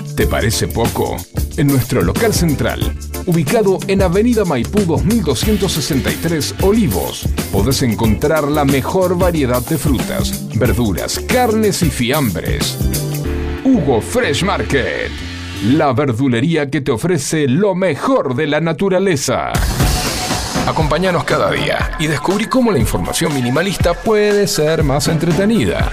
¿Te 0.15 0.27
parece 0.27 0.67
poco? 0.67 1.15
En 1.57 1.67
nuestro 1.67 2.01
local 2.01 2.33
central, 2.33 2.93
ubicado 3.25 3.77
en 3.87 4.01
Avenida 4.01 4.43
Maipú 4.43 4.81
2263 4.81 6.55
Olivos, 6.61 7.27
podés 7.51 7.81
encontrar 7.81 8.47
la 8.47 8.65
mejor 8.65 9.17
variedad 9.17 9.61
de 9.61 9.77
frutas, 9.77 10.49
verduras, 10.55 11.19
carnes 11.19 11.81
y 11.81 11.89
fiambres. 11.89 12.77
Hugo 13.63 14.01
Fresh 14.01 14.43
Market, 14.43 15.11
la 15.65 15.93
verdulería 15.93 16.69
que 16.69 16.81
te 16.81 16.91
ofrece 16.91 17.47
lo 17.47 17.73
mejor 17.73 18.35
de 18.35 18.47
la 18.47 18.59
naturaleza. 18.59 19.53
Acompáñanos 20.67 21.23
cada 21.23 21.51
día 21.51 21.91
y 21.99 22.07
descubrí 22.07 22.45
cómo 22.45 22.71
la 22.71 22.79
información 22.79 23.33
minimalista 23.33 23.93
puede 23.93 24.47
ser 24.47 24.83
más 24.83 25.07
entretenida. 25.07 25.91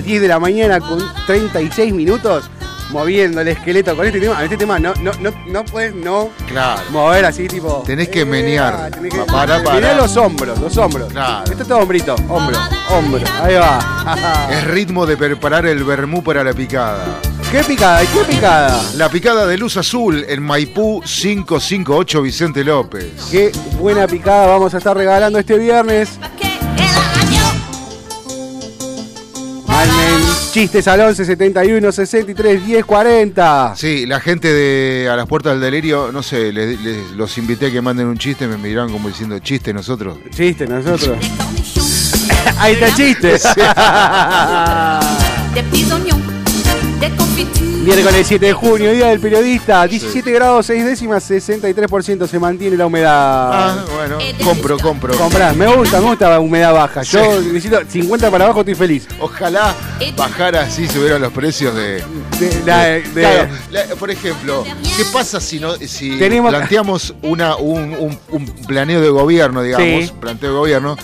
Las 0.00 0.06
10 0.06 0.22
de 0.22 0.28
la 0.28 0.38
mañana 0.38 0.80
con 0.80 0.98
36 1.26 1.92
minutos, 1.92 2.48
moviendo 2.90 3.42
el 3.42 3.48
esqueleto 3.48 3.94
con 3.94 4.06
este 4.06 4.18
tema. 4.18 4.42
Este 4.42 4.56
tema 4.56 4.78
no, 4.78 4.94
no, 5.02 5.12
no, 5.20 5.30
no 5.46 5.62
puedes 5.66 5.94
no 5.94 6.30
Claro. 6.48 6.80
mover 6.90 7.26
así, 7.26 7.46
tipo. 7.46 7.82
Tenés 7.86 8.08
que 8.08 8.22
eh, 8.22 8.24
menear. 8.24 8.90
tenés 8.90 9.12
que- 9.12 9.20
Para, 9.30 9.62
para. 9.62 9.76
Mirá 9.76 9.94
los 9.94 10.16
hombros, 10.16 10.58
los 10.58 10.74
hombros. 10.78 11.12
Claro. 11.12 11.44
Esto 11.44 11.62
es 11.62 11.68
todo 11.68 11.78
hombrito, 11.80 12.14
hombro, 12.30 12.58
hombro. 12.90 13.22
Ahí 13.42 13.54
va. 13.56 14.48
Es 14.50 14.64
ritmo 14.68 15.04
de 15.04 15.18
preparar 15.18 15.66
el 15.66 15.84
vermú 15.84 16.24
para 16.24 16.42
la 16.42 16.54
picada. 16.54 17.20
¿Qué 17.52 17.62
picada? 17.62 18.00
¿Qué 18.00 18.20
picada? 18.34 18.80
La 18.96 19.10
picada 19.10 19.46
de 19.46 19.58
luz 19.58 19.76
azul 19.76 20.24
en 20.26 20.42
Maipú 20.42 21.02
558 21.02 22.22
Vicente 22.22 22.64
López. 22.64 23.04
Qué 23.30 23.52
buena 23.78 24.06
picada 24.06 24.46
vamos 24.46 24.72
a 24.72 24.78
estar 24.78 24.96
regalando 24.96 25.38
este 25.38 25.58
viernes. 25.58 26.18
Chistes 30.52 30.86
al 30.88 31.00
11 31.00 31.24
71 31.24 31.92
63 31.92 32.66
10 32.66 32.84
40. 32.84 33.74
Sí, 33.76 34.06
la 34.06 34.20
gente 34.20 34.52
de 34.52 35.08
A 35.08 35.16
las 35.16 35.26
Puertas 35.26 35.52
del 35.52 35.60
Delirio, 35.60 36.10
no 36.12 36.22
sé, 36.22 36.52
les- 36.52 36.80
les- 36.80 37.10
los 37.12 37.36
invité 37.38 37.66
a 37.66 37.70
que 37.70 37.80
manden 37.80 38.06
un 38.06 38.18
chiste, 38.18 38.46
me 38.46 38.56
miraron 38.56 38.92
como 38.92 39.08
diciendo 39.08 39.38
chiste 39.38 39.72
nosotros. 39.72 40.18
Chiste, 40.34 40.66
nosotros. 40.66 41.16
Ahí 42.58 42.74
está 42.74 42.94
chiste. 42.94 43.36
Miércoles 47.84 48.26
7 48.26 48.44
de 48.46 48.52
junio, 48.52 48.92
Día 48.92 49.06
del 49.08 49.20
Periodista, 49.20 49.86
17 49.86 50.30
grados 50.32 50.66
6 50.66 50.84
décimas, 50.84 51.28
63% 51.30 52.26
se 52.28 52.38
mantiene 52.38 52.76
la 52.76 52.86
humedad. 52.86 53.50
Ah, 53.52 53.84
bueno, 53.96 54.18
compro, 54.44 54.78
compro. 54.78 55.16
Comprá, 55.16 55.54
me 55.54 55.66
gusta, 55.74 55.98
me 55.98 56.08
gusta 56.10 56.28
la 56.28 56.40
humedad 56.40 56.74
baja. 56.74 57.02
Yo 57.02 57.40
necesito 57.40 57.80
50 57.88 58.30
para 58.30 58.44
abajo, 58.44 58.60
estoy 58.60 58.74
feliz. 58.74 59.08
Ojalá 59.18 59.74
bajara 60.14 60.60
así, 60.62 60.86
se 60.86 60.98
vieran 60.98 61.22
los 61.22 61.32
precios 61.32 61.74
de... 61.74 62.04
De- 62.38 62.62
la- 62.66 62.84
de- 62.86 63.02
Claro, 63.12 63.48
la- 63.70 63.84
por 63.98 64.10
ejemplo, 64.10 64.62
¿qué 64.96 65.04
pasa 65.10 65.40
si 65.40 65.58
no 65.58 65.72
si 65.76 66.18
Tenemos- 66.18 66.50
planteamos 66.50 67.14
una, 67.22 67.56
un, 67.56 67.94
un- 67.98 68.18
un 68.30 68.46
planeo 68.66 69.00
de 69.00 69.08
gobierno, 69.08 69.62
digamos, 69.62 70.04
Sí. 70.06 70.12
planteo 70.20 70.50
de 70.52 70.56
gobierno, 70.58 70.96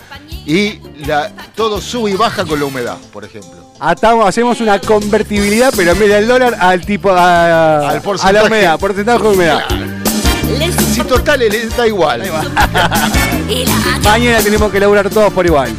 y 0.46 0.80
la, 1.06 1.32
todo 1.54 1.80
sube 1.80 2.12
y 2.12 2.14
baja 2.14 2.44
con 2.44 2.58
la 2.58 2.64
humedad, 2.66 2.96
por 3.12 3.24
ejemplo? 3.24 3.74
Atamos, 3.80 4.26
hacemos 4.28 4.60
una 4.60 4.80
convertibilidad, 4.80 5.72
pero 5.76 5.92
en 5.92 5.98
vez 5.98 6.08
del 6.08 6.26
dólar 6.28 6.56
al 6.58 6.86
tipo 6.86 7.10
a, 7.10 7.88
Al 7.90 7.96
a 7.98 8.00
porcentaje. 8.00 8.32
la 8.32 8.44
humedad, 8.44 8.78
porcentaje 8.78 9.22
de 9.22 9.28
humedad. 9.28 9.60
Si 10.94 11.02
total 11.02 11.40
le 11.40 11.66
da 11.66 11.86
igual. 11.86 12.22
Mañana 14.04 14.38
tenemos 14.42 14.70
que 14.72 14.80
laburar 14.80 15.10
todos 15.10 15.32
por 15.32 15.44
igual. 15.44 15.70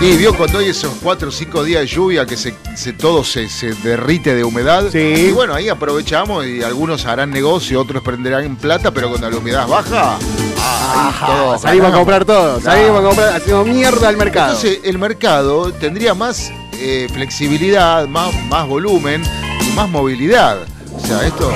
Y 0.00 0.16
vio 0.16 0.32
cuando 0.36 0.58
hay 0.58 0.68
esos 0.68 0.92
4 1.02 1.28
o 1.28 1.32
5 1.32 1.64
días 1.64 1.80
de 1.80 1.86
lluvia 1.88 2.24
que 2.24 2.36
se, 2.36 2.54
se- 2.76 2.92
todo 2.92 3.24
se, 3.24 3.48
se 3.48 3.72
derrite 3.82 4.32
de 4.34 4.44
humedad. 4.44 4.84
Sí. 4.92 4.98
Y 4.98 5.30
bueno, 5.32 5.54
ahí 5.54 5.68
aprovechamos 5.68 6.46
y 6.46 6.62
algunos 6.62 7.04
harán 7.06 7.30
negocio, 7.30 7.80
otros 7.80 8.02
prenderán 8.04 8.44
en 8.44 8.54
plata, 8.56 8.92
pero 8.92 9.08
cuando 9.08 9.28
la 9.28 9.36
humedad 9.38 9.66
baja, 9.66 10.16
ah, 10.60 11.12
ahí 11.20 11.26
todo 11.36 11.58
Salimos 11.58 11.92
a 11.92 11.96
comprar 11.96 12.24
todo, 12.24 12.58
Claro. 12.60 12.78
salimos 12.78 13.00
a 13.00 13.06
comprar, 13.06 13.36
hacemos 13.36 13.66
mierda 13.66 14.08
al 14.08 14.16
mercado. 14.16 14.54
Entonces 14.54 14.80
el 14.84 14.98
mercado 14.98 15.72
tendría 15.72 16.14
más 16.14 16.50
eh, 16.74 17.08
flexibilidad, 17.12 18.06
más, 18.06 18.32
más 18.48 18.66
volumen 18.66 19.22
y 19.68 19.72
más 19.74 19.88
movilidad. 19.88 20.58
O 20.96 21.06
sea, 21.06 21.26
esto. 21.26 21.50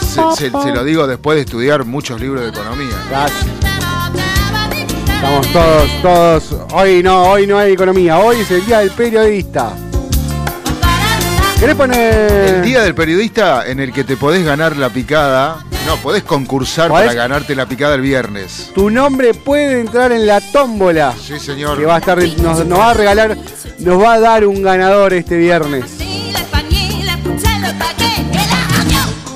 Se, 0.00 0.50
se- 0.50 0.50
se 0.50 0.72
lo 0.74 0.84
digo 0.84 1.06
después 1.06 1.36
de 1.36 1.42
estudiar 1.42 1.84
muchos 1.84 2.20
libros 2.20 2.42
de 2.42 2.48
economía. 2.50 2.96
Gracias. 3.08 3.46
Estamos 5.14 5.46
todos, 5.52 6.02
todos. 6.02 6.72
Hoy 6.72 7.02
no, 7.02 7.22
hoy 7.30 7.46
no 7.46 7.58
hay 7.58 7.72
economía. 7.72 8.18
Hoy 8.18 8.36
es 8.40 8.50
el 8.50 8.64
día 8.66 8.78
del 8.80 8.90
periodista. 8.90 9.72
¿Querés 11.58 11.74
poner. 11.74 12.54
El 12.54 12.62
día 12.62 12.82
del 12.82 12.94
periodista 12.94 13.66
en 13.66 13.80
el 13.80 13.92
que 13.92 14.04
te 14.04 14.16
podés 14.16 14.44
ganar 14.44 14.76
la 14.76 14.90
picada. 14.90 15.64
No, 15.86 15.96
podés 15.96 16.22
concursar 16.22 16.88
¿Podés? 16.88 17.08
para 17.08 17.18
ganarte 17.18 17.56
la 17.56 17.66
picada 17.66 17.96
el 17.96 18.00
viernes. 18.00 18.70
Tu 18.74 18.90
nombre 18.90 19.34
puede 19.34 19.80
entrar 19.80 20.12
en 20.12 20.26
la 20.26 20.40
tómbola. 20.40 21.14
Sí, 21.20 21.38
señor. 21.40 21.76
Que 21.78 21.84
va 21.84 21.96
a 21.96 21.98
estar, 21.98 22.18
nos, 22.18 22.64
nos 22.64 22.78
va 22.78 22.90
a 22.90 22.94
regalar, 22.94 23.36
nos 23.80 24.00
va 24.00 24.12
a 24.12 24.20
dar 24.20 24.46
un 24.46 24.62
ganador 24.62 25.14
este 25.14 25.36
viernes. 25.36 25.84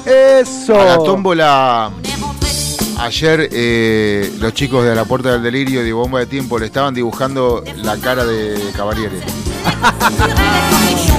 Eso. 0.07 0.81
A 0.81 0.85
la 0.85 0.97
tómbola. 0.99 1.91
Ayer 2.99 3.49
eh, 3.51 4.33
los 4.39 4.55
chicos 4.55 4.85
de 4.85 4.95
la 4.95 5.05
Puerta 5.05 5.33
del 5.33 5.43
Delirio 5.43 5.83
de 5.83 5.93
Bomba 5.93 6.20
de 6.20 6.27
Tiempo 6.27 6.57
le 6.57 6.66
estaban 6.66 6.95
dibujando 6.95 7.64
la 7.77 7.97
cara 7.97 8.25
de 8.25 8.70
Cavaliere. 8.77 9.18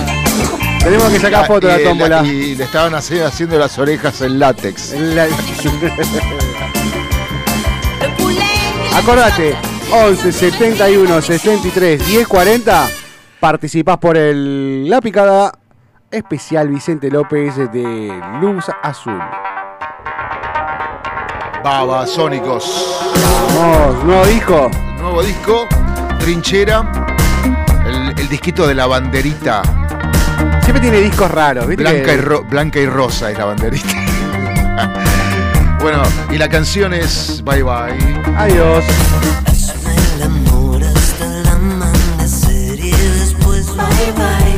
Tenemos 0.83 1.09
que 1.11 1.19
sacar 1.19 1.47
foto 1.47 1.67
de 1.67 1.77
la 1.77 1.89
tómbola. 1.89 2.23
y 2.25 2.55
le 2.55 2.63
estaban 2.65 2.93
haci- 2.93 3.21
haciendo 3.23 3.57
las 3.57 3.77
orejas 3.79 4.21
en 4.21 4.37
látex. 4.39 4.91
La- 4.93 5.27
Acordate, 8.95 9.55
11 9.91 10.31
71 10.31 11.21
63 11.21 12.05
10 12.05 12.27
40. 12.27 12.87
Participás 13.39 13.97
por 13.97 14.17
el 14.17 14.89
La 14.89 15.01
Picada 15.01 15.51
especial 16.11 16.67
Vicente 16.69 17.09
López 17.09 17.55
de 17.71 18.21
Luz 18.41 18.65
Azul. 18.81 19.19
Babasónicos. 21.63 23.13
Vamos, 23.55 24.03
nuevo 24.03 24.25
disco. 24.25 24.71
Nuevo 24.99 25.23
disco, 25.23 25.67
Trinchera, 26.19 26.83
el, 27.85 28.19
el 28.19 28.29
disquito 28.29 28.67
de 28.67 28.75
la 28.75 28.85
banderita. 28.87 29.61
Siempre 30.73 30.89
tiene 30.89 31.05
discos 31.05 31.29
raros, 31.29 31.67
¿viste? 31.67 31.83
Blanca 31.83 32.03
que- 32.03 32.13
y, 32.15 32.17
ro- 32.17 32.43
blanca 32.49 32.79
y 32.79 32.87
rosa 32.87 33.29
es 33.29 33.37
la 33.37 33.45
banderita. 33.45 33.93
bueno, 35.79 36.01
y 36.31 36.37
la 36.39 36.49
canción 36.49 36.95
es 36.95 37.43
Bye 37.45 37.61
Bye. 37.61 38.23
Adiós. 38.35 38.83
Bye 43.75 44.11
bye. 44.13 44.52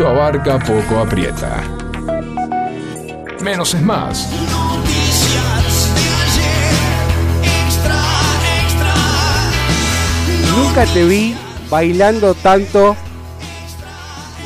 Mucho 0.00 0.08
abarca, 0.08 0.58
poco 0.58 0.98
aprieta. 0.98 1.62
Menos 3.42 3.74
es 3.74 3.82
más. 3.82 4.30
Nunca 10.56 10.86
te 10.86 11.04
vi 11.04 11.36
bailando 11.68 12.32
tanto 12.32 12.96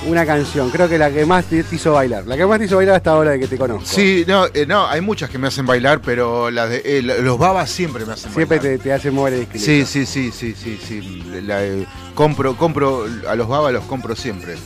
una 0.09 0.27
canción. 0.27 0.71
Creo 0.71 0.89
que 0.89 0.99
la 0.99 1.13
que 1.13 1.25
más 1.25 1.45
te, 1.45 1.65
hizo 1.71 1.93
bailar. 1.93 2.27
La 2.27 2.37
que 2.37 2.47
más 2.47 2.59
te 2.59 2.65
hizo 2.65 2.75
bailar 2.75 2.97
hasta 2.97 3.13
ahora 3.13 3.31
de 3.31 3.39
que 3.39 3.47
te 3.47 3.57
conozco. 3.57 3.87
Sí, 3.87 4.25
no, 4.27 4.47
eh, 4.53 4.67
no, 4.67 4.89
hay 4.89 5.03
muchas 5.03 5.31
que 5.31 5.39
me 5.39 5.47
hacen 5.47 5.67
bailar, 5.67 6.01
pero 6.01 6.51
las 6.51 6.69
de, 6.69 6.83
eh, 6.85 7.01
los 7.01 7.39
babas 7.39 7.71
siempre 7.71 8.05
me 8.05 8.15
hacen 8.15 8.33
Siempre 8.33 8.59
bailar. 8.59 8.79
te, 8.79 8.83
te 8.83 8.93
hace 8.93 9.13
mover 9.13 9.35
el 9.35 9.41
esqueleto. 9.43 9.65
Sí, 9.65 9.87
sí, 9.87 10.05
sí, 10.05 10.33
sí, 10.33 10.57
sí, 10.61 10.81
sí. 10.85 11.23
La, 11.47 11.65
eh, 11.65 11.87
compro, 12.17 12.57
compro, 12.57 13.07
a 13.29 13.37
los 13.37 13.47
babas 13.47 13.73
los 13.73 13.85
compro 13.85 14.17
siempre. 14.17 14.57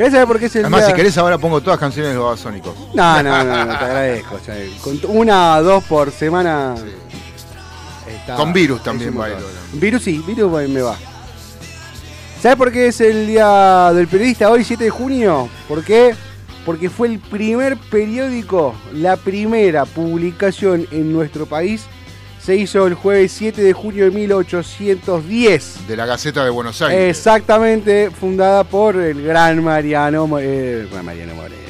¿Querés 0.00 0.14
saber 0.14 0.28
por 0.28 0.38
qué 0.38 0.46
es 0.46 0.56
el 0.56 0.62
Además, 0.62 0.80
día- 0.80 0.86
si 0.88 0.94
querés 0.96 1.18
ahora 1.18 1.36
pongo 1.36 1.60
todas 1.60 1.78
canciones 1.78 2.12
de 2.12 2.14
los 2.14 2.24
babasónicos. 2.24 2.74
No, 2.94 3.22
no, 3.22 3.44
no, 3.44 3.64
no, 3.66 3.78
te 3.78 3.84
agradezco. 3.84 4.34
o 4.36 4.38
sea, 4.38 4.54
con 4.82 4.98
una 5.08 5.58
o 5.58 5.62
dos 5.62 5.84
por 5.84 6.10
semana. 6.10 6.74
está- 8.08 8.34
Con 8.34 8.50
virus 8.54 8.78
es 8.78 8.84
también 8.84 9.10
un 9.10 9.16
montón. 9.16 9.34
bailo. 9.34 9.48
Virus 9.74 10.02
sí, 10.02 10.24
virus 10.26 10.68
me 10.70 10.80
va. 10.80 10.96
¿Sabes 12.40 12.56
por 12.56 12.72
qué 12.72 12.86
es 12.88 12.98
el 13.02 13.26
día 13.26 13.92
del 13.92 14.08
periodista 14.08 14.48
hoy, 14.50 14.64
7 14.64 14.84
de 14.84 14.90
junio? 14.90 15.50
¿Por 15.68 15.84
qué? 15.84 16.14
Porque 16.64 16.88
fue 16.88 17.08
el 17.08 17.18
primer 17.18 17.76
periódico, 17.76 18.74
la 18.94 19.18
primera 19.18 19.84
publicación 19.84 20.86
en 20.92 21.12
nuestro 21.12 21.44
país. 21.44 21.82
Se 22.42 22.56
hizo 22.56 22.86
el 22.86 22.94
jueves 22.94 23.32
7 23.32 23.62
de 23.62 23.72
junio 23.72 24.04
de 24.06 24.10
1810. 24.12 25.86
De 25.86 25.96
la 25.96 26.06
Gaceta 26.06 26.42
de 26.44 26.50
Buenos 26.50 26.80
Aires. 26.82 27.16
Exactamente, 27.16 28.10
fundada 28.10 28.64
por 28.64 28.96
el 28.96 29.22
gran 29.22 29.62
Mariano, 29.62 30.26
eh, 30.40 30.86
Mariano 31.04 31.34
Moreno. 31.34 31.60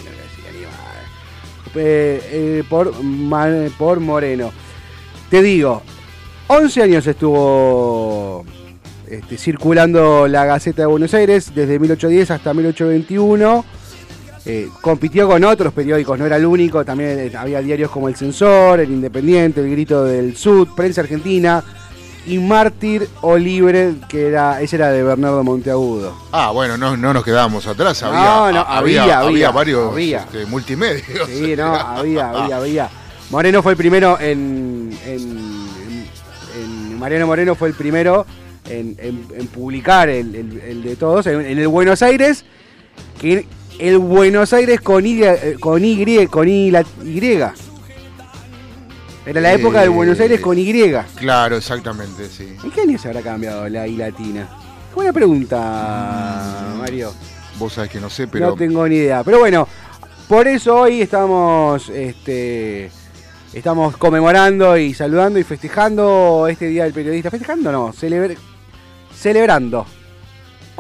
Eh, 1.75 2.21
eh, 2.33 2.65
por, 2.69 3.01
Ma- 3.03 3.49
por 3.79 4.01
Moreno. 4.01 4.53
Te 5.31 5.41
digo, 5.43 5.83
11 6.49 6.83
años 6.83 7.07
estuvo 7.07 8.45
este, 9.09 9.39
circulando 9.39 10.27
la 10.27 10.45
Gaceta 10.47 10.83
de 10.83 10.87
Buenos 10.87 11.15
Aires, 11.15 11.53
desde 11.55 11.79
1810 11.79 12.31
hasta 12.33 12.53
1821. 12.55 13.65
Eh, 14.47 14.69
compitió 14.81 15.29
con 15.29 15.45
otros 15.45 15.73
periódicos, 15.73 16.19
no 16.19 16.25
era 16.25 16.37
el 16.37 16.47
único, 16.47 16.83
también 16.85 17.19
eh, 17.19 17.33
había 17.37 17.61
diarios 17.61 17.91
como 17.91 18.09
El 18.09 18.17
Censor, 18.17 18.81
El 18.81 18.91
Independiente, 18.91 19.61
El 19.61 19.71
Grito 19.71 20.05
del 20.05 20.35
Sud, 20.37 20.69
Prensa 20.75 21.03
Argentina 21.03 21.63
y 22.27 22.39
Mártir 22.39 23.07
o 23.21 23.37
Libre, 23.37 23.95
que 24.09 24.29
era, 24.29 24.61
ese 24.63 24.77
era 24.77 24.91
de 24.91 25.03
Bernardo 25.03 25.45
Monteagudo. 25.45 26.15
Ah, 26.33 26.51
bueno, 26.53 26.79
no, 26.79 26.97
no 26.97 27.13
nos 27.13 27.23
quedamos 27.23 27.67
atrás. 27.67 28.03
Había, 28.03 28.21
No, 28.21 28.53
no, 28.53 28.61
había, 28.61 29.03
había, 29.03 29.19
había, 29.21 29.51
varios 29.51 29.93
había. 29.93 30.19
este, 30.21 30.47
multimedios. 30.47 31.29
Sí, 31.29 31.55
no, 31.57 31.75
había, 31.75 32.31
había, 32.31 32.57
había. 32.57 32.89
Moreno 33.31 33.63
fue 33.63 33.73
el 33.73 33.79
primero 33.79 34.19
en, 34.21 34.91
en- 35.07 35.71
en- 36.59 36.99
Mariano 36.99 37.27
Moreno 37.27 37.55
fue 37.55 37.69
el 37.69 37.75
primero 37.75 38.27
en, 38.69 38.97
en- 38.99 39.47
publicar 39.49 40.09
el, 40.09 40.35
el- 40.35 40.61
el 40.61 40.83
de 40.83 40.97
todos, 40.97 41.27
en, 41.27 41.41
en 41.41 41.59
el 41.59 41.69
Buenos 41.69 42.03
Aires, 42.03 42.45
que 43.21 43.47
el 43.81 43.99
Buenos 43.99 44.53
Aires 44.53 44.81
con 44.81 45.05
Y, 45.07 45.23
eh, 45.23 45.57
con 45.59 45.85
Y, 45.85 46.27
con 46.27 46.49
Y, 46.49 46.71
la- 46.71 46.85
Y. 47.05 47.19
Era 49.27 49.41
la 49.41 49.53
época 49.53 49.81
del 49.81 49.91
Eh, 49.91 49.95
Buenos 49.95 50.19
Aires 50.21 50.41
con 50.41 50.59
Y. 50.59 50.73
Claro, 51.17 51.57
exactamente, 51.57 52.27
sí. 52.29 52.57
¿En 52.63 52.71
qué 52.71 52.83
año 52.83 52.99
se 52.99 53.09
habrá 53.09 53.21
cambiado 53.23 53.69
la 53.69 53.87
I 53.87 53.97
latina? 53.97 54.49
Buena 54.95 55.13
pregunta, 55.13 56.75
Mario. 56.79 57.13
Vos 57.59 57.75
sabés 57.75 57.91
que 57.91 58.01
no 58.01 58.09
sé, 58.11 58.27
pero 58.27 58.49
No 58.51 58.55
tengo 58.55 58.89
ni 58.89 58.97
idea. 58.97 59.23
Pero 59.23 59.39
bueno, 59.39 59.69
por 60.29 60.49
eso 60.49 60.77
hoy 60.81 61.03
estamos, 61.03 61.89
este, 61.91 62.91
estamos 63.53 63.97
conmemorando 63.99 64.77
y 64.79 64.95
saludando 64.95 65.39
y 65.39 65.45
festejando 65.45 66.47
este 66.51 66.67
Día 66.69 66.85
del 66.85 66.93
Periodista. 66.95 67.31
Festejando 67.31 67.71
no, 67.71 67.93
celebr- 67.93 68.37
celebrando 69.15 69.87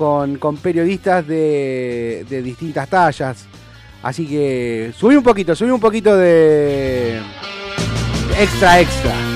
con, 0.00 0.36
con 0.36 0.56
periodistas 0.56 1.26
de, 1.26 2.24
de 2.26 2.40
distintas 2.40 2.88
tallas. 2.88 3.44
Así 4.02 4.26
que 4.26 4.94
subí 4.96 5.14
un 5.14 5.22
poquito, 5.22 5.54
subí 5.54 5.70
un 5.70 5.78
poquito 5.78 6.16
de 6.16 7.20
extra 8.38 8.80
extra. 8.80 9.29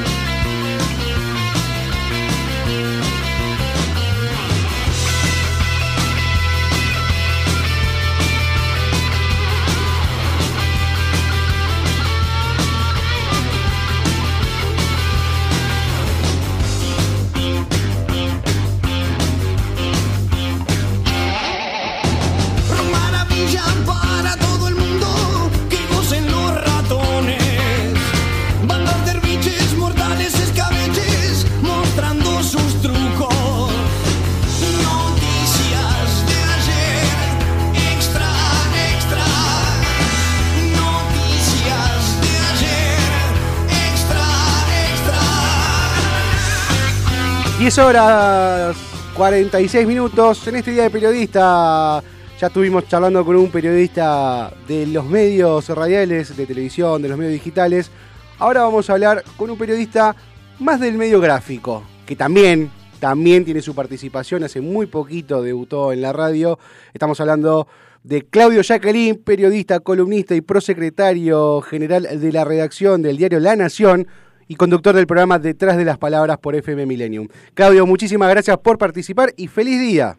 10 47.75 47.87
horas 47.89 48.77
46 49.17 49.85
minutos 49.85 50.47
en 50.47 50.55
este 50.55 50.71
día 50.71 50.85
de 50.85 50.91
periodista. 50.91 52.01
Ya 52.39 52.47
estuvimos 52.47 52.87
charlando 52.87 53.25
con 53.25 53.35
un 53.35 53.51
periodista 53.51 54.53
de 54.69 54.87
los 54.87 55.05
medios 55.07 55.69
radiales, 55.71 56.37
de 56.37 56.47
televisión, 56.47 57.03
de 57.03 57.09
los 57.09 57.19
medios 57.19 57.33
digitales. 57.33 57.91
Ahora 58.39 58.63
vamos 58.63 58.89
a 58.89 58.93
hablar 58.93 59.25
con 59.37 59.51
un 59.51 59.59
periodista 59.59 60.15
más 60.61 60.79
del 60.79 60.97
medio 60.97 61.21
gráfico, 61.21 61.83
que 62.07 62.15
también, 62.15 62.71
también 63.01 63.45
tiene 63.45 63.61
su 63.61 63.75
participación. 63.75 64.45
Hace 64.45 64.61
muy 64.61 64.87
poquito 64.87 65.43
debutó 65.43 65.93
en 65.93 66.01
la 66.01 66.13
radio. 66.13 66.61
Estamos 66.93 67.19
hablando 67.19 67.67
de 68.05 68.23
Claudio 68.23 68.63
Jacqueline, 68.63 69.17
periodista, 69.17 69.81
columnista 69.81 70.37
y 70.37 70.43
prosecretario 70.43 71.61
general 71.63 72.21
de 72.21 72.31
la 72.31 72.45
redacción 72.45 73.03
del 73.03 73.17
diario 73.17 73.41
La 73.41 73.57
Nación 73.57 74.07
y 74.49 74.57
conductor 74.57 74.95
del 74.95 75.07
programa 75.07 75.39
Detrás 75.39 75.77
de 75.77 75.85
las 75.85 75.99
Palabras 75.99 76.39
por 76.39 76.55
FM 76.55 76.87
Millennium. 76.87 77.29
Claudio, 77.55 77.87
muchísimas 77.87 78.31
gracias 78.31 78.57
por 78.59 78.79
participar 78.79 79.31
y 79.37 79.49
feliz 79.49 79.81
día. 79.81 80.17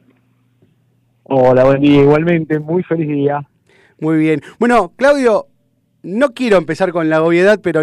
Hola, 1.23 1.63
buen 1.65 1.81
día. 1.81 2.01
Igualmente, 2.01 2.59
muy 2.59 2.83
feliz 2.83 3.07
día. 3.07 3.47
Muy 3.99 4.17
bien. 4.17 4.41
Bueno, 4.59 4.93
Claudio, 4.95 5.47
no 6.03 6.33
quiero 6.33 6.57
empezar 6.57 6.91
con 6.91 7.09
la 7.09 7.23
obviedad, 7.23 7.59
pero 7.61 7.81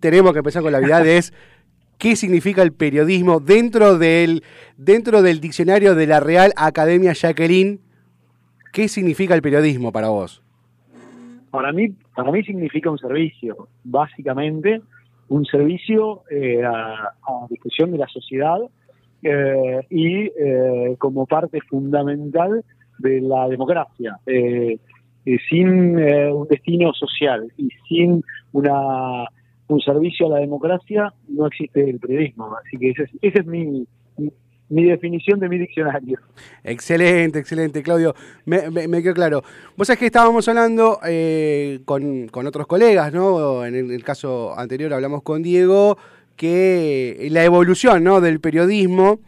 tenemos 0.00 0.32
que 0.32 0.38
empezar 0.38 0.62
con 0.62 0.72
la 0.72 0.78
obviedad, 0.78 1.06
es 1.06 1.32
qué 1.98 2.16
significa 2.16 2.62
el 2.62 2.72
periodismo 2.72 3.40
dentro 3.40 3.98
del, 3.98 4.42
dentro 4.76 5.22
del 5.22 5.40
diccionario 5.40 5.94
de 5.94 6.06
la 6.06 6.20
Real 6.20 6.52
Academia 6.56 7.12
Jacqueline. 7.12 7.80
¿Qué 8.72 8.88
significa 8.88 9.34
el 9.34 9.42
periodismo 9.42 9.92
para 9.92 10.08
vos? 10.08 10.42
Para 11.50 11.72
mí, 11.72 11.94
para 12.14 12.32
mí 12.32 12.42
significa 12.42 12.90
un 12.90 12.98
servicio, 12.98 13.68
básicamente 13.84 14.80
un 15.32 15.44
servicio 15.46 16.22
eh, 16.30 16.62
a, 16.62 17.14
a 17.26 17.46
discusión 17.48 17.90
de 17.90 17.98
la 17.98 18.06
sociedad 18.08 18.58
eh, 19.22 19.80
y 19.88 20.24
eh, 20.24 20.96
como 20.98 21.26
parte 21.26 21.60
fundamental 21.62 22.62
de 22.98 23.20
la 23.20 23.48
democracia. 23.48 24.18
Eh, 24.26 24.78
sin 25.48 25.98
eh, 25.98 26.30
un 26.32 26.48
destino 26.48 26.92
social 26.92 27.50
y 27.56 27.68
sin 27.88 28.22
una 28.52 29.24
un 29.68 29.80
servicio 29.80 30.26
a 30.26 30.30
la 30.30 30.38
democracia 30.40 31.14
no 31.28 31.46
existe 31.46 31.88
el 31.88 31.98
periodismo. 31.98 32.54
Así 32.56 32.76
que 32.76 32.90
esa 32.90 33.04
es, 33.04 33.10
esa 33.22 33.40
es 33.40 33.46
mi, 33.46 33.86
mi 34.72 34.84
definición 34.84 35.38
de 35.38 35.48
mi 35.48 35.58
diccionario. 35.58 36.18
Excelente, 36.64 37.38
excelente, 37.38 37.82
Claudio. 37.82 38.14
Me, 38.46 38.70
me- 38.70 39.02
quedó 39.02 39.12
claro. 39.14 39.44
Vos 39.76 39.86
sabés 39.86 39.98
que 39.98 40.06
estábamos 40.06 40.48
hablando 40.48 40.98
eh, 41.06 41.80
con, 41.84 42.28
con 42.28 42.46
otros 42.46 42.66
colegas, 42.66 43.12
¿no? 43.12 43.66
En 43.66 43.74
el, 43.74 44.02
caso 44.02 44.58
anterior 44.58 44.94
hablamos 44.94 45.22
con 45.22 45.42
Diego, 45.42 45.98
que 46.36 47.28
la 47.30 47.44
evolución 47.44 48.02
¿no? 48.02 48.22
del 48.22 48.40
periodismo, 48.40 49.20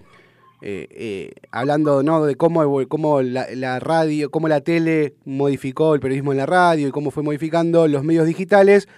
eh, 0.62 0.88
eh, 0.90 1.32
hablando 1.51 2.03
¿no? 2.03 2.24
de 2.24 2.36
cómo, 2.36 2.88
cómo 2.88 3.20
la, 3.20 3.78
radio, 3.80 4.30
cómo 4.30 4.49
la 4.49 4.62
tele 4.62 5.12
modificó 5.26 5.95
el 5.95 6.01
periodismo 6.01 6.32
en 6.32 6.38
la 6.38 6.47
radio 6.47 6.88
y 6.88 6.90
cómo 6.90 7.11
fue 7.11 7.22
modificando 7.22 7.86
los 7.86 8.03
medios 8.03 8.26
digitales. 8.26 8.88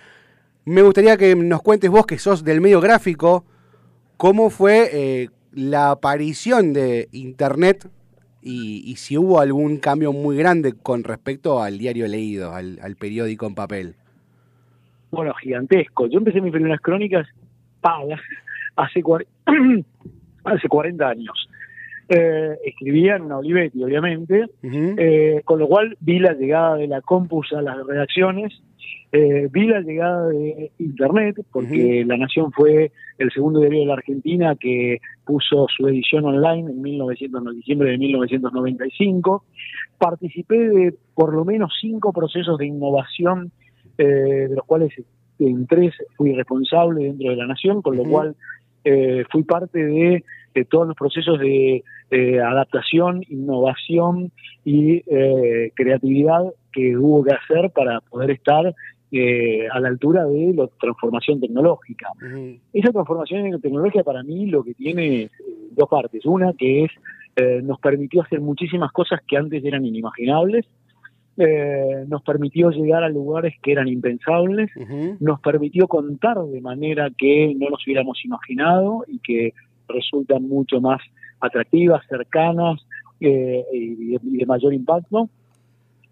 Me 0.65 0.83
gustaría 0.83 1.17
que 1.17 1.35
nos 1.35 1.61
cuentes 1.63 1.91
vos, 1.91 2.07
que 2.07 2.19
sos 2.19 2.45
del 2.45 2.61
medio 2.61 2.81
gráfico, 2.81 3.45
cómo 4.17 4.49
fue 4.51 4.91
eh, 4.93 5.29
la 5.57 5.91
aparición 5.91 6.75
de 6.75 7.09
Internet 7.13 7.89
y, 8.43 8.95
si 8.97 9.19
hubo 9.19 9.41
algún 9.41 9.79
cambio 9.79 10.13
muy 10.13 10.37
grande 10.37 10.75
con 10.75 11.03
respecto 11.03 11.61
al 11.63 11.79
diario 11.79 12.07
leído, 12.07 12.55
al, 12.55 12.97
periódico 12.97 13.47
en 13.47 13.55
papel. 13.57 13.95
bueno, 15.11 15.35
gigantesco. 15.35 16.07
Yo 16.07 16.19
empecé 16.19 16.41
mis 16.41 16.53
primeras 16.53 16.81
crónicas 16.81 17.27
pagas 17.81 18.21
hace, 18.77 19.03
hace 20.45 20.69
40 20.69 21.09
años. 21.09 21.49
Eh, 22.09 22.57
escribía 22.65 23.17
en 23.17 23.23
una 23.23 23.39
Olivetti, 23.39 23.83
obviamente, 23.83 24.47
eh, 24.63 25.43
con 25.45 25.59
lo 25.59 25.67
cual 25.67 25.97
vi 25.99 26.21
la 26.21 26.35
llegada 26.35 26.77
de 26.77 26.87
la 26.87 27.01
Compus 27.01 27.53
a 27.53 27.61
las 27.63 27.85
redacciones, 27.85 28.63
eh, 29.11 29.49
vi 29.51 29.67
la 29.67 29.81
llegada 29.81 30.29
de 30.29 30.71
Internet, 30.79 31.37
porque 31.51 32.05
La 32.07 32.17
Nación 32.17 32.53
fue 32.53 32.93
el 33.19 33.33
segundo 33.33 33.59
diario 33.59 33.81
de 33.81 33.87
la 33.87 33.95
Argentina 33.95 34.55
que 34.55 35.01
puso 35.25 35.67
su 35.75 35.89
edición 35.89 36.25
online 36.27 36.71
en 36.71 36.81
1900, 36.81 37.45
en 37.45 37.57
diciembre 37.57 37.91
de 37.91 37.99
1995. 37.99 39.45
Participé 39.99 40.59
de 40.69 40.95
por 41.15 41.35
lo 41.35 41.45
menos 41.45 41.73
cinco 41.81 42.13
procesos 42.13 42.57
de 42.59 42.67
innovación, 42.67 43.51
eh, 43.99 44.05
de 44.49 44.55
los 44.55 44.65
cuales 44.65 44.93
en 45.41 45.67
tres 45.67 45.93
fui 46.17 46.33
responsable 46.35 47.05
dentro 47.05 47.31
de 47.31 47.37
La 47.37 47.49
Nación, 47.49 47.83
con 47.83 47.97
lo 47.97 48.05
cual 48.05 48.37
fui 49.33 49.43
parte 49.43 49.85
de, 49.85 50.23
de 50.57 50.65
todos 50.65 50.89
los 50.89 50.97
procesos 50.97 51.39
de 51.39 51.85
eh, 52.11 52.41
adaptación, 52.41 53.23
innovación 53.29 54.33
y 54.65 55.03
eh, 55.07 55.71
creatividad 55.75 56.45
que 56.73 56.97
hubo 56.97 57.23
que 57.23 57.35
hacer 57.35 57.71
para 57.71 58.01
poder 58.01 58.31
estar 58.31 58.75
eh, 59.13 59.69
a 59.71 59.79
la 59.81 59.89
altura 59.89 60.25
de 60.25 60.55
la 60.55 60.67
transformación 60.81 61.41
tecnológica. 61.41 62.09
Esa 62.73 62.91
transformación 62.91 63.61
tecnológica 63.61 64.03
para 64.03 64.23
mí 64.23 64.47
lo 64.47 64.65
que 64.65 64.73
tiene 64.73 65.23
eh, 65.23 65.31
dos 65.73 65.89
partes. 65.89 66.25
Una 66.25 66.53
que 66.55 66.85
es 66.85 66.91
nos 67.65 67.79
permitió 67.81 68.23
hacer 68.23 68.41
muchísimas 68.41 68.91
cosas 68.93 69.21
que 69.29 69.37
antes 69.37 69.63
eran 69.63 69.85
inimaginables, 69.85 70.65
eh, 71.39 72.07
nos 72.09 72.23
permitió 72.23 72.71
llegar 72.71 73.05
a 73.05 73.11
lugares 73.11 73.55
que 73.63 73.73
eran 73.73 73.89
impensables, 73.89 74.71
nos 75.21 75.39
permitió 75.41 75.87
contar 75.87 76.39
de 76.39 76.63
manera 76.63 77.11
que 77.11 77.55
no 77.59 77.69
nos 77.69 77.87
hubiéramos 77.87 78.25
imaginado 78.25 79.05
y 79.07 79.19
que 79.19 79.53
resultan 79.89 80.49
mucho 80.49 80.81
más 80.81 81.01
atractivas, 81.41 82.03
cercanas 82.09 82.85
eh, 83.21 83.65
y, 83.73 83.95
de, 83.95 84.21
y 84.23 84.37
de 84.39 84.47
mayor 84.47 84.75
impacto, 84.75 85.29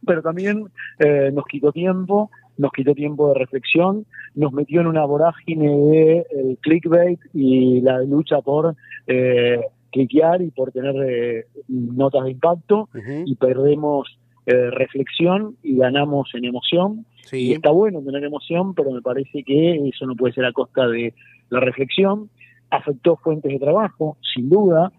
pero 0.06 0.22
también 0.22 0.66
eh, 0.98 1.30
nos 1.32 1.44
quitó 1.46 1.72
tiempo, 1.72 2.30
nos 2.58 2.72
quitó 2.72 2.94
tiempo 2.94 3.28
de 3.28 3.38
reflexión, 3.38 4.06
nos 4.34 4.52
metió 4.52 4.80
en 4.80 4.86
una 4.86 5.04
vorágine 5.04 5.68
de 5.68 6.26
el 6.30 6.58
clickbait 6.60 7.20
y 7.32 7.80
la 7.80 8.00
lucha 8.02 8.40
por 8.40 8.76
eh, 9.06 9.60
cliquear 9.90 10.42
y 10.42 10.50
por 10.50 10.72
tener 10.72 10.94
eh, 10.96 11.46
notas 11.68 12.24
de 12.24 12.32
impacto 12.32 12.88
y 13.24 13.34
perdemos 13.36 14.18
eh, 14.46 14.70
reflexión 14.70 15.56
y 15.62 15.76
ganamos 15.76 16.28
en 16.34 16.44
emoción. 16.44 17.06
Y 17.32 17.52
está 17.52 17.70
bueno 17.70 18.02
tener 18.02 18.24
emoción, 18.24 18.74
pero 18.74 18.90
me 18.90 19.00
parece 19.00 19.42
que 19.42 19.88
eso 19.88 20.06
no 20.06 20.14
puede 20.14 20.34
ser 20.34 20.44
a 20.44 20.52
costa 20.52 20.86
de 20.86 21.14
la 21.48 21.60
reflexión. 21.60 22.28
Afectó 22.76 23.16
fuentes 23.16 23.52
de 23.52 23.58
trabajo, 23.58 24.16
sin 24.34 24.48
duda. 24.48 24.90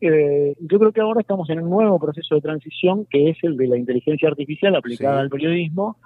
Eh, 0.00 0.54
yo 0.60 0.78
creo 0.78 0.92
que 0.92 1.00
ahora 1.00 1.20
estamos 1.20 1.48
en 1.50 1.60
un 1.62 1.70
nuevo 1.70 1.98
proceso 1.98 2.34
de 2.34 2.40
transición 2.40 3.06
que 3.10 3.30
es 3.30 3.38
el 3.42 3.56
de 3.56 3.66
la 3.68 3.76
inteligencia 3.78 4.28
artificial 4.28 4.74
aplicada 4.76 5.16
Sí. 5.16 5.20
al 5.22 5.30
periodismo, 5.30 5.96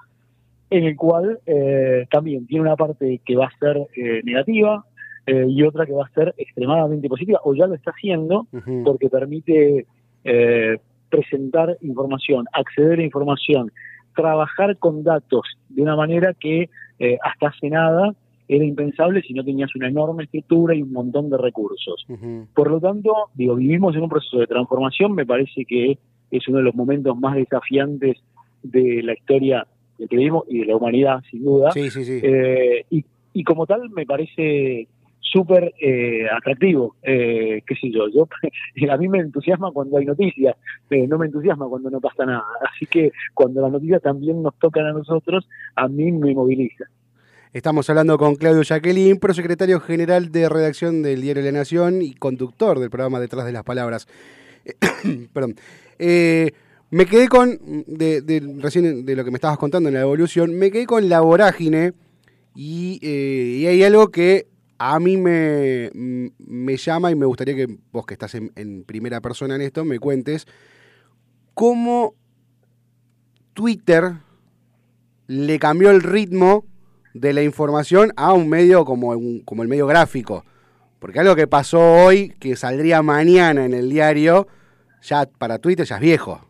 en 0.71 0.85
el 0.85 0.97
cual 0.97 1.39
eh, 1.47 2.07
también 2.11 2.47
tiene 2.47 2.63
una 2.63 2.77
parte 2.77 3.21
que 3.25 3.37
va 3.37 3.47
a 3.47 3.59
ser 3.59 3.77
eh, 3.97 4.21
negativa 4.25 4.85
eh, 5.27 5.47
y 5.49 5.63
otra 5.63 5.85
que 5.87 5.93
va 5.93 6.05
a 6.07 6.11
ser 6.11 6.35
extremadamente 6.39 7.09
positiva, 7.09 7.41
o 7.45 7.55
ya 7.55 7.67
lo 7.67 7.75
está 7.75 7.91
haciendo, 7.91 8.47
porque 8.85 9.09
permite 9.11 9.87
eh, 10.25 10.79
presentar 11.11 11.77
información, 11.83 12.47
acceder 12.53 12.99
a 13.01 13.03
información, 13.03 13.71
trabajar 14.15 14.77
con 14.79 15.03
datos 15.05 15.43
de 15.69 15.83
una 15.83 15.97
manera 15.97 16.35
que 16.35 16.69
eh, 16.99 17.19
hasta 17.23 17.49
hace 17.49 17.69
nada 17.71 18.15
era 18.49 18.65
impensable 18.65 19.23
si 19.23 19.35
no 19.35 19.45
tenías 19.45 19.75
una 19.77 19.89
enorme 19.89 20.25
estructura 20.25 20.75
y 20.75 20.83
un 20.83 20.93
montón 20.93 21.29
de 21.29 21.37
recursos. 21.37 22.07
Por 22.55 22.71
lo 22.71 22.81
tanto, 22.81 23.13
digo, 23.35 23.55
vivimos 23.55 23.95
en 23.95 24.03
un 24.03 24.09
proceso 24.09 24.39
de 24.39 24.47
transformación, 24.47 25.15
me 25.15 25.27
parece 25.27 25.65
que 25.67 25.99
es 26.31 26.49
uno 26.49 26.59
de 26.59 26.65
los 26.65 26.75
momentos 26.75 27.17
más 27.19 27.37
desafiantes 27.37 28.17
de 28.63 29.03
la 29.03 29.13
historia 29.13 29.67
del 29.99 30.09
periodismo 30.09 30.45
y 30.49 30.61
de 30.61 30.67
la 30.67 30.77
humanidad, 30.77 31.23
sin 31.31 31.45
duda. 31.45 31.73
Sí, 31.73 31.91
sí, 31.91 32.05
sí. 32.05 32.21
Eh, 32.23 32.85
y, 32.91 33.05
y 33.35 33.45
como 33.45 33.67
tal 33.67 33.91
me 33.91 34.07
parece 34.07 34.89
súper 35.21 35.75
eh, 35.81 36.27
atractivo, 36.31 36.97
eh, 37.03 37.63
qué 37.67 37.75
sé 37.75 37.91
yo, 37.91 38.09
yo 38.09 38.29
a 38.91 38.97
mí 38.97 39.09
me 39.09 39.19
entusiasma 39.19 39.71
cuando 39.73 39.99
hay 39.99 40.07
noticias, 40.07 40.57
no 40.91 41.19
me 41.19 41.27
entusiasma 41.27 41.69
cuando 41.69 41.91
no 41.91 42.01
pasa 42.01 42.25
nada, 42.25 42.45
así 42.63 42.87
que 42.87 43.13
cuando 43.35 43.61
las 43.61 43.73
noticias 43.73 44.01
también 44.01 44.43
nos 44.43 44.59
tocan 44.59 44.87
a 44.87 44.93
nosotros, 44.93 45.47
a 45.77 45.87
mí 45.89 46.11
me 46.13 46.35
moviliza. 46.35 46.87
Estamos 47.55 47.89
hablando 47.89 48.19
con 48.19 48.37
Claudio 48.37 48.61
Jacqueline, 48.63 49.19
prosecretario 49.19 49.81
general 49.81 50.31
de 50.31 50.51
redacción 50.51 51.01
del 51.03 51.23
Diario 51.23 51.43
La 51.43 51.53
Nación 51.53 52.03
y 52.03 52.13
conductor 52.13 52.79
del 52.79 52.91
programa 52.91 53.21
Detrás 53.21 53.47
de 53.47 53.53
las 53.53 53.65
Palabras. 53.65 54.07
Perdón. 55.33 55.57
Eh, 55.99 56.53
me 56.91 57.07
quedé 57.07 57.27
con, 57.29 57.59
recién 58.59 59.07
de 59.07 59.17
lo 59.17 59.25
que 59.25 59.31
me 59.31 59.39
estabas 59.39 59.57
contando 59.57 59.89
en 59.89 59.95
la 59.95 60.03
evolución, 60.03 60.59
me 60.59 60.71
quedé 60.71 60.85
con 60.85 61.09
la 61.09 61.21
vorágine 61.21 61.95
y, 62.55 62.99
eh, 63.01 63.67
hay 63.67 63.83
algo 63.83 64.11
que 64.11 64.47
a 64.77 65.01
mí 65.01 65.17
me, 65.17 65.91
me 65.95 66.77
llama 66.77 67.11
y 67.11 67.15
me 67.15 67.25
gustaría 67.25 67.57
que 67.57 67.79
vos 67.93 68.05
que 68.05 68.13
estás 68.13 68.35
en 68.35 68.85
primera 68.85 69.23
persona 69.23 69.57
en 69.57 69.63
esto 69.63 69.85
me 69.85 69.99
cuentes 69.99 70.47
cómo 71.55 72.15
Twitter 73.55 74.13
le 75.27 75.59
cambió 75.59 75.91
el 75.91 76.03
ritmo 76.03 76.65
de 77.15 77.33
la 77.33 77.43
información 77.43 78.13
a 78.17 78.33
un 78.33 78.49
medio 78.49 78.85
como, 78.85 79.09
un- 79.11 79.41
como 79.45 79.63
el 79.63 79.69
medio 79.69 79.87
gráfico. 79.87 80.45
Porque 80.99 81.21
algo 81.21 81.37
que 81.37 81.47
pasó 81.47 81.81
hoy, 82.05 82.31
que 82.41 82.57
saldría 82.57 83.03
mañana 83.03 83.65
en 83.65 83.75
el 83.75 83.89
diario, 83.91 84.47
ya 85.03 85.27
para 85.39 85.59
Twitter 85.59 85.87
ya 85.87 85.97
es 85.97 86.01
viejo. 86.03 86.41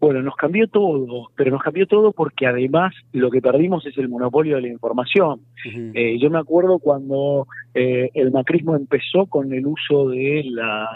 Bueno, 0.00 0.20
nos 0.20 0.34
cambió 0.34 0.66
todo, 0.66 1.28
pero 1.36 1.52
nos 1.52 1.62
cambió 1.62 1.86
todo 1.86 2.10
porque 2.12 2.44
además 2.46 2.92
lo 3.12 3.30
que 3.30 3.40
perdimos 3.40 3.86
es 3.86 3.96
el 3.98 4.08
monopolio 4.08 4.56
de 4.56 4.62
la 4.62 4.68
información. 4.68 5.40
Eh, 5.94 6.18
yo 6.20 6.28
me 6.28 6.40
acuerdo 6.40 6.80
cuando 6.80 7.46
eh, 7.72 8.10
el 8.14 8.32
macrismo 8.32 8.74
empezó 8.74 9.26
con 9.26 9.52
el 9.52 9.64
uso 9.64 10.08
de, 10.08 10.42
la, 10.50 10.88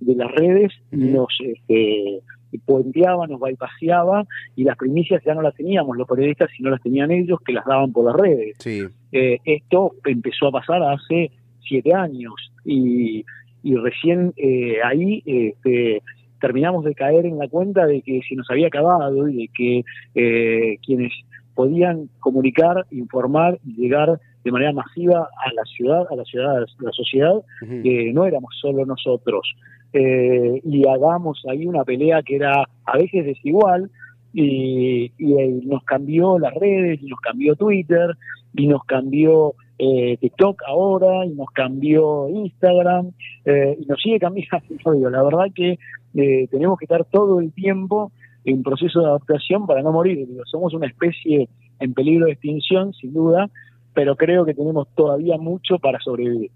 de 0.00 0.14
las 0.14 0.30
redes 0.32 0.72
y 0.90 0.96
Ujú. 0.96 1.14
nos 1.14 1.28
este, 1.40 2.20
puenteaba, 2.58 3.26
nos 3.26 3.40
bypaseaba 3.40 4.24
y 4.56 4.64
las 4.64 4.76
primicias 4.76 5.22
ya 5.24 5.34
no 5.34 5.42
las 5.42 5.54
teníamos 5.54 5.96
los 5.96 6.08
periodistas, 6.08 6.50
sino 6.56 6.70
las 6.70 6.82
tenían 6.82 7.10
ellos 7.10 7.38
que 7.44 7.52
las 7.52 7.64
daban 7.64 7.92
por 7.92 8.06
las 8.06 8.16
redes. 8.16 8.56
Sí. 8.58 8.84
Eh, 9.12 9.38
esto 9.44 9.92
empezó 10.04 10.48
a 10.48 10.52
pasar 10.52 10.82
hace 10.82 11.30
siete 11.66 11.94
años 11.94 12.34
y, 12.64 13.24
y 13.62 13.76
recién 13.76 14.32
eh, 14.36 14.76
ahí 14.84 15.22
este, 15.24 16.02
terminamos 16.40 16.84
de 16.84 16.94
caer 16.94 17.24
en 17.24 17.38
la 17.38 17.48
cuenta 17.48 17.86
de 17.86 18.02
que 18.02 18.20
se 18.28 18.34
nos 18.34 18.50
había 18.50 18.66
acabado 18.66 19.28
y 19.28 19.36
de 19.36 19.48
que 19.54 19.84
eh, 20.14 20.78
quienes 20.84 21.12
podían 21.54 22.10
comunicar, 22.20 22.84
informar 22.90 23.58
y 23.64 23.74
llegar 23.76 24.20
de 24.44 24.52
manera 24.52 24.72
masiva 24.72 25.20
a 25.20 25.54
la 25.54 25.64
ciudad, 25.64 26.04
a 26.10 26.16
la 26.16 26.24
ciudad, 26.24 26.58
a 26.58 26.60
la 26.60 26.92
sociedad, 26.92 27.36
eh, 27.62 28.12
no 28.12 28.26
éramos 28.26 28.54
solo 28.60 28.84
nosotros. 28.84 29.54
Eh, 29.94 30.60
y 30.64 30.88
hagamos 30.88 31.42
ahí 31.48 31.66
una 31.66 31.84
pelea 31.84 32.22
que 32.22 32.36
era 32.36 32.68
a 32.84 32.98
veces 32.98 33.24
desigual 33.24 33.90
y, 34.32 35.04
eh, 35.04 35.60
nos 35.64 35.84
cambió 35.84 36.38
las 36.38 36.52
redes, 36.54 37.00
y 37.00 37.06
nos 37.06 37.20
cambió 37.20 37.54
Twitter, 37.54 38.16
y 38.52 38.66
nos 38.66 38.84
cambió 38.84 39.54
eh, 39.78 40.16
TikTok 40.20 40.62
ahora, 40.66 41.24
y 41.24 41.30
nos 41.30 41.48
cambió 41.50 42.28
Instagram, 42.28 43.12
eh, 43.44 43.76
y 43.80 43.86
nos 43.86 44.00
sigue 44.00 44.18
cambiando. 44.18 44.58
La 45.10 45.22
verdad 45.22 45.46
que 45.54 45.78
eh, 46.14 46.48
tenemos 46.50 46.78
que 46.78 46.84
estar 46.84 47.04
todo 47.04 47.40
el 47.40 47.52
tiempo 47.52 48.12
en 48.44 48.62
proceso 48.62 49.00
de 49.00 49.06
adaptación 49.06 49.66
para 49.66 49.82
no 49.82 49.92
morir. 49.92 50.26
Digo, 50.26 50.42
somos 50.46 50.74
una 50.74 50.86
especie 50.86 51.48
en 51.80 51.94
peligro 51.94 52.26
de 52.26 52.32
extinción, 52.32 52.92
sin 52.92 53.12
duda, 53.12 53.48
pero 53.94 54.16
creo 54.16 54.44
que 54.44 54.54
tenemos 54.54 54.88
todavía 54.94 55.38
mucho 55.38 55.78
para 55.78 55.98
sobrevivir. 56.00 56.50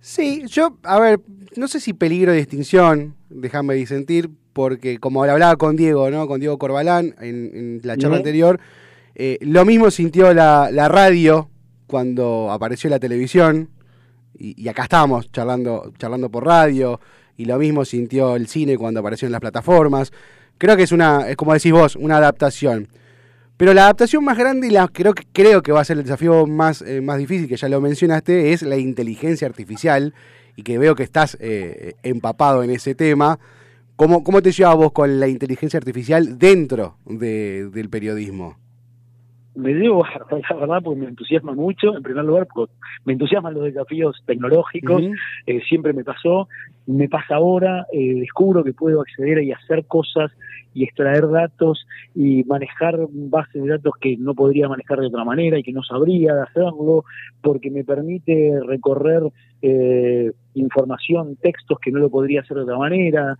Sí, 0.00 0.44
yo, 0.46 0.78
a 0.82 0.98
ver, 0.98 1.20
no 1.56 1.68
sé 1.68 1.78
si 1.78 1.92
peligro 1.92 2.32
de 2.32 2.38
extinción, 2.38 3.14
déjame 3.28 3.74
disentir, 3.74 4.30
porque 4.52 4.98
como 4.98 5.22
hablaba 5.22 5.56
con 5.56 5.76
Diego, 5.76 6.10
¿no? 6.10 6.26
Con 6.26 6.40
Diego 6.40 6.58
Corbalán 6.58 7.14
en, 7.20 7.50
en 7.54 7.80
la 7.84 7.96
charla 7.96 8.16
anterior, 8.16 8.58
eh, 9.14 9.38
lo 9.42 9.64
mismo 9.64 9.90
sintió 9.90 10.32
la, 10.32 10.70
la 10.72 10.88
radio 10.88 11.50
cuando 11.86 12.50
apareció 12.50 12.88
la 12.88 12.98
televisión, 12.98 13.68
y, 14.38 14.60
y 14.60 14.68
acá 14.68 14.84
estamos 14.84 15.30
charlando, 15.30 15.92
charlando 15.98 16.30
por 16.30 16.46
radio, 16.46 16.98
y 17.36 17.44
lo 17.44 17.58
mismo 17.58 17.84
sintió 17.84 18.36
el 18.36 18.46
cine 18.48 18.78
cuando 18.78 19.00
apareció 19.00 19.26
en 19.26 19.32
las 19.32 19.40
plataformas. 19.40 20.12
Creo 20.58 20.76
que 20.76 20.82
es 20.82 20.92
una, 20.92 21.28
es 21.28 21.36
como 21.36 21.54
decís 21.54 21.72
vos, 21.72 21.96
una 21.96 22.18
adaptación. 22.18 22.88
Pero 23.60 23.74
la 23.74 23.82
adaptación 23.82 24.24
más 24.24 24.38
grande 24.38 24.68
y 24.68 24.70
la 24.70 24.88
creo 24.88 25.12
que 25.12 25.24
creo 25.34 25.60
que 25.60 25.70
va 25.70 25.82
a 25.82 25.84
ser 25.84 25.98
el 25.98 26.04
desafío 26.04 26.46
más, 26.46 26.80
eh, 26.80 27.02
más 27.02 27.18
difícil, 27.18 27.46
que 27.46 27.56
ya 27.58 27.68
lo 27.68 27.82
mencionaste, 27.82 28.54
es 28.54 28.62
la 28.62 28.78
inteligencia 28.78 29.46
artificial, 29.46 30.14
y 30.56 30.62
que 30.62 30.78
veo 30.78 30.94
que 30.94 31.02
estás 31.02 31.36
eh, 31.42 31.92
empapado 32.02 32.62
en 32.62 32.70
ese 32.70 32.94
tema. 32.94 33.38
¿Cómo, 33.96 34.24
¿Cómo 34.24 34.40
te 34.40 34.50
llevas 34.50 34.76
vos 34.76 34.92
con 34.92 35.20
la 35.20 35.28
inteligencia 35.28 35.76
artificial 35.76 36.38
dentro 36.38 36.96
de- 37.04 37.68
del 37.68 37.90
periodismo? 37.90 38.56
me 39.56 39.74
debo 39.74 39.96
guardar, 39.96 40.40
la 40.48 40.56
verdad, 40.56 40.78
porque 40.82 41.00
me 41.00 41.08
entusiasma 41.08 41.52
mucho, 41.52 41.94
en 41.94 42.02
primer 42.02 42.24
lugar, 42.24 42.46
porque 42.54 42.72
me 43.04 43.12
entusiasman 43.12 43.52
los 43.52 43.64
desafíos 43.64 44.22
tecnológicos, 44.24 45.02
eh, 45.44 45.60
siempre 45.68 45.92
me 45.92 46.02
pasó, 46.02 46.48
me 46.86 47.08
pasa 47.10 47.34
ahora, 47.34 47.84
eh, 47.92 48.20
descubro 48.20 48.64
que 48.64 48.72
puedo 48.72 49.02
acceder 49.02 49.42
y 49.42 49.52
hacer 49.52 49.84
cosas 49.86 50.30
y 50.74 50.84
extraer 50.84 51.28
datos 51.28 51.86
y 52.14 52.44
manejar 52.44 52.98
bases 53.10 53.62
de 53.62 53.68
datos 53.68 53.92
que 54.00 54.16
no 54.16 54.34
podría 54.34 54.68
manejar 54.68 55.00
de 55.00 55.06
otra 55.06 55.24
manera 55.24 55.58
y 55.58 55.62
que 55.62 55.72
no 55.72 55.82
sabría 55.82 56.34
de 56.34 56.42
hacerlo, 56.42 57.04
porque 57.42 57.70
me 57.70 57.84
permite 57.84 58.58
recorrer 58.66 59.22
eh, 59.62 60.32
información, 60.54 61.36
textos 61.36 61.78
que 61.80 61.90
no 61.90 61.98
lo 61.98 62.10
podría 62.10 62.40
hacer 62.40 62.56
de 62.56 62.62
otra 62.64 62.78
manera, 62.78 63.36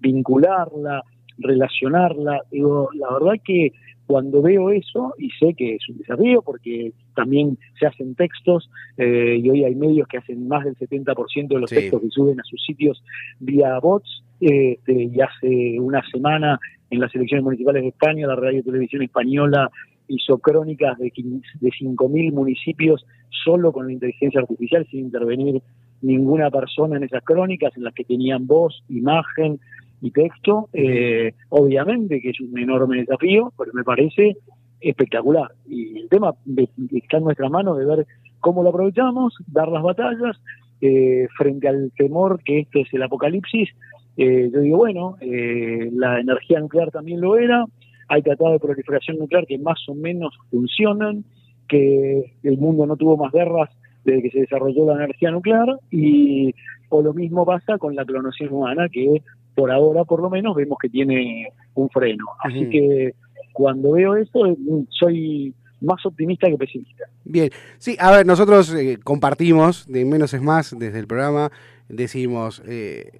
vincularla, 0.00 1.02
relacionarla. 1.40 2.42
Digo, 2.50 2.88
la 2.94 3.12
verdad 3.12 3.34
que 3.44 3.72
cuando 4.06 4.42
veo 4.42 4.70
eso, 4.70 5.14
y 5.18 5.30
sé 5.38 5.54
que 5.54 5.76
es 5.76 5.88
un 5.88 5.98
desafío 5.98 6.42
porque 6.42 6.92
también 7.14 7.56
se 7.78 7.86
hacen 7.86 8.14
textos, 8.16 8.68
eh, 8.96 9.38
y 9.40 9.48
hoy 9.50 9.64
hay 9.64 9.74
medios 9.76 10.08
que 10.08 10.18
hacen 10.18 10.48
más 10.48 10.64
del 10.64 10.76
70% 10.76 11.54
de 11.54 11.60
los 11.60 11.70
Sí. 11.70 11.76
textos 11.76 12.00
que 12.02 12.08
suben 12.10 12.40
a 12.40 12.44
sus 12.44 12.60
sitios 12.64 13.02
vía 13.38 13.78
bots, 13.78 14.24
eh, 14.40 14.72
este, 14.72 15.04
y 15.04 15.20
hace 15.20 15.78
una 15.78 16.02
semana 16.10 16.58
en 16.90 16.98
las 16.98 17.14
elecciones 17.14 17.44
municipales 17.44 17.82
de 17.82 17.88
España, 17.90 18.26
la 18.26 18.34
Radio 18.34 18.58
y 18.58 18.62
Televisión 18.64 19.02
Española 19.02 19.70
hizo 20.08 20.38
crónicas 20.38 20.98
de, 20.98 21.12
quin- 21.12 21.40
de 21.60 21.70
5.000 21.70 22.32
municipios 22.32 23.06
solo 23.44 23.70
con 23.70 23.86
la 23.86 23.92
inteligencia 23.92 24.40
artificial, 24.40 24.84
sin 24.90 25.00
intervenir 25.04 25.62
ninguna 26.02 26.50
persona 26.50 26.96
en 26.96 27.04
esas 27.04 27.22
crónicas, 27.22 27.76
en 27.76 27.84
las 27.84 27.94
que 27.94 28.02
tenían 28.02 28.44
voz, 28.48 28.82
imagen 28.88 29.60
y 30.00 30.10
texto. 30.10 30.68
Eh, 30.72 31.32
obviamente 31.48 32.20
que 32.20 32.30
es 32.30 32.40
un 32.40 32.58
enorme 32.58 32.98
desafío, 32.98 33.52
pero 33.58 33.72
me 33.74 33.84
parece 33.84 34.36
espectacular. 34.80 35.50
Y 35.68 35.98
el 35.98 36.08
tema 36.08 36.34
de- 36.44 36.68
está 36.92 37.18
en 37.18 37.24
nuestras 37.24 37.50
manos 37.50 37.78
de 37.78 37.84
ver 37.84 38.06
cómo 38.40 38.62
lo 38.62 38.70
aprovechamos, 38.70 39.34
dar 39.46 39.68
las 39.68 39.82
batallas, 39.82 40.40
eh, 40.80 41.28
frente 41.36 41.68
al 41.68 41.92
temor 41.96 42.42
que 42.42 42.60
esto 42.60 42.78
es 42.80 42.92
el 42.94 43.02
apocalipsis. 43.02 43.68
eh, 44.16 44.50
yo 44.52 44.60
digo, 44.60 44.76
bueno, 44.78 45.16
eh, 45.20 45.88
la 45.92 46.20
energía 46.20 46.60
nuclear 46.60 46.90
también 46.90 47.20
lo 47.20 47.38
era, 47.38 47.64
hay 48.08 48.20
tratados 48.22 48.54
de 48.54 48.58
proliferación 48.58 49.18
nuclear 49.18 49.46
que 49.46 49.56
más 49.56 49.78
o 49.88 49.94
menos 49.94 50.36
funcionan, 50.50 51.24
que 51.68 52.32
el 52.42 52.58
mundo 52.58 52.84
no 52.86 52.96
tuvo 52.96 53.16
más 53.16 53.32
guerras 53.32 53.70
desde 54.04 54.22
que 54.22 54.30
se 54.30 54.40
desarrolló 54.40 54.84
la 54.86 55.04
energía 55.04 55.30
nuclear 55.30 55.68
y 55.90 56.52
o 56.88 57.00
lo 57.00 57.14
mismo 57.14 57.46
pasa 57.46 57.78
con 57.78 57.94
la 57.94 58.04
clonación 58.04 58.52
humana 58.52 58.88
que 58.90 59.22
por 59.54 59.70
ahora 59.70 60.04
por 60.04 60.20
lo 60.22 60.30
menos 60.30 60.54
vemos 60.54 60.78
que 60.80 60.88
tiene 60.88 61.52
un 61.74 61.88
freno. 61.90 62.24
Así 62.42 62.68
que 62.68 63.14
cuando 63.52 63.92
veo 63.92 64.16
eso 64.16 64.46
eh, 64.46 64.56
soy 64.90 65.54
más 65.80 66.04
optimista 66.04 66.48
que 66.48 66.56
pesimista. 66.56 67.04
Bien, 67.24 67.50
sí, 67.78 67.96
a 67.98 68.10
ver, 68.10 68.26
nosotros 68.26 68.74
eh, 68.74 68.98
compartimos 69.02 69.86
de 69.86 70.04
menos 70.04 70.34
es 70.34 70.42
más 70.42 70.78
desde 70.78 70.98
el 70.98 71.06
programa, 71.06 71.50
decimos, 71.88 72.62
eh, 72.66 73.10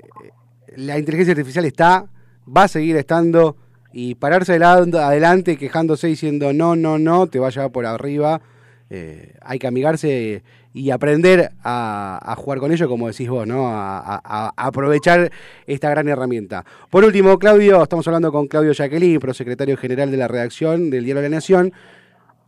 la 0.76 0.98
inteligencia 0.98 1.32
artificial 1.32 1.64
está, 1.64 2.06
va 2.46 2.64
a 2.64 2.68
seguir 2.68 2.96
estando 2.96 3.56
y 3.92 4.14
pararse 4.14 4.54
adelante 4.54 5.56
quejándose 5.56 6.06
diciendo 6.06 6.52
no, 6.52 6.76
no, 6.76 6.98
no, 6.98 7.26
te 7.26 7.38
va 7.38 7.48
a 7.48 7.50
llevar 7.50 7.72
por 7.72 7.86
arriba, 7.86 8.40
eh, 8.88 9.34
hay 9.40 9.58
que 9.58 9.66
amigarse 9.66 10.42
y 10.72 10.90
aprender 10.90 11.50
a, 11.64 12.34
jugar 12.38 12.60
con 12.60 12.72
ello, 12.72 12.88
como 12.88 13.08
decís 13.08 13.28
vos, 13.28 13.46
¿no? 13.46 13.66
A, 13.68 14.52
aprovechar 14.56 15.32
esta 15.66 15.90
gran 15.90 16.08
herramienta. 16.08 16.64
Por 16.90 17.04
último, 17.04 17.38
Claudio, 17.38 17.82
estamos 17.82 18.06
hablando 18.06 18.30
con 18.30 18.46
Claudio 18.46 18.72
Jacqueline, 18.72 19.18
prosecretario 19.18 19.76
general 19.76 20.10
de 20.10 20.16
la 20.16 20.28
redacción 20.28 20.90
del 20.90 21.04
Diario 21.04 21.22
de 21.22 21.28
la 21.28 21.36
Nación. 21.36 21.72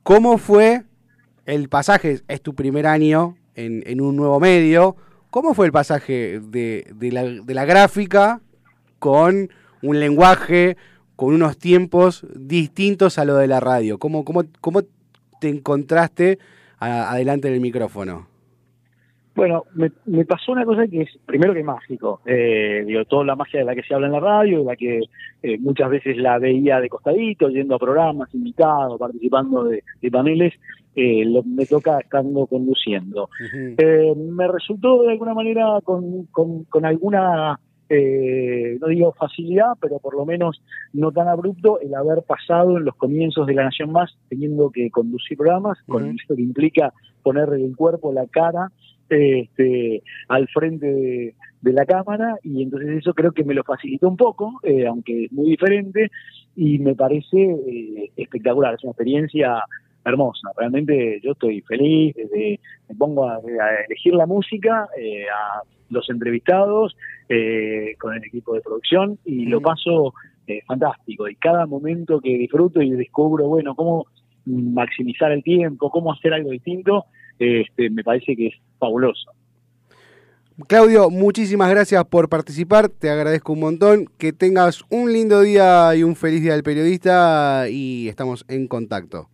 ¿Cómo 0.02 0.38
fue 0.38 0.82
el 1.46 1.68
pasaje? 1.68 2.20
Es 2.28 2.42
tu 2.42 2.54
primer 2.54 2.86
año 2.86 3.36
en, 3.56 4.00
un 4.00 4.14
nuevo 4.14 4.38
medio. 4.38 4.96
¿Cómo 5.30 5.54
fue 5.54 5.66
el 5.66 5.72
pasaje 5.72 6.40
de, 6.40 6.86
la, 7.10 7.24
de 7.24 7.54
la 7.54 7.64
gráfica 7.64 8.40
con 8.98 9.50
un 9.82 9.98
lenguaje, 9.98 10.76
con 11.16 11.34
unos 11.34 11.58
tiempos 11.58 12.24
distintos 12.36 13.18
a 13.18 13.24
lo 13.24 13.36
de 13.36 13.48
la 13.48 13.58
radio? 13.58 13.98
¿Cómo, 13.98 14.24
cómo, 14.24 14.44
cómo 14.60 14.82
te 15.40 15.48
encontraste 15.48 16.38
adelante 16.82 17.50
del 17.50 17.60
micrófono? 17.60 18.26
Bueno, 19.34 19.64
me, 19.74 19.90
me 20.04 20.26
pasó 20.26 20.52
una 20.52 20.64
cosa 20.66 20.86
que 20.86 21.02
es, 21.02 21.08
primero 21.24 21.54
que 21.54 21.62
mágico, 21.64 22.20
eh, 22.26 22.84
digo, 22.86 23.06
toda 23.06 23.24
la 23.24 23.34
magia 23.34 23.60
de 23.60 23.64
la 23.64 23.74
que 23.74 23.82
se 23.82 23.94
habla 23.94 24.08
en 24.08 24.12
la 24.12 24.20
radio, 24.20 24.58
de 24.58 24.64
la 24.66 24.76
que 24.76 25.00
eh, 25.42 25.58
muchas 25.58 25.88
veces 25.88 26.18
la 26.18 26.38
veía 26.38 26.80
de 26.80 26.90
costadito, 26.90 27.48
yendo 27.48 27.76
a 27.76 27.78
programas, 27.78 28.34
invitado, 28.34 28.98
participando 28.98 29.64
de, 29.64 29.82
de 30.02 30.10
paneles, 30.10 30.52
eh, 30.94 31.24
lo- 31.24 31.42
me 31.44 31.64
toca 31.64 31.98
estando 32.00 32.46
conduciendo. 32.46 33.30
Eh, 33.78 34.12
me 34.14 34.48
resultó 34.48 35.00
de 35.02 35.12
alguna 35.12 35.32
manera 35.32 35.78
con, 35.82 36.26
con, 36.26 36.64
con 36.64 36.84
alguna, 36.84 37.58
eh, 37.94 38.78
no 38.80 38.86
digo 38.88 39.12
facilidad, 39.12 39.72
pero 39.78 39.98
por 39.98 40.14
lo 40.14 40.24
menos 40.24 40.62
no 40.94 41.12
tan 41.12 41.28
abrupto 41.28 41.78
el 41.80 41.94
haber 41.94 42.22
pasado 42.22 42.78
en 42.78 42.86
los 42.86 42.96
comienzos 42.96 43.46
de 43.46 43.52
La 43.52 43.64
Nación 43.64 43.92
Más 43.92 44.16
teniendo 44.30 44.70
que 44.70 44.90
conducir 44.90 45.36
programas, 45.36 45.78
con 45.86 46.08
esto 46.08 46.34
que 46.34 46.40
implica 46.40 46.94
poner 47.22 47.50
el 47.52 47.76
cuerpo, 47.76 48.12
la 48.12 48.26
cara 48.26 48.72
este, 49.10 50.02
al 50.28 50.48
frente 50.48 50.86
de, 50.86 51.34
de 51.60 51.72
la 51.72 51.84
cámara 51.84 52.36
y 52.42 52.62
entonces 52.62 52.98
eso 52.98 53.12
creo 53.12 53.32
que 53.32 53.44
me 53.44 53.52
lo 53.52 53.62
facilitó 53.62 54.08
un 54.08 54.16
poco, 54.16 54.58
eh, 54.62 54.86
aunque 54.86 55.26
es 55.26 55.32
muy 55.32 55.50
diferente 55.50 56.10
y 56.56 56.78
me 56.78 56.94
parece 56.94 57.40
eh, 57.40 58.10
espectacular, 58.16 58.74
es 58.74 58.84
una 58.84 58.92
experiencia 58.92 59.62
hermosa, 60.04 60.50
realmente 60.56 61.20
yo 61.22 61.32
estoy 61.32 61.60
feliz, 61.62 62.14
desde, 62.16 62.60
me 62.88 62.94
pongo 62.94 63.28
a, 63.28 63.36
a 63.36 63.84
elegir 63.86 64.14
la 64.14 64.26
música, 64.26 64.88
eh, 64.98 65.26
a 65.28 65.62
los 65.90 66.08
entrevistados, 66.10 66.96
eh, 67.28 67.94
con 67.98 68.14
el 68.14 68.24
equipo 68.24 68.54
de 68.54 68.60
producción 68.60 69.18
y 69.24 69.46
lo 69.46 69.60
paso 69.60 70.14
eh, 70.46 70.60
fantástico 70.66 71.28
y 71.28 71.36
cada 71.36 71.66
momento 71.66 72.20
que 72.20 72.36
disfruto 72.36 72.82
y 72.82 72.90
descubro, 72.90 73.46
bueno, 73.46 73.74
cómo 73.74 74.06
maximizar 74.44 75.30
el 75.30 75.42
tiempo, 75.42 75.88
cómo 75.90 76.12
hacer 76.12 76.34
algo 76.34 76.50
distinto, 76.50 77.04
este, 77.38 77.90
me 77.90 78.02
parece 78.02 78.34
que 78.34 78.48
es 78.48 78.54
fabuloso. 78.78 79.30
Claudio, 80.68 81.10
muchísimas 81.10 81.70
gracias 81.70 82.04
por 82.04 82.28
participar, 82.28 82.88
te 82.88 83.08
agradezco 83.08 83.52
un 83.54 83.60
montón, 83.60 84.06
que 84.18 84.32
tengas 84.32 84.82
un 84.90 85.12
lindo 85.12 85.40
día 85.40 85.94
y 85.96 86.02
un 86.02 86.14
feliz 86.14 86.42
día 86.42 86.52
del 86.52 86.62
periodista 86.62 87.66
y 87.70 88.08
estamos 88.08 88.44
en 88.48 88.68
contacto. 88.68 89.28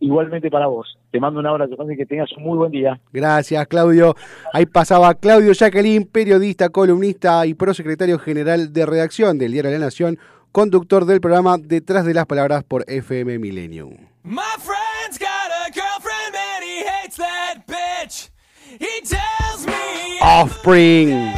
Igualmente 0.00 0.50
para 0.50 0.66
vos. 0.66 0.98
Te 1.10 1.20
mando 1.20 1.40
un 1.40 1.46
abrazo, 1.46 1.76
Juan, 1.76 1.92
y 1.92 1.96
que 1.96 2.06
tengas 2.06 2.30
un 2.36 2.42
muy 2.42 2.58
buen 2.58 2.72
día. 2.72 3.00
Gracias, 3.12 3.66
Claudio. 3.68 4.14
Ahí 4.52 4.66
pasaba 4.66 5.14
Claudio 5.14 5.52
Jacqueline, 5.52 6.04
periodista, 6.04 6.68
columnista 6.68 7.46
y 7.46 7.54
prosecretario 7.54 8.18
general 8.18 8.72
de 8.72 8.86
redacción 8.86 9.38
del 9.38 9.52
Diario 9.52 9.70
de 9.70 9.78
la 9.78 9.86
Nación, 9.86 10.18
conductor 10.52 11.04
del 11.04 11.20
programa 11.20 11.56
Detrás 11.58 12.04
de 12.04 12.14
las 12.14 12.26
Palabras 12.26 12.64
por 12.64 12.84
FM 12.86 13.38
Millennium. 13.38 13.96
My 14.24 14.42
friend's 14.58 15.18
got 15.18 15.50
a 15.50 15.70
girlfriend 15.72 16.34
and 16.34 16.64
he 16.64 16.84
hates 16.84 17.16
that 17.16 17.64
bitch. 17.66 18.30
He 18.78 19.00
tells 19.06 19.66
me 19.66 20.18
Offspring. 20.20 21.34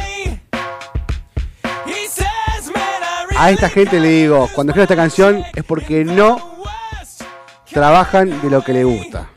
A 3.39 3.51
esta 3.51 3.69
gente 3.69 3.99
le 3.99 4.07
digo, 4.07 4.47
cuando 4.55 4.71
escucho 4.71 4.83
esta 4.83 4.95
canción 4.95 5.43
es 5.55 5.63
porque 5.63 6.03
no 6.03 6.57
trabajan 7.71 8.41
de 8.41 8.49
lo 8.49 8.61
que 8.63 8.73
le 8.73 8.83
gusta. 8.83 9.36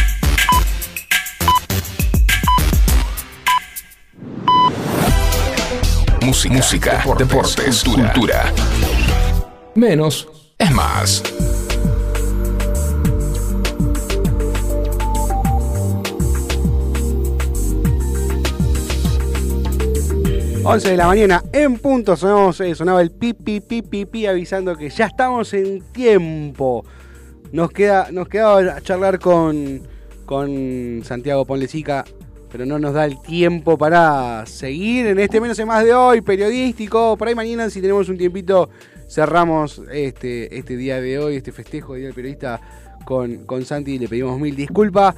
Música, 6.23 6.53
música 6.53 7.03
deportes, 7.17 7.83
cultura. 7.83 8.53
Menos 9.73 10.27
es 10.59 10.71
más. 10.71 11.23
Once 20.63 20.89
de 20.89 20.95
la 20.95 21.07
mañana 21.07 21.43
en 21.51 21.79
punto 21.79 22.15
sonamos, 22.15 22.61
eh, 22.61 22.75
sonaba 22.75 23.01
el 23.01 23.09
pipi 23.09 23.59
pipi 23.59 23.81
pipi 23.81 24.27
avisando 24.27 24.77
que 24.77 24.91
ya 24.91 25.07
estamos 25.07 25.51
en 25.55 25.81
tiempo. 25.91 26.85
Nos 27.51 27.71
queda 27.71 28.11
nos 28.11 28.27
quedaba 28.29 28.79
charlar 28.81 29.17
con 29.17 29.81
con 30.25 31.01
Santiago 31.03 31.45
Ponlecica, 31.45 32.05
pero 32.51 32.65
no 32.65 32.77
nos 32.79 32.93
da 32.93 33.05
el 33.05 33.21
tiempo 33.21 33.77
para 33.77 34.45
seguir 34.45 35.07
en 35.07 35.19
este 35.19 35.39
menos 35.39 35.57
es 35.57 35.65
más 35.65 35.83
de 35.85 35.93
hoy 35.93 36.21
periodístico. 36.21 37.17
Por 37.17 37.27
ahí 37.27 37.35
mañana 37.35 37.69
si 37.69 37.81
tenemos 37.81 38.09
un 38.09 38.17
tiempito 38.17 38.69
cerramos 39.09 39.81
este 39.91 40.57
este 40.57 40.75
día 40.75 40.99
de 40.99 41.19
hoy, 41.19 41.35
este 41.37 41.51
festejo 41.51 41.93
de 41.93 41.99
Día 41.99 42.07
del 42.07 42.15
Periodista 42.15 42.61
con 43.05 43.45
con 43.45 43.63
Santi 43.63 43.93
y 43.93 43.99
le 43.99 44.07
pedimos 44.07 44.39
mil 44.39 44.55
disculpas. 44.55 45.15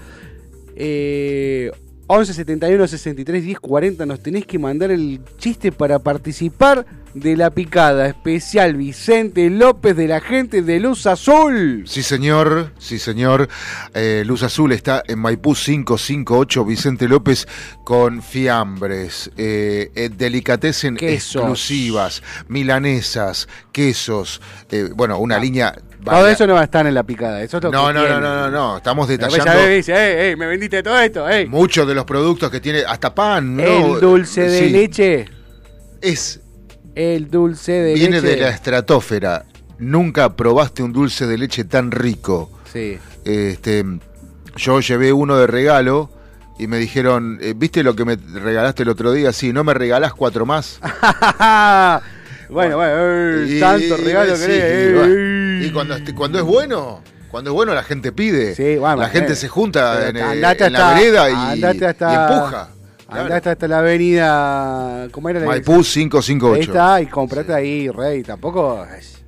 Eh, 0.76 1.72
11 2.08 2.34
71 2.34 2.88
63 2.88 3.44
10 3.44 3.60
40 3.60 4.06
nos 4.06 4.22
tenés 4.22 4.46
que 4.46 4.60
mandar 4.60 4.92
el 4.92 5.22
chiste 5.38 5.72
para 5.72 6.00
participar 6.00 6.86
de 7.14 7.38
la 7.38 7.52
picada 7.52 8.08
especial 8.08 8.76
Vicente 8.76 9.50
López 9.50 9.96
de 9.96 10.08
la 10.08 10.20
gente 10.20 10.62
de 10.62 10.80
Luz 10.80 11.06
Azul. 11.06 11.84
Sí, 11.86 12.02
señor, 12.04 12.72
sí, 12.80 12.98
señor. 13.00 13.48
Eh, 13.94 14.24
Luz 14.26 14.44
Azul 14.44 14.72
está 14.72 15.04
en 15.08 15.20
Maipú 15.20 15.54
558, 15.54 16.66
Vicente 16.66 17.08
López, 17.08 17.48
con 17.84 18.22
fiambres, 18.24 19.32
eh, 19.38 19.92
eh, 19.96 20.10
delicatessen 20.16 20.98
exclusivas, 21.00 22.24
milanesas, 22.48 23.48
quesos, 23.72 24.42
eh, 24.72 24.90
bueno, 24.96 25.20
una 25.20 25.40
línea... 25.40 25.76
Todo 26.04 26.28
eso 26.28 26.46
no 26.48 26.54
va 26.56 26.62
a 26.62 26.64
estar 26.66 26.86
en 26.86 26.94
la 26.94 27.04
picada, 27.04 27.42
eso 27.42 27.58
es 27.58 27.64
lo 27.64 27.72
No, 27.72 27.88
que 27.88 27.94
no, 27.94 28.00
no, 28.02 28.06
tiene. 28.08 28.22
no, 28.22 28.36
no, 28.36 28.52
no, 28.52 28.78
estamos 28.78 29.08
detallando 29.08 29.68
dice, 29.68 29.94
"Ey, 29.94 30.30
ey, 30.30 30.36
me 30.36 30.46
vendiste 30.48 30.82
todo 30.84 31.00
esto, 31.00 31.28
ey". 31.30 31.48
muchos 31.48 31.88
de 31.88 31.96
los 31.96 32.06
productos 32.06 32.50
que 32.52 32.60
tiene, 32.60 32.84
hasta 32.88 33.14
pan, 33.16 33.56
¿no? 33.58 33.64
El 33.64 34.00
dulce 34.02 34.42
de 34.50 34.60
Sí, 34.60 34.70
leche, 34.70 35.26
Es, 36.02 36.42
el 36.96 37.30
dulce 37.32 37.72
de 37.72 37.94
viene 37.94 38.22
leche. 38.22 38.36
de 38.36 38.42
la 38.42 38.50
estratosfera. 38.50 39.46
Nunca 39.80 40.36
probaste 40.36 40.84
un 40.84 40.94
dulce 40.94 41.26
de 41.28 41.38
leche 41.38 41.64
tan 41.64 41.92
rico. 41.92 42.52
Sí. 42.72 42.98
Este, 43.26 43.84
yo 44.58 44.80
llevé 44.82 45.12
uno 45.14 45.38
de 45.38 45.48
regalo 45.48 46.10
y 46.60 46.68
me 46.68 46.78
dijeron, 46.78 47.40
eh, 47.42 47.54
¿viste 47.56 47.82
lo 47.84 47.96
que 47.96 48.06
me 48.06 48.16
regalaste 48.16 48.84
el 48.84 48.90
otro 48.90 49.12
día? 49.12 49.32
Sí, 49.34 49.52
¿no 49.54 49.64
me 49.64 49.74
regalás 49.74 50.14
cuatro 50.14 50.46
más? 50.46 50.80
bueno, 52.50 52.78
bueno, 52.78 53.42
ey, 53.44 53.58
Y- 53.58 53.60
tanto 53.60 53.98
regalo 53.98 54.36
sí, 54.36 54.44
cuando, 55.74 55.96
cuando 56.16 56.38
es 56.40 56.44
bueno, 56.46 57.02
cuando 57.32 57.50
es 57.52 57.54
bueno 57.54 57.74
la 57.74 57.84
gente 57.84 58.12
pide. 58.12 58.56
Sí, 58.56 58.76
la 58.76 59.10
gente 59.10 59.34
eh, 59.34 59.36
se 59.36 59.48
junta 59.48 60.08
en, 60.10 60.18
andate 60.18 60.66
en 60.66 60.74
la 60.74 60.94
vereda 60.94 61.30
y, 61.30 61.34
andate 61.34 61.86
hasta- 61.88 62.12
y 62.12 62.16
empuja. 62.34 62.70
Claro. 63.08 63.24
Andate 63.26 63.50
hasta 63.50 63.68
la 63.68 63.80
avenida. 63.80 65.08
¿Cómo 65.12 65.30
era 65.30 65.40
la 65.42 65.46
Maipú 65.46 65.74
Ahí 65.74 65.84
558. 65.84 66.72
está, 66.72 67.02
y 67.02 67.06
comprate 67.08 67.54
ahí, 67.54 67.90
rey. 67.90 68.24
Tampoco. 68.24 68.86
es- 68.98 69.22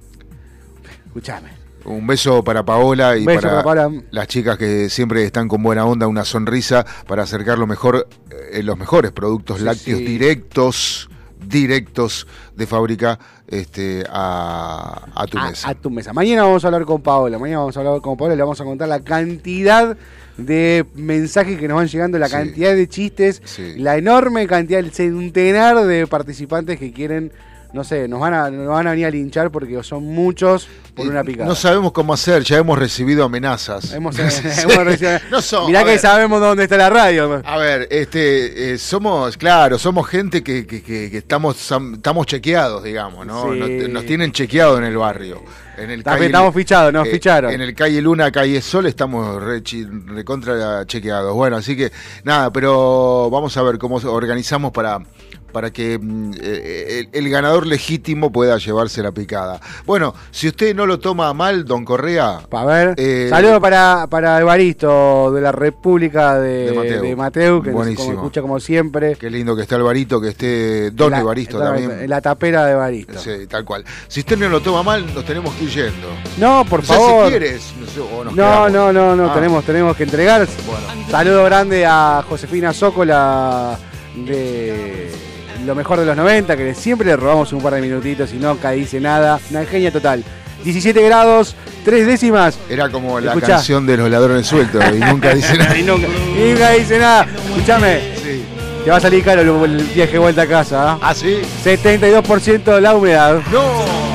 Escuchame. 1.08 1.50
Un 1.86 2.08
beso 2.08 2.44
para 2.44 2.66
Paola 2.66 3.16
y 3.16 3.26
para, 3.26 3.42
para 3.42 3.64
Paola. 3.64 3.92
las 4.10 4.28
chicas 4.28 4.58
que 4.58 4.90
siempre 4.90 5.24
están 5.24 5.48
con 5.48 5.62
buena 5.62 5.86
onda, 5.86 6.08
una 6.08 6.26
sonrisa 6.26 6.84
para 7.08 7.24
acercar 7.24 7.60
lo 7.60 7.68
mejor, 7.68 8.08
eh, 8.52 8.64
los 8.64 8.76
mejores 8.76 9.12
productos 9.12 9.60
Sí, 9.60 9.64
lácteos 9.66 10.00
directos, 10.00 11.10
directos 11.40 12.28
de 12.56 12.66
fábrica 12.68 13.20
este, 13.48 14.04
a, 14.10 15.08
a 15.16 15.26
tu 15.28 15.38
a, 15.38 15.50
mesa. 15.50 15.70
a 15.70 15.76
tu 15.76 15.90
mesa. 15.90 16.14
Mañana 16.14 16.44
vamos 16.44 16.64
a 16.64 16.68
hablar 16.68 16.86
con 16.86 17.02
Paola. 17.02 17.38
Mañana 17.38 17.60
vamos 17.60 17.76
a 17.78 17.80
hablar 17.82 18.02
con 18.02 18.18
Paola 18.18 18.34
y 18.34 18.38
le 18.38 18.44
vamos 18.44 18.60
a 18.62 18.64
contar 18.64 18.88
la 18.88 19.00
cantidad 19.02 19.98
de 20.38 20.86
mensajes 20.96 21.58
que 21.60 21.68
nos 21.68 21.76
van 21.78 21.88
llegando, 21.88 22.18
la 22.20 22.28
Sí. 22.28 22.34
cantidad 22.34 22.76
de 22.76 22.88
chistes, 22.90 23.42
Sí. 23.46 23.76
la 23.78 23.98
enorme 23.98 24.48
cantidad, 24.48 24.80
el 24.80 24.92
centenar 24.92 25.86
de 25.86 26.08
participantes 26.08 26.78
que 26.80 26.92
quieren, 26.92 27.32
no 27.76 27.84
sé, 27.84 28.08
nos 28.08 28.20
van 28.20 28.34
a, 28.34 28.50
nos 28.50 28.68
van 28.68 28.88
a 28.88 28.92
venir 28.92 29.06
a 29.06 29.12
linchar 29.12 29.52
porque 29.52 29.84
son 29.84 30.04
muchos 30.06 30.68
por 30.96 31.06
Eh, 31.06 31.10
una 31.10 31.24
picada. 31.24 31.48
No 31.48 31.54
sabemos 31.56 31.92
cómo 31.92 32.14
hacer, 32.14 32.44
ya 32.44 32.58
hemos 32.58 32.80
recibido 32.80 33.26
amenazas. 33.26 33.92
Hemos, 33.92 34.18
hemos 34.20 34.76
recibido- 34.78 35.20
No 35.30 35.42
son- 35.42 35.68
Mirá 35.68 35.84
que 35.84 35.92
ver. 35.92 36.00
sabemos 36.00 36.40
dónde 36.40 36.64
está 36.64 36.78
la 36.78 36.90
radio. 36.90 37.42
A 37.46 37.58
ver, 37.58 37.88
este, 37.92 38.74
eh, 38.74 38.78
somos, 38.78 39.38
claro, 39.38 39.78
somos 39.78 40.08
gente 40.08 40.42
que, 40.42 40.66
que- 40.66 40.82
que- 40.82 41.12
que 41.12 41.18
estamos, 41.18 41.70
estamos 41.94 42.26
chequeados, 42.26 42.84
digamos, 42.84 43.26
¿no? 43.28 43.52
Sí. 43.54 43.60
Nos, 43.60 43.90
nos 43.90 44.06
tienen 44.06 44.32
chequeado 44.32 44.78
en 44.78 44.86
el 44.86 44.98
barrio. 44.98 45.44
En 45.78 45.92
el 45.92 46.00
Está- 46.00 46.18
estamos 46.18 46.56
fichados, 46.56 46.94
nos 46.94 47.06
eh, 47.06 47.12
ficharon. 47.12 47.52
En 47.52 47.60
el 47.60 47.76
calle 47.76 48.02
Luna, 48.02 48.32
calle 48.32 48.62
Sol, 48.62 48.86
estamos 48.86 49.44
re, 49.44 49.62
recontra 50.06 50.86
chequeados. 50.86 51.34
Bueno, 51.34 51.58
así 51.58 51.76
que 51.76 51.92
nada, 52.24 52.52
pero 52.54 53.30
vamos 53.30 53.56
a 53.58 53.62
ver 53.64 53.78
cómo 53.78 53.98
organizamos 53.98 54.72
para, 54.72 55.00
para 55.56 55.72
que 55.72 55.98
mm, 55.98 56.32
eh, 56.42 57.08
el, 57.14 57.26
el 57.26 57.30
ganador 57.32 57.66
legítimo 57.66 58.30
pueda 58.30 58.58
llevarse 58.58 59.02
la 59.02 59.14
picada. 59.14 59.62
Bueno, 59.86 60.14
si 60.30 60.50
usted 60.50 60.76
no 60.76 60.86
lo 60.86 61.00
toma 61.00 61.34
mal, 61.34 61.64
don 61.64 61.86
Correa, 61.86 62.42
A 62.52 62.66
ver, 62.66 62.94
Eh, 62.98 63.28
saludos 63.30 63.62
para, 63.62 64.06
para 64.10 64.38
Evaristo 64.42 65.32
de 65.34 65.40
la 65.40 65.54
República 65.54 66.38
de, 66.40 66.72
De 66.72 66.74
Mateu. 66.74 67.02
de 67.04 67.16
Mateu, 67.16 67.62
que 67.64 67.72
nos 67.72 67.88
como 67.96 68.12
escucha 68.12 68.42
como 68.42 68.60
siempre. 68.60 69.16
qué 69.16 69.30
lindo 69.30 69.56
que 69.56 69.62
está 69.62 69.76
Alvarito, 69.78 70.20
que 70.20 70.28
esté 70.28 70.92
Don 70.92 71.12
La- 71.12 71.22
Evaristo 71.22 71.58
la- 71.58 71.66
también. 71.68 72.10
La 72.10 72.20
tapera 72.20 72.66
de 72.66 72.74
Evaristo. 72.74 73.18
Sí, 73.18 73.48
tal 73.48 73.64
cual. 73.64 73.86
Si 74.10 74.20
usted 74.20 74.38
no 74.38 74.50
lo 74.50 74.60
toma 74.60 74.84
mal, 74.84 75.06
nos 75.16 75.24
tenemos 75.24 75.54
que 75.56 75.64
ir 75.64 75.70
yendo. 75.70 76.08
No, 76.38 76.66
por 76.70 76.84
favor. 76.84 77.28
si 77.28 77.30
quieres. 77.32 77.74
No, 77.80 77.88
sé, 77.88 78.00
o 78.02 78.26
nos 78.26 78.36
No, 78.36 78.44
quedamos. 78.44 78.72
no, 78.74 78.92
no, 78.92 79.16
no, 79.16 79.32
Ah, 79.32 79.34
tenemos, 79.34 79.64
tenemos 79.64 79.96
que 79.96 80.04
entregar. 80.04 80.46
Bueno. 80.68 81.10
Saludo 81.10 81.46
grande 81.46 81.86
a 81.86 82.26
Josefina 82.28 82.74
Zócola 82.74 83.80
de 84.26 85.12
lo 85.66 85.76
mejor 85.76 86.00
de 86.00 86.06
los 86.06 86.16
90, 86.16 86.56
que 86.58 86.74
siempre 86.76 87.08
le 87.08 87.16
robamos 87.16 87.52
un 87.54 87.62
par 87.62 87.74
de 87.74 87.82
minutitos 87.82 88.32
y 88.34 88.38
nunca 88.38 88.72
dice 88.72 89.00
nada. 89.00 89.40
Una 89.50 89.66
genia 89.66 89.92
total. 89.92 90.24
17 90.64 91.00
grados, 91.04 91.56
3 91.84 92.08
décimas. 92.08 92.58
Era 92.70 92.90
como 92.90 93.20
la 93.20 93.32
Escuchá. 93.32 93.48
canción 93.48 93.86
de 93.86 93.98
los 93.98 94.10
ladrones 94.10 94.48
sueltos 94.48 94.84
y 94.94 95.00
nunca 95.00 95.34
dice 95.36 95.58
nada. 95.58 95.78
Y 95.78 95.84
nunca, 95.84 96.08
y 96.08 96.50
nunca 96.52 96.72
dice 96.72 97.00
nada. 97.00 97.28
Escúchame, 97.50 98.00
Sí. 98.24 98.44
te 98.84 98.90
va 98.90 98.98
a 98.98 99.00
salir 99.02 99.24
caro 99.24 99.66
el, 99.66 99.78
viaje 99.94 100.14
de 100.14 100.20
vuelta 100.20 100.42
a 100.44 100.48
casa. 100.48 100.92
¿ah? 100.94 101.00
¿Ah, 101.02 101.14
sí? 101.14 101.42
72% 101.64 102.80
la 102.80 102.96
humedad. 102.96 103.40
¡No! 103.52 104.06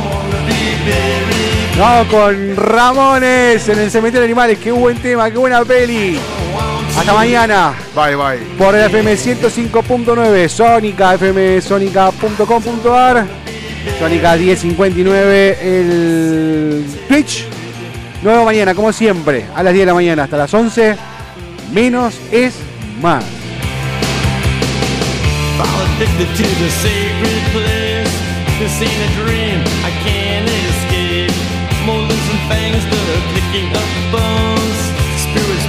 Vamos 1.78 2.08
con 2.08 2.56
Ramones 2.56 3.68
en 3.68 3.78
el 3.78 3.90
cementerio 3.90 4.20
de 4.20 4.26
animales. 4.26 4.58
Qué 4.58 4.70
buen 4.72 4.98
tema, 4.98 5.30
qué 5.30 5.38
buena 5.38 5.64
peli. 5.64 6.18
Hasta 7.00 7.14
mañana 7.14 7.72
Bye, 7.94 8.14
bye. 8.14 8.36
por 8.58 8.74
el 8.74 8.84
FM 8.84 9.14
105.9, 9.14 10.48
Sónica, 10.48 11.16
fmsonica.com.ar, 11.16 13.26
Sónica 13.98 14.36
1059, 14.36 15.58
el 15.62 16.84
Twitch. 17.08 17.46
Nuevo 18.22 18.44
mañana, 18.44 18.74
como 18.74 18.92
siempre, 18.92 19.46
a 19.54 19.62
las 19.62 19.72
10 19.72 19.84
de 19.84 19.86
la 19.86 19.94
mañana 19.94 20.24
hasta 20.24 20.36
las 20.36 20.52
11. 20.52 20.94
Menos 21.72 22.20
es 22.30 22.52
más. 23.00 23.24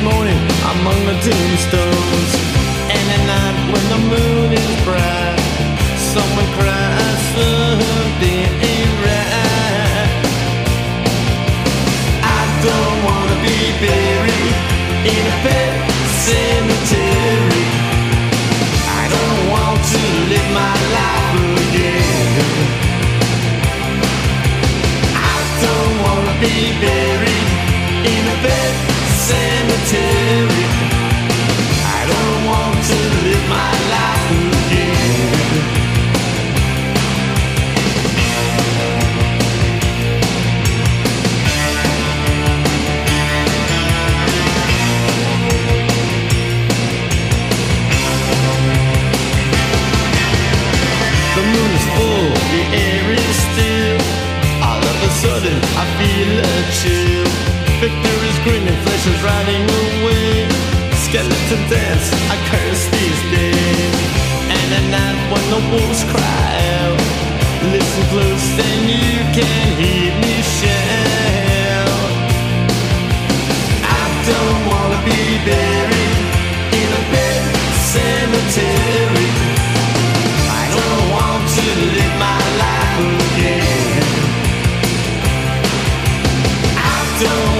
morning 0.03 0.41
among 0.73 0.97
the 1.05 1.15
tombstones. 1.21 2.31
And 2.89 3.05
at 3.15 3.23
night 3.29 3.57
when 3.71 3.85
the 3.93 4.01
moon 4.13 4.49
is 4.51 4.71
bright, 4.83 5.39
someone 6.13 6.49
cries 6.57 7.21
something 7.37 8.41
ain't 8.71 8.93
right. 9.05 10.09
I 12.23 12.41
don't 12.65 12.97
wanna 13.07 13.37
be 13.45 13.59
buried 13.85 14.55
in 15.13 15.23
a 15.33 15.37
pet 15.45 15.73
cemetery. 16.25 17.67
I 19.01 19.03
don't 19.15 19.41
want 19.53 19.79
to 19.93 20.01
live 20.31 20.49
my 20.61 20.75
life 20.97 21.41
again. 21.67 22.31
I 25.13 25.37
don't 25.61 25.95
wanna 26.05 26.33
be 26.41 26.55
buried. 26.81 27.00
você. 29.91 30.40
When 65.31 65.45
the 65.49 65.61
wolves 65.71 66.03
cry 66.11 66.51
out, 66.83 66.99
listen 67.71 68.03
close, 68.11 68.45
then 68.59 68.79
you 68.89 69.15
can 69.37 69.67
hear 69.79 70.11
me 70.23 70.35
shout. 70.59 72.11
I 73.99 74.03
don't 74.29 74.61
wanna 74.69 74.99
be 75.07 75.21
buried 75.47 76.19
in 76.81 76.89
a 76.99 77.03
bed 77.13 77.43
cemetery. 77.93 79.29
I 80.59 80.63
don't 80.77 81.05
want 81.15 81.43
to 81.57 81.65
live 81.95 82.15
my 82.27 82.43
life 82.63 82.97
again. 83.31 84.03
I 86.75 86.99
don't 87.23 87.50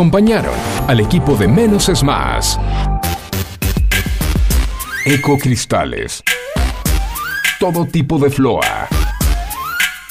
Acompañaron 0.00 0.54
al 0.88 0.98
equipo 0.98 1.36
de 1.36 1.46
Menos 1.46 1.90
es 1.90 2.02
Más. 2.02 2.58
Ecocristales. 5.04 6.22
Todo 7.58 7.84
tipo 7.84 8.18
de 8.18 8.30
floa. 8.30 8.88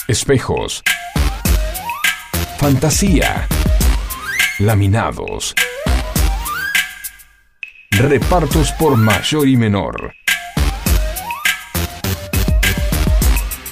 Espejos. 0.08 0.84
Fantasía. 2.60 3.48
Laminados. 4.60 5.56
Repartos 7.90 8.72
por 8.74 8.96
mayor 8.96 9.48
y 9.48 9.58
menor. 9.58 10.14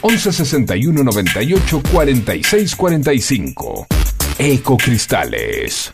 11 0.01 0.33
61 0.33 1.03
98 1.03 1.83
46 1.91 2.75
45. 2.75 3.87
Ecocristales. 4.39 5.93